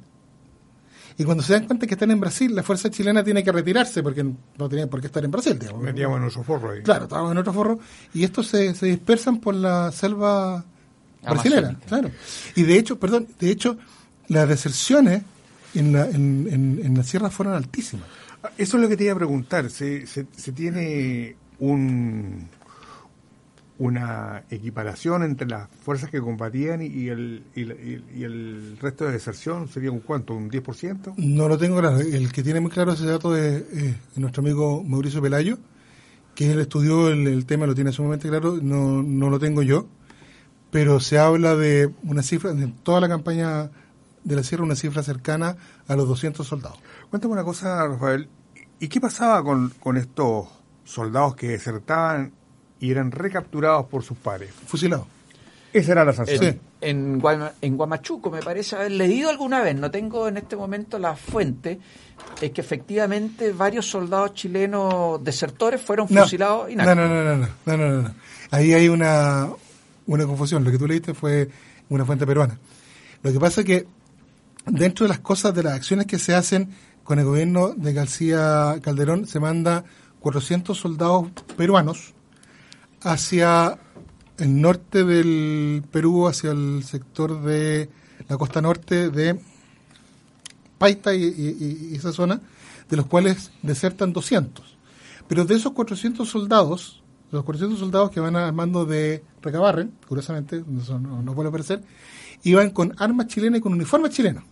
Y 1.17 1.23
cuando 1.23 1.43
se 1.43 1.53
dan 1.53 1.65
cuenta 1.65 1.85
que 1.85 1.93
están 1.93 2.11
en 2.11 2.19
Brasil, 2.19 2.55
la 2.55 2.63
fuerza 2.63 2.89
chilena 2.89 3.23
tiene 3.23 3.43
que 3.43 3.51
retirarse 3.51 4.01
porque 4.01 4.23
no 4.23 4.69
tenían 4.69 4.89
por 4.89 4.99
qué 4.99 5.07
estar 5.07 5.23
en 5.23 5.31
Brasil. 5.31 5.59
Metíamos 5.79 6.17
en 6.17 6.23
otro 6.25 6.43
forro 6.43 6.71
ahí. 6.71 6.81
Claro, 6.81 7.03
estábamos 7.03 7.31
en 7.31 7.37
otro 7.37 7.53
forro. 7.53 7.79
Y 8.13 8.23
estos 8.23 8.47
se, 8.47 8.73
se 8.73 8.87
dispersan 8.87 9.39
por 9.39 9.55
la 9.55 9.91
selva 9.91 10.65
brasilera. 11.23 11.75
Claro. 11.87 12.09
Y 12.55 12.63
de 12.63 12.77
hecho, 12.77 12.99
perdón, 12.99 13.27
de 13.39 13.51
hecho, 13.51 13.77
las 14.27 14.47
deserciones 14.47 15.23
en 15.75 15.93
la, 15.93 16.05
en, 16.05 16.79
en, 16.83 16.97
la 16.97 17.03
sierra 17.03 17.29
fueron 17.29 17.55
altísimas. 17.55 18.07
Eso 18.57 18.77
es 18.77 18.83
lo 18.83 18.89
que 18.89 18.97
te 18.97 19.05
iba 19.05 19.13
a 19.13 19.17
preguntar. 19.17 19.69
¿Se, 19.69 20.05
se, 20.07 20.25
se 20.35 20.51
tiene 20.51 21.35
un, 21.59 22.47
una 23.79 24.43
equiparación 24.49 25.23
entre 25.23 25.47
las 25.47 25.67
fuerzas 25.69 26.09
que 26.09 26.21
combatían 26.21 26.81
y, 26.81 27.07
el, 27.07 27.43
y, 27.55 28.23
el 28.23 28.77
resto 28.79 29.05
de 29.05 29.13
deserción? 29.13 29.67
¿Sería 29.67 29.91
un 29.91 29.99
cuánto? 29.99 30.35
¿Un 30.35 30.49
10%? 30.49 31.15
No 31.17 31.47
lo 31.47 31.57
tengo 31.57 31.79
claro. 31.79 31.99
El 31.99 32.31
que 32.31 32.43
tiene 32.43 32.59
muy 32.59 32.71
claro 32.71 32.93
ese 32.93 33.05
dato 33.05 33.35
es, 33.35 33.63
nuestro 34.15 34.41
amigo 34.41 34.83
Mauricio 34.83 35.21
Pelayo, 35.21 35.57
que 36.35 36.51
él 36.51 36.59
estudió 36.59 37.09
el, 37.09 37.45
tema, 37.45 37.65
lo 37.65 37.75
tiene 37.75 37.91
sumamente 37.91 38.29
claro. 38.29 38.59
No, 38.61 39.01
no 39.01 39.29
lo 39.29 39.39
tengo 39.39 39.63
yo, 39.63 39.87
pero 40.71 40.99
se 40.99 41.17
habla 41.17 41.55
de 41.55 41.91
una 42.03 42.21
cifra 42.21 42.53
de 42.53 42.67
toda 42.83 43.01
la 43.01 43.09
campaña 43.09 43.71
de 44.23 44.35
la 44.35 44.43
sierra 44.43 44.63
una 44.63 44.75
cifra 44.75 45.03
cercana 45.03 45.57
a 45.87 45.95
los 45.95 46.07
200 46.07 46.47
soldados. 46.47 46.79
Cuéntame 47.09 47.33
una 47.33 47.43
cosa, 47.43 47.87
Rafael. 47.87 48.29
¿Y 48.79 48.87
qué 48.87 49.01
pasaba 49.01 49.43
con, 49.43 49.69
con 49.79 49.97
estos 49.97 50.47
soldados 50.83 51.35
que 51.35 51.49
desertaban 51.49 52.31
y 52.83 52.91
eran 52.91 53.11
recapturados 53.11 53.85
por 53.85 54.03
sus 54.03 54.17
pares? 54.17 54.49
Fusilados. 54.67 55.07
Esa 55.71 55.93
era 55.93 56.05
la 56.05 56.13
sanción. 56.13 56.43
En, 56.43 56.59
en, 56.81 57.21
Guama- 57.21 57.53
en 57.61 57.77
Guamachuco, 57.77 58.29
me 58.29 58.41
parece 58.41 58.75
haber 58.75 58.91
leído 58.91 59.29
alguna 59.29 59.61
vez, 59.61 59.75
no 59.75 59.89
tengo 59.89 60.27
en 60.27 60.37
este 60.37 60.55
momento 60.55 60.99
la 60.99 61.15
fuente, 61.15 61.79
es 62.41 62.51
que 62.51 62.61
efectivamente 62.61 63.51
varios 63.53 63.89
soldados 63.89 64.33
chilenos 64.35 65.23
desertores 65.23 65.81
fueron 65.81 66.07
No. 66.11 66.21
fusilados 66.23 66.69
y 66.69 66.75
no, 66.75 66.83
nada. 66.83 66.93
no, 66.95 67.07
no, 67.07 67.23
no, 67.23 67.35
no, 67.37 67.47
no, 67.65 67.77
no, 67.77 68.01
no. 68.03 68.15
Ahí 68.51 68.73
hay 68.73 68.87
una, 68.89 69.49
una 70.05 70.25
confusión. 70.27 70.63
Lo 70.63 70.69
que 70.71 70.77
tú 70.77 70.85
leíste 70.87 71.13
fue 71.15 71.49
una 71.89 72.05
fuente 72.05 72.27
peruana. 72.27 72.59
Lo 73.23 73.31
que 73.31 73.39
pasa 73.39 73.61
es 73.61 73.65
que 73.65 73.87
dentro 74.67 75.05
de 75.05 75.09
las 75.09 75.19
cosas, 75.19 75.55
de 75.55 75.63
las 75.63 75.73
acciones 75.73 76.05
que 76.05 76.19
se 76.19 76.35
hacen 76.35 76.69
con 77.03 77.17
el 77.17 77.25
gobierno 77.25 77.69
de 77.69 77.93
García 77.93 78.75
Calderón, 78.83 79.25
se 79.25 79.39
manda 79.39 79.85
400 80.19 80.77
soldados 80.77 81.29
peruanos 81.57 82.13
hacia 83.03 83.77
el 84.37 84.61
norte 84.61 85.03
del 85.03 85.83
Perú, 85.91 86.27
hacia 86.27 86.51
el 86.51 86.83
sector 86.83 87.41
de 87.41 87.89
la 88.27 88.37
costa 88.37 88.61
norte 88.61 89.09
de 89.09 89.39
Paita 90.77 91.13
y, 91.13 91.93
esa 91.95 92.11
zona, 92.11 92.41
de 92.89 92.97
los 92.97 93.05
cuales 93.05 93.51
desertan 93.61 94.13
200. 94.13 94.77
Pero 95.27 95.45
de 95.45 95.55
esos 95.55 95.73
400 95.73 96.27
soldados, 96.27 97.01
los 97.31 97.43
400 97.43 97.79
soldados 97.79 98.11
que 98.11 98.19
van 98.19 98.35
al 98.35 98.53
mando 98.53 98.85
de 98.85 99.23
Recabarren, 99.41 99.93
curiosamente, 100.07 100.63
eso 100.81 100.99
no, 100.99 101.21
no 101.21 101.33
puede 101.33 101.51
parecer, 101.51 101.83
iban 102.43 102.71
con 102.71 102.93
armas 102.97 103.27
chilenas 103.27 103.59
y 103.59 103.61
con 103.61 103.73
uniformes 103.73 104.11
chilenos. 104.11 104.43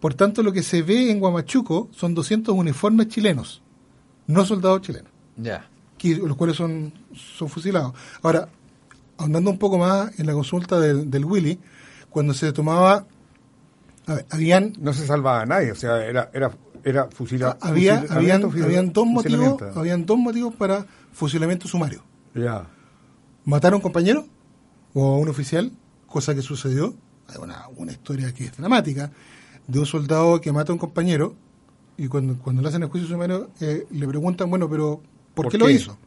Por 0.00 0.14
tanto, 0.14 0.42
lo 0.42 0.52
que 0.52 0.62
se 0.62 0.82
ve 0.82 1.10
en 1.10 1.18
Guamachuco 1.18 1.88
son 1.92 2.14
200 2.14 2.54
uniformes 2.54 3.08
chilenos, 3.08 3.62
no 4.26 4.44
soldados 4.44 4.82
chilenos 4.82 5.10
Ya. 5.36 5.68
Que- 6.12 6.16
los 6.26 6.36
cuales 6.36 6.56
son, 6.56 6.92
son 7.14 7.48
fusilados. 7.48 7.92
Ahora, 8.22 8.48
ahondando 9.18 9.50
un 9.50 9.58
poco 9.58 9.78
más 9.78 10.18
en 10.18 10.26
la 10.26 10.32
consulta 10.32 10.78
del, 10.80 11.10
del 11.10 11.24
Willy, 11.24 11.58
cuando 12.10 12.34
se 12.34 12.52
tomaba, 12.52 13.06
a 14.06 14.14
ver, 14.14 14.26
habían, 14.30 14.72
No 14.78 14.92
se 14.92 15.06
salvaba 15.06 15.42
a 15.42 15.46
nadie, 15.46 15.72
o 15.72 15.74
sea, 15.74 16.04
era, 16.04 16.30
era, 16.32 16.50
era 16.84 17.08
fusila, 17.10 17.56
había, 17.60 17.98
habían, 18.10 18.42
fusilamiento, 18.42 18.50
fusil- 18.50 18.64
habían 18.64 18.92
dos 18.92 19.06
motivos, 19.06 19.62
habían 19.76 20.06
dos 20.06 20.18
motivos 20.18 20.54
para 20.54 20.86
fusilamiento 21.12 21.66
sumario. 21.68 22.02
Ya. 22.34 22.66
Matar 23.44 23.72
a 23.72 23.76
un 23.76 23.82
compañero 23.82 24.26
o 24.92 25.14
a 25.14 25.18
un 25.18 25.28
oficial, 25.28 25.72
cosa 26.06 26.34
que 26.34 26.42
sucedió, 26.42 26.94
hay 27.28 27.36
una, 27.42 27.66
una 27.76 27.92
historia 27.92 28.32
que 28.34 28.44
es 28.44 28.56
dramática, 28.56 29.10
de 29.66 29.78
un 29.78 29.86
soldado 29.86 30.40
que 30.40 30.52
mata 30.52 30.72
a 30.72 30.74
un 30.74 30.78
compañero 30.78 31.34
y 31.96 32.08
cuando, 32.08 32.36
cuando 32.38 32.60
le 32.62 32.68
hacen 32.68 32.82
el 32.82 32.88
juicio 32.90 33.08
sumario 33.08 33.50
eh, 33.60 33.86
le 33.90 34.06
preguntan, 34.08 34.50
bueno, 34.50 34.68
pero 34.68 35.00
¿por, 35.34 35.44
¿Por 35.46 35.52
qué, 35.52 35.58
lo 35.58 35.68
hizo? 35.70 35.98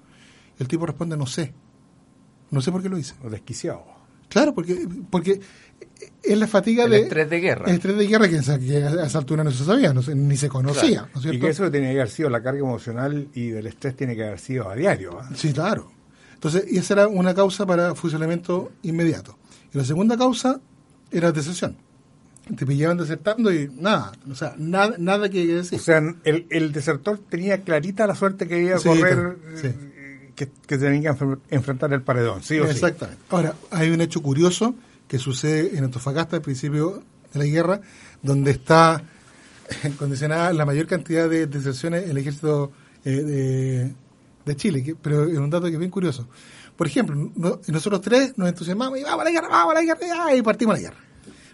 El 0.59 0.67
tipo 0.67 0.85
responde, 0.85 1.15
no 1.17 1.25
sé. 1.25 1.53
No 2.49 2.61
sé 2.61 2.71
por 2.71 2.81
qué 2.81 2.89
lo 2.89 2.97
hice. 2.97 3.13
Los 3.21 3.31
desquiciados. 3.31 3.83
Claro, 4.29 4.53
porque, 4.53 4.87
porque 5.09 5.39
es 6.23 6.37
la 6.37 6.47
fatiga 6.47 6.83
El 6.85 6.91
de... 6.91 6.99
estrés 7.01 7.29
de 7.29 7.39
guerra. 7.39 7.65
El 7.69 7.75
estrés 7.75 7.97
de 7.97 8.07
guerra 8.07 8.27
que, 8.27 8.35
a 8.37 9.05
esa 9.05 9.17
altura 9.17 9.43
no 9.43 9.51
se 9.51 9.63
sabía, 9.63 9.93
no 9.93 10.01
se- 10.01 10.15
ni 10.15 10.35
se 10.35 10.49
conocía, 10.49 11.01
¿no 11.01 11.07
es 11.07 11.17
Y 11.17 11.21
cierto? 11.29 11.39
que 11.45 11.49
eso 11.49 11.71
tiene 11.71 11.87
que 11.93 11.99
haber 12.01 12.09
sido 12.09 12.29
la 12.29 12.41
carga 12.43 12.59
emocional 12.59 13.29
y 13.33 13.49
del 13.49 13.67
estrés 13.67 13.95
tiene 13.95 14.15
que 14.15 14.25
haber 14.25 14.39
sido 14.39 14.69
a 14.69 14.75
diario. 14.75 15.19
¿ah? 15.19 15.29
Sí, 15.35 15.53
claro. 15.53 15.91
Entonces, 16.33 16.65
y 16.69 16.77
esa 16.77 16.93
era 16.95 17.07
una 17.07 17.33
causa 17.33 17.65
para 17.65 17.95
fusilamiento 17.95 18.71
inmediato. 18.83 19.37
Y 19.73 19.77
la 19.77 19.85
segunda 19.85 20.17
causa 20.17 20.59
era 21.11 21.31
deserción. 21.31 21.77
Te 22.55 22.65
pillaban 22.65 22.97
desertando 22.97 23.51
y 23.53 23.69
nada, 23.79 24.11
o 24.29 24.35
sea, 24.35 24.55
nada, 24.57 24.95
nada 24.97 25.29
que 25.29 25.45
decir. 25.45 25.79
O 25.79 25.81
sea, 25.81 25.97
el, 26.23 26.45
el 26.49 26.71
desertor 26.71 27.19
tenía 27.29 27.61
clarita 27.61 28.07
la 28.07 28.15
suerte 28.15 28.47
que 28.47 28.61
iba 28.63 28.75
a 28.75 28.79
Sí, 28.79 28.87
correr, 28.89 29.37
sí. 29.55 29.67
eh, 29.67 30.31
que, 30.35 30.49
que 30.67 30.77
tenía 30.77 31.13
que 31.13 31.19
enfr- 31.19 31.39
enfrentar 31.49 31.91
el 31.93 32.01
paredón, 32.01 32.43
sí 32.43 32.59
o 32.59 32.65
sí. 32.65 32.71
Exactamente. 32.71 33.21
Ahora, 33.29 33.53
hay 33.71 33.89
un 33.91 34.01
hecho 34.01 34.21
curioso 34.21 34.75
que 35.07 35.19
sucede 35.19 35.77
en 35.77 35.83
Antofagasta 35.83 36.35
al 36.37 36.41
principio 36.41 37.03
de 37.33 37.39
la 37.39 37.45
guerra, 37.45 37.81
donde 38.21 38.51
está 38.51 39.01
condicionada 39.97 40.53
la 40.53 40.65
mayor 40.65 40.87
cantidad 40.87 41.29
de 41.29 41.47
deserciones 41.47 42.03
en 42.05 42.11
el 42.11 42.17
ejército 42.17 42.71
eh, 43.03 43.11
de, 43.21 43.93
de 44.45 44.55
Chile, 44.55 44.83
que- 44.83 44.95
pero 44.95 45.25
es 45.25 45.37
un 45.37 45.49
dato 45.49 45.65
que 45.67 45.73
es 45.73 45.79
bien 45.79 45.91
curioso. 45.91 46.27
Por 46.75 46.87
ejemplo, 46.87 47.15
no- 47.35 47.59
nosotros 47.67 48.01
tres 48.01 48.37
nos 48.37 48.47
entusiasmamos 48.49 48.99
y 48.99 49.03
vamos 49.03 49.21
a 49.21 49.23
la 49.25 49.31
guerra, 49.31 49.47
vamos 49.49 49.71
a 49.75 49.83
la 49.83 49.83
guerra, 49.83 50.35
y 50.35 50.41
partimos 50.41 50.75
a 50.75 50.77
la 50.77 50.81
guerra. 50.89 50.97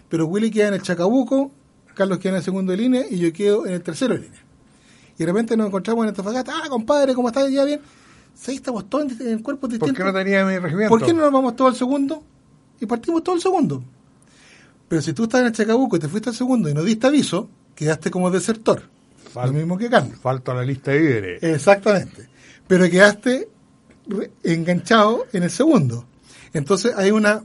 Pero 0.08 0.26
Willy 0.26 0.50
queda 0.50 0.68
en 0.68 0.74
el 0.74 0.82
Chacabuco, 0.82 1.50
Carlos 1.94 2.18
queda 2.18 2.32
en 2.32 2.36
el 2.38 2.42
segundo 2.42 2.72
de 2.72 2.78
línea 2.78 3.04
y 3.08 3.18
yo 3.18 3.32
quedo 3.32 3.66
en 3.66 3.74
el 3.74 3.82
tercero 3.82 4.14
de 4.14 4.20
línea. 4.20 4.40
Y 5.16 5.18
de 5.18 5.26
repente 5.26 5.56
nos 5.56 5.68
encontramos 5.68 6.04
en 6.04 6.08
Antofagasta, 6.10 6.52
ah, 6.64 6.68
compadre, 6.68 7.14
¿cómo 7.14 7.28
estás? 7.28 7.50
¿Ya 7.50 7.64
bien? 7.64 7.80
Sí, 8.34 8.56
estamos 8.56 8.88
todos 8.90 9.12
en, 9.20 9.28
en 9.28 9.38
cuerpos 9.42 9.70
¿Por 9.70 9.70
distintos. 9.70 9.96
qué 9.96 10.04
no 10.04 10.12
tenía 10.12 10.44
mi 10.44 10.58
regimiento? 10.58 10.88
¿Por 10.88 11.04
qué 11.04 11.12
no 11.14 11.22
nos 11.22 11.32
vamos 11.32 11.54
todos 11.54 11.70
al 11.72 11.76
segundo? 11.76 12.22
Y 12.80 12.86
partimos 12.86 13.22
todo 13.22 13.36
el 13.36 13.40
segundo. 13.40 13.82
Pero 14.88 15.00
si 15.00 15.12
tú 15.12 15.24
estás 15.24 15.40
en 15.42 15.46
el 15.46 15.52
Chacabuco 15.52 15.96
y 15.96 16.00
te 16.00 16.08
fuiste 16.08 16.30
al 16.30 16.34
segundo 16.34 16.68
y 16.68 16.74
no 16.74 16.82
diste 16.82 17.06
aviso, 17.06 17.48
quedaste 17.76 18.10
como 18.10 18.30
desertor. 18.30 18.82
Fal- 19.32 19.46
Lo 19.46 19.52
mismo 19.52 19.78
que 19.78 19.88
Carlos. 19.88 20.18
Falta 20.20 20.52
la 20.52 20.64
lista 20.64 20.90
de 20.90 20.98
víveres. 20.98 21.42
Exactamente. 21.42 22.28
Pero 22.66 22.90
quedaste 22.90 23.48
enganchado 24.42 25.26
en 25.32 25.44
el 25.44 25.50
segundo. 25.50 26.06
Entonces 26.52 26.92
hay 26.96 27.10
una 27.10 27.42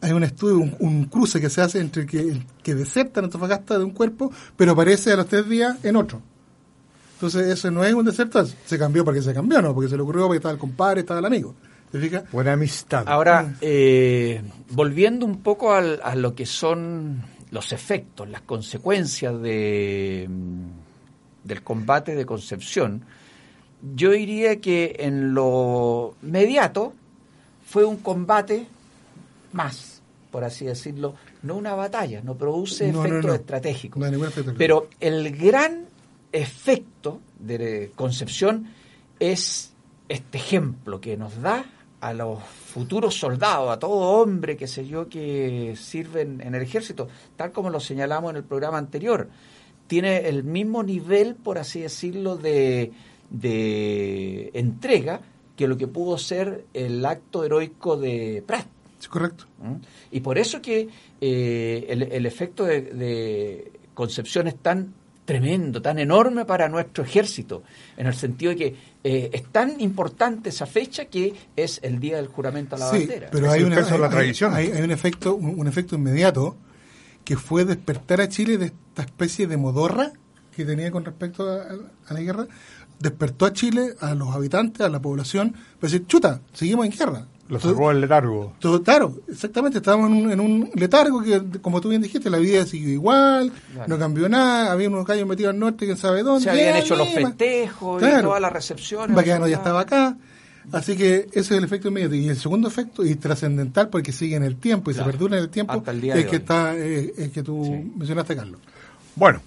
hay 0.00 0.12
un 0.12 0.22
estudio, 0.24 0.58
un, 0.58 0.76
un 0.80 1.04
cruce 1.06 1.40
que 1.40 1.48
se 1.50 1.60
hace 1.62 1.80
entre 1.80 2.02
el 2.02 2.08
que, 2.08 2.42
que 2.62 2.74
deserta 2.74 3.20
en 3.20 3.24
Antofagasta 3.24 3.78
de 3.78 3.84
un 3.84 3.90
cuerpo, 3.92 4.30
pero 4.56 4.72
aparece 4.72 5.12
a 5.12 5.16
los 5.16 5.26
tres 5.26 5.48
días 5.48 5.76
en 5.84 5.96
otro. 5.96 6.20
Entonces 7.14 7.46
eso 7.46 7.70
no 7.70 7.82
es 7.82 7.94
un 7.94 8.04
desertor, 8.04 8.46
se 8.66 8.78
cambió 8.78 9.04
porque 9.04 9.22
se 9.22 9.32
cambió, 9.32 9.62
no, 9.62 9.74
porque 9.74 9.88
se 9.88 9.96
le 9.96 10.02
ocurrió 10.02 10.24
porque 10.26 10.36
estaba 10.36 10.52
el 10.52 10.58
compadre, 10.58 11.00
estaba 11.00 11.20
el 11.20 11.26
amigo. 11.26 11.54
¿Te 11.90 11.98
fijas? 12.00 12.24
Buena 12.30 12.52
amistad. 12.52 13.04
Ahora, 13.06 13.54
eh, 13.62 14.42
volviendo 14.70 15.24
un 15.24 15.38
poco 15.42 15.72
al- 15.72 16.00
a 16.02 16.14
lo 16.14 16.34
que 16.34 16.44
son 16.44 17.22
los 17.50 17.72
efectos, 17.72 18.28
las 18.28 18.42
consecuencias 18.42 19.40
de, 19.40 20.28
del 21.44 21.62
combate 21.62 22.14
de 22.14 22.26
Concepción, 22.26 23.02
yo 23.94 24.10
diría 24.10 24.60
que 24.60 24.96
en 24.98 25.32
lo 25.32 26.16
inmediato 26.22 26.92
fue 27.64 27.84
un 27.84 27.96
combate 27.98 28.66
más, 29.56 30.02
por 30.30 30.44
así 30.44 30.66
decirlo, 30.66 31.14
no 31.42 31.56
una 31.56 31.74
batalla, 31.74 32.20
no 32.22 32.36
produce 32.36 32.92
No, 32.92 33.04
efecto 33.04 33.32
Pero 34.56 34.88
el 35.00 35.36
gran 35.36 35.86
efecto 36.30 37.20
de 37.38 37.90
Concepción 37.94 38.68
es 39.18 39.72
este 40.08 40.38
ejemplo 40.38 41.00
que 41.00 41.16
nos 41.16 41.40
da 41.40 41.64
a 42.00 42.12
los 42.12 42.42
futuros 42.42 43.14
soldados, 43.18 43.70
a 43.70 43.78
todo 43.78 44.20
hombre, 44.20 44.56
que 44.56 44.66
sé 44.66 44.86
yo, 44.86 45.08
que 45.08 45.74
sirven 45.76 46.40
en 46.40 46.54
el 46.54 46.62
ejército, 46.62 47.08
tal 47.36 47.52
como 47.52 47.70
lo 47.70 47.80
señalamos 47.80 48.30
en 48.30 48.36
el 48.36 48.44
programa 48.44 48.78
anterior. 48.78 49.28
Tiene 49.86 50.28
el 50.28 50.44
mismo 50.44 50.82
nivel, 50.82 51.34
por 51.36 51.58
así 51.58 51.80
decirlo, 51.80 52.36
de, 52.36 52.92
de 53.30 54.50
entrega 54.54 55.20
que 55.56 55.66
lo 55.66 55.76
que 55.76 55.88
pudo 55.88 56.18
ser 56.18 56.66
el 56.74 57.04
acto 57.04 57.44
heroico 57.44 57.96
de 57.96 58.44
Prat. 58.46 58.66
Sí, 58.98 59.08
correcto. 59.08 59.44
¿Mm? 59.58 59.74
Y 60.12 60.20
por 60.20 60.38
eso 60.38 60.60
que 60.62 60.88
eh, 61.20 61.86
el, 61.88 62.02
el 62.04 62.26
efecto 62.26 62.64
de, 62.64 62.80
de 62.82 63.72
Concepción 63.94 64.46
es 64.46 64.56
tan 64.56 64.94
tremendo, 65.24 65.82
tan 65.82 65.98
enorme 65.98 66.44
para 66.44 66.68
nuestro 66.68 67.02
ejército, 67.02 67.62
en 67.96 68.06
el 68.06 68.14
sentido 68.14 68.50
de 68.50 68.56
que 68.56 68.76
eh, 69.02 69.30
es 69.32 69.44
tan 69.50 69.80
importante 69.80 70.50
esa 70.50 70.66
fecha 70.66 71.06
que 71.06 71.34
es 71.56 71.80
el 71.82 71.98
día 71.98 72.16
del 72.16 72.28
juramento 72.28 72.76
a 72.76 72.78
la 72.78 72.90
Sí, 72.90 72.98
bandera. 73.00 73.28
pero 73.32 73.46
Es 73.46 73.52
hay, 73.52 73.64
de 73.64 73.98
la 73.98 74.08
tradición. 74.08 74.54
hay- 74.54 74.70
hay 74.70 74.82
un 74.82 74.90
efecto 74.92 75.34
un, 75.34 75.58
un 75.58 75.66
efecto 75.66 75.96
inmediato 75.96 76.56
que 77.24 77.36
fue 77.36 77.64
despertar 77.64 78.20
a 78.20 78.28
Chile 78.28 78.56
de 78.56 78.66
esta 78.66 79.02
especie 79.02 79.46
de 79.48 79.56
modorra 79.56 80.12
que 80.54 80.64
tenía 80.64 80.90
con 80.92 81.04
respecto 81.04 81.50
a, 81.50 81.64
a 82.08 82.14
la 82.14 82.20
guerra. 82.20 82.46
Despertó 83.00 83.46
a 83.46 83.52
Chile, 83.52 83.94
a 84.00 84.14
los 84.14 84.34
habitantes, 84.34 84.80
a 84.86 84.88
la 84.88 85.02
población, 85.02 85.52
para 85.52 85.90
decir, 85.90 86.06
chuta, 86.06 86.40
seguimos 86.52 86.86
en 86.86 86.92
guerra. 86.92 87.26
Lo 87.48 87.60
sacó 87.60 87.90
el 87.92 88.00
letargo. 88.00 88.54
todo- 88.58 88.82
claro, 88.82 89.14
exactamente, 89.28 89.78
estábamos 89.78 90.10
en 90.10 90.16
un, 90.16 90.32
en 90.32 90.40
un 90.40 90.70
letargo 90.74 91.22
que, 91.22 91.40
como 91.62 91.80
tú 91.80 91.88
bien 91.90 92.02
dijiste, 92.02 92.28
la 92.28 92.38
vida 92.38 92.66
siguió 92.66 92.88
igual, 92.90 93.52
Claro. 93.72 93.88
no 93.88 93.98
cambió 93.98 94.28
nada, 94.28 94.72
había 94.72 94.88
unos 94.88 95.06
callos 95.06 95.28
metidos 95.28 95.52
al 95.54 95.60
norte, 95.60 95.84
quién 95.86 95.96
sabe 95.96 96.22
dónde. 96.24 96.42
Se 96.44 96.50
habían 96.50 96.76
hecho 96.76 96.96
los 96.96 97.08
festejos 97.08 98.02
y 98.02 98.04
Claro. 98.06 98.28
todas 98.28 98.40
las 98.42 98.52
recepciones. 98.52 99.14
Baqueano 99.16 99.46
ya 99.46 99.56
estaba 99.56 99.80
acá. 99.80 100.16
Así 100.72 100.96
que 100.96 101.28
ese 101.30 101.38
es 101.40 101.50
el 101.52 101.62
efecto 101.62 101.86
inmediato. 101.86 102.16
Y 102.16 102.28
el 102.28 102.36
segundo 102.36 102.66
efecto, 102.66 103.04
y 103.06 103.14
trascendental 103.14 103.88
porque 103.88 104.10
sigue 104.10 104.34
en 104.34 104.42
el 104.42 104.56
tiempo 104.56 104.90
y 104.90 104.94
Claro. 104.94 105.06
se 105.08 105.12
perdura 105.12 105.36
en 105.36 105.44
el 105.44 105.48
tiempo, 105.48 105.74
Hasta 105.74 105.92
el 105.92 106.00
día 106.00 106.16
es 106.16 106.24
que 106.24 106.30
hoy. 106.30 106.36
está 106.38 106.76
eh, 106.76 107.12
es 107.16 107.30
que 107.30 107.44
tú 107.44 107.62
Sí. 107.64 107.92
mencionaste, 107.96 108.34
Carlos. 108.34 108.60
Bueno, 109.14 109.40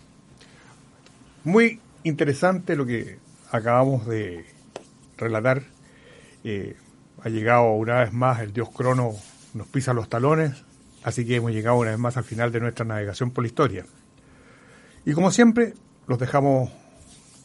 muy 1.44 1.80
interesante 2.04 2.76
lo 2.76 2.86
que 2.86 3.18
acabamos 3.52 4.06
de 4.08 4.46
relatar. 5.18 5.64
Eh, 6.46 6.76
ha 7.24 7.30
llegado 7.30 7.72
una 7.74 8.00
vez 8.00 8.14
más 8.14 8.40
el 8.42 8.54
dios 8.54 8.70
Crono, 8.70 9.14
nos 9.54 9.68
pisa 9.68 9.94
los 9.94 10.10
talones 10.10 10.64
Así 11.04 11.26
que 11.26 11.38
hemos 11.38 11.52
llegado 11.52 11.78
una 11.78 11.92
vez 11.92 12.00
más 12.00 12.18
al 12.18 12.24
final 12.24 12.52
de 12.52 12.60
nuestra 12.60 12.86
navegación 12.86 13.32
por 13.32 13.44
la 13.44 13.48
historia. 13.48 13.86
Y 15.06 15.14
como 15.14 15.32
siempre, 15.32 15.74
los 16.08 16.20
dejamos 16.20 16.70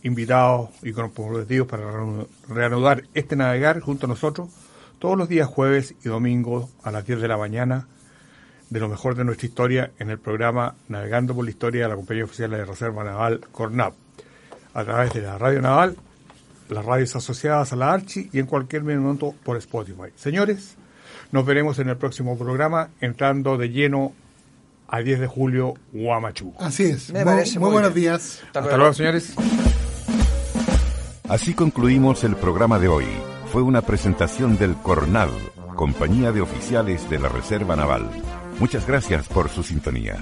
invitados 0.03 0.71
y 0.83 0.93
comprometidos 0.93 1.67
para 1.67 1.85
reanudar 2.49 3.05
este 3.15 3.37
navegar 3.37 3.81
junto 3.81 4.07
a 4.07 4.09
nosotros 4.09 4.51
todos 4.99 5.17
los 5.17 5.29
días 5.29 5.49
jueves 5.49 5.95
y 6.05 6.09
domingos 6.09 6.71
a 6.83 6.91
las 6.91 7.07
10 7.07 7.21
de 7.21 7.29
la 7.29 7.37
mañana 7.37 7.89
de 8.71 8.81
lo 8.81 8.89
mejor 8.89 9.15
de 9.15 9.25
nuestra 9.25 9.47
historia 9.47 9.93
en 9.99 10.11
el 10.11 10.19
programa 10.19 10.75
Navegando 10.89 11.35
por 11.35 11.45
la 11.45 11.51
Historia 11.51 11.85
de 11.85 11.89
la 11.91 11.97
Compañía 11.97 12.25
Oficial 12.25 12.51
de 12.51 12.65
Reserva 12.65 13.05
Naval 13.05 13.41
CORNAP, 13.53 13.95
a 14.73 14.85
través 14.85 15.13
de 15.13 15.21
la 15.21 15.39
Radio 15.39 15.63
Naval, 15.63 15.97
las 16.69 16.85
radios 16.85 17.15
asociadas 17.17 17.73
a 17.73 17.77
la 17.77 17.93
Archi 17.93 18.31
y 18.33 18.39
en 18.39 18.47
cualquier 18.47 18.83
momento 18.85 19.35
por 19.43 19.57
Spotify. 19.57 20.11
Señores, 20.17 20.77
nos 21.33 21.45
veremos 21.45 21.79
en 21.79 21.89
el 21.89 21.97
próximo 21.97 22.39
programa 22.39 22.91
entrando 23.01 23.57
de 23.57 23.71
lleno 23.71 24.13
al 24.89 25.05
10 25.05 25.21
de 25.21 25.27
julio 25.27 25.75
Huamachu. 25.93 26.55
Así 26.59 26.85
es. 26.85 27.13
muy, 27.59 27.71
buenos 27.71 27.95
días. 27.95 28.43
Hasta 28.55 28.77
luego, 28.77 28.93
señores. 28.93 29.35
Así 31.29 31.55
concluimos 31.55 32.23
el 32.25 32.37
programa 32.37 32.79
de 32.79 32.89
hoy. 32.89 33.07
Fue 33.51 33.63
una 33.63 33.83
presentación 33.83 34.59
del 34.59 34.75
CORNAD, 34.77 35.31
Compañía 35.75 36.33
de 36.33 36.41
Oficiales 36.43 37.09
de 37.09 37.19
la 37.19 37.29
Reserva 37.29 37.77
Naval. 37.77 38.09
Muchas 38.61 38.87
gracias 38.87 39.27
por 39.29 39.49
su 39.49 39.63
sintonía. 39.63 40.17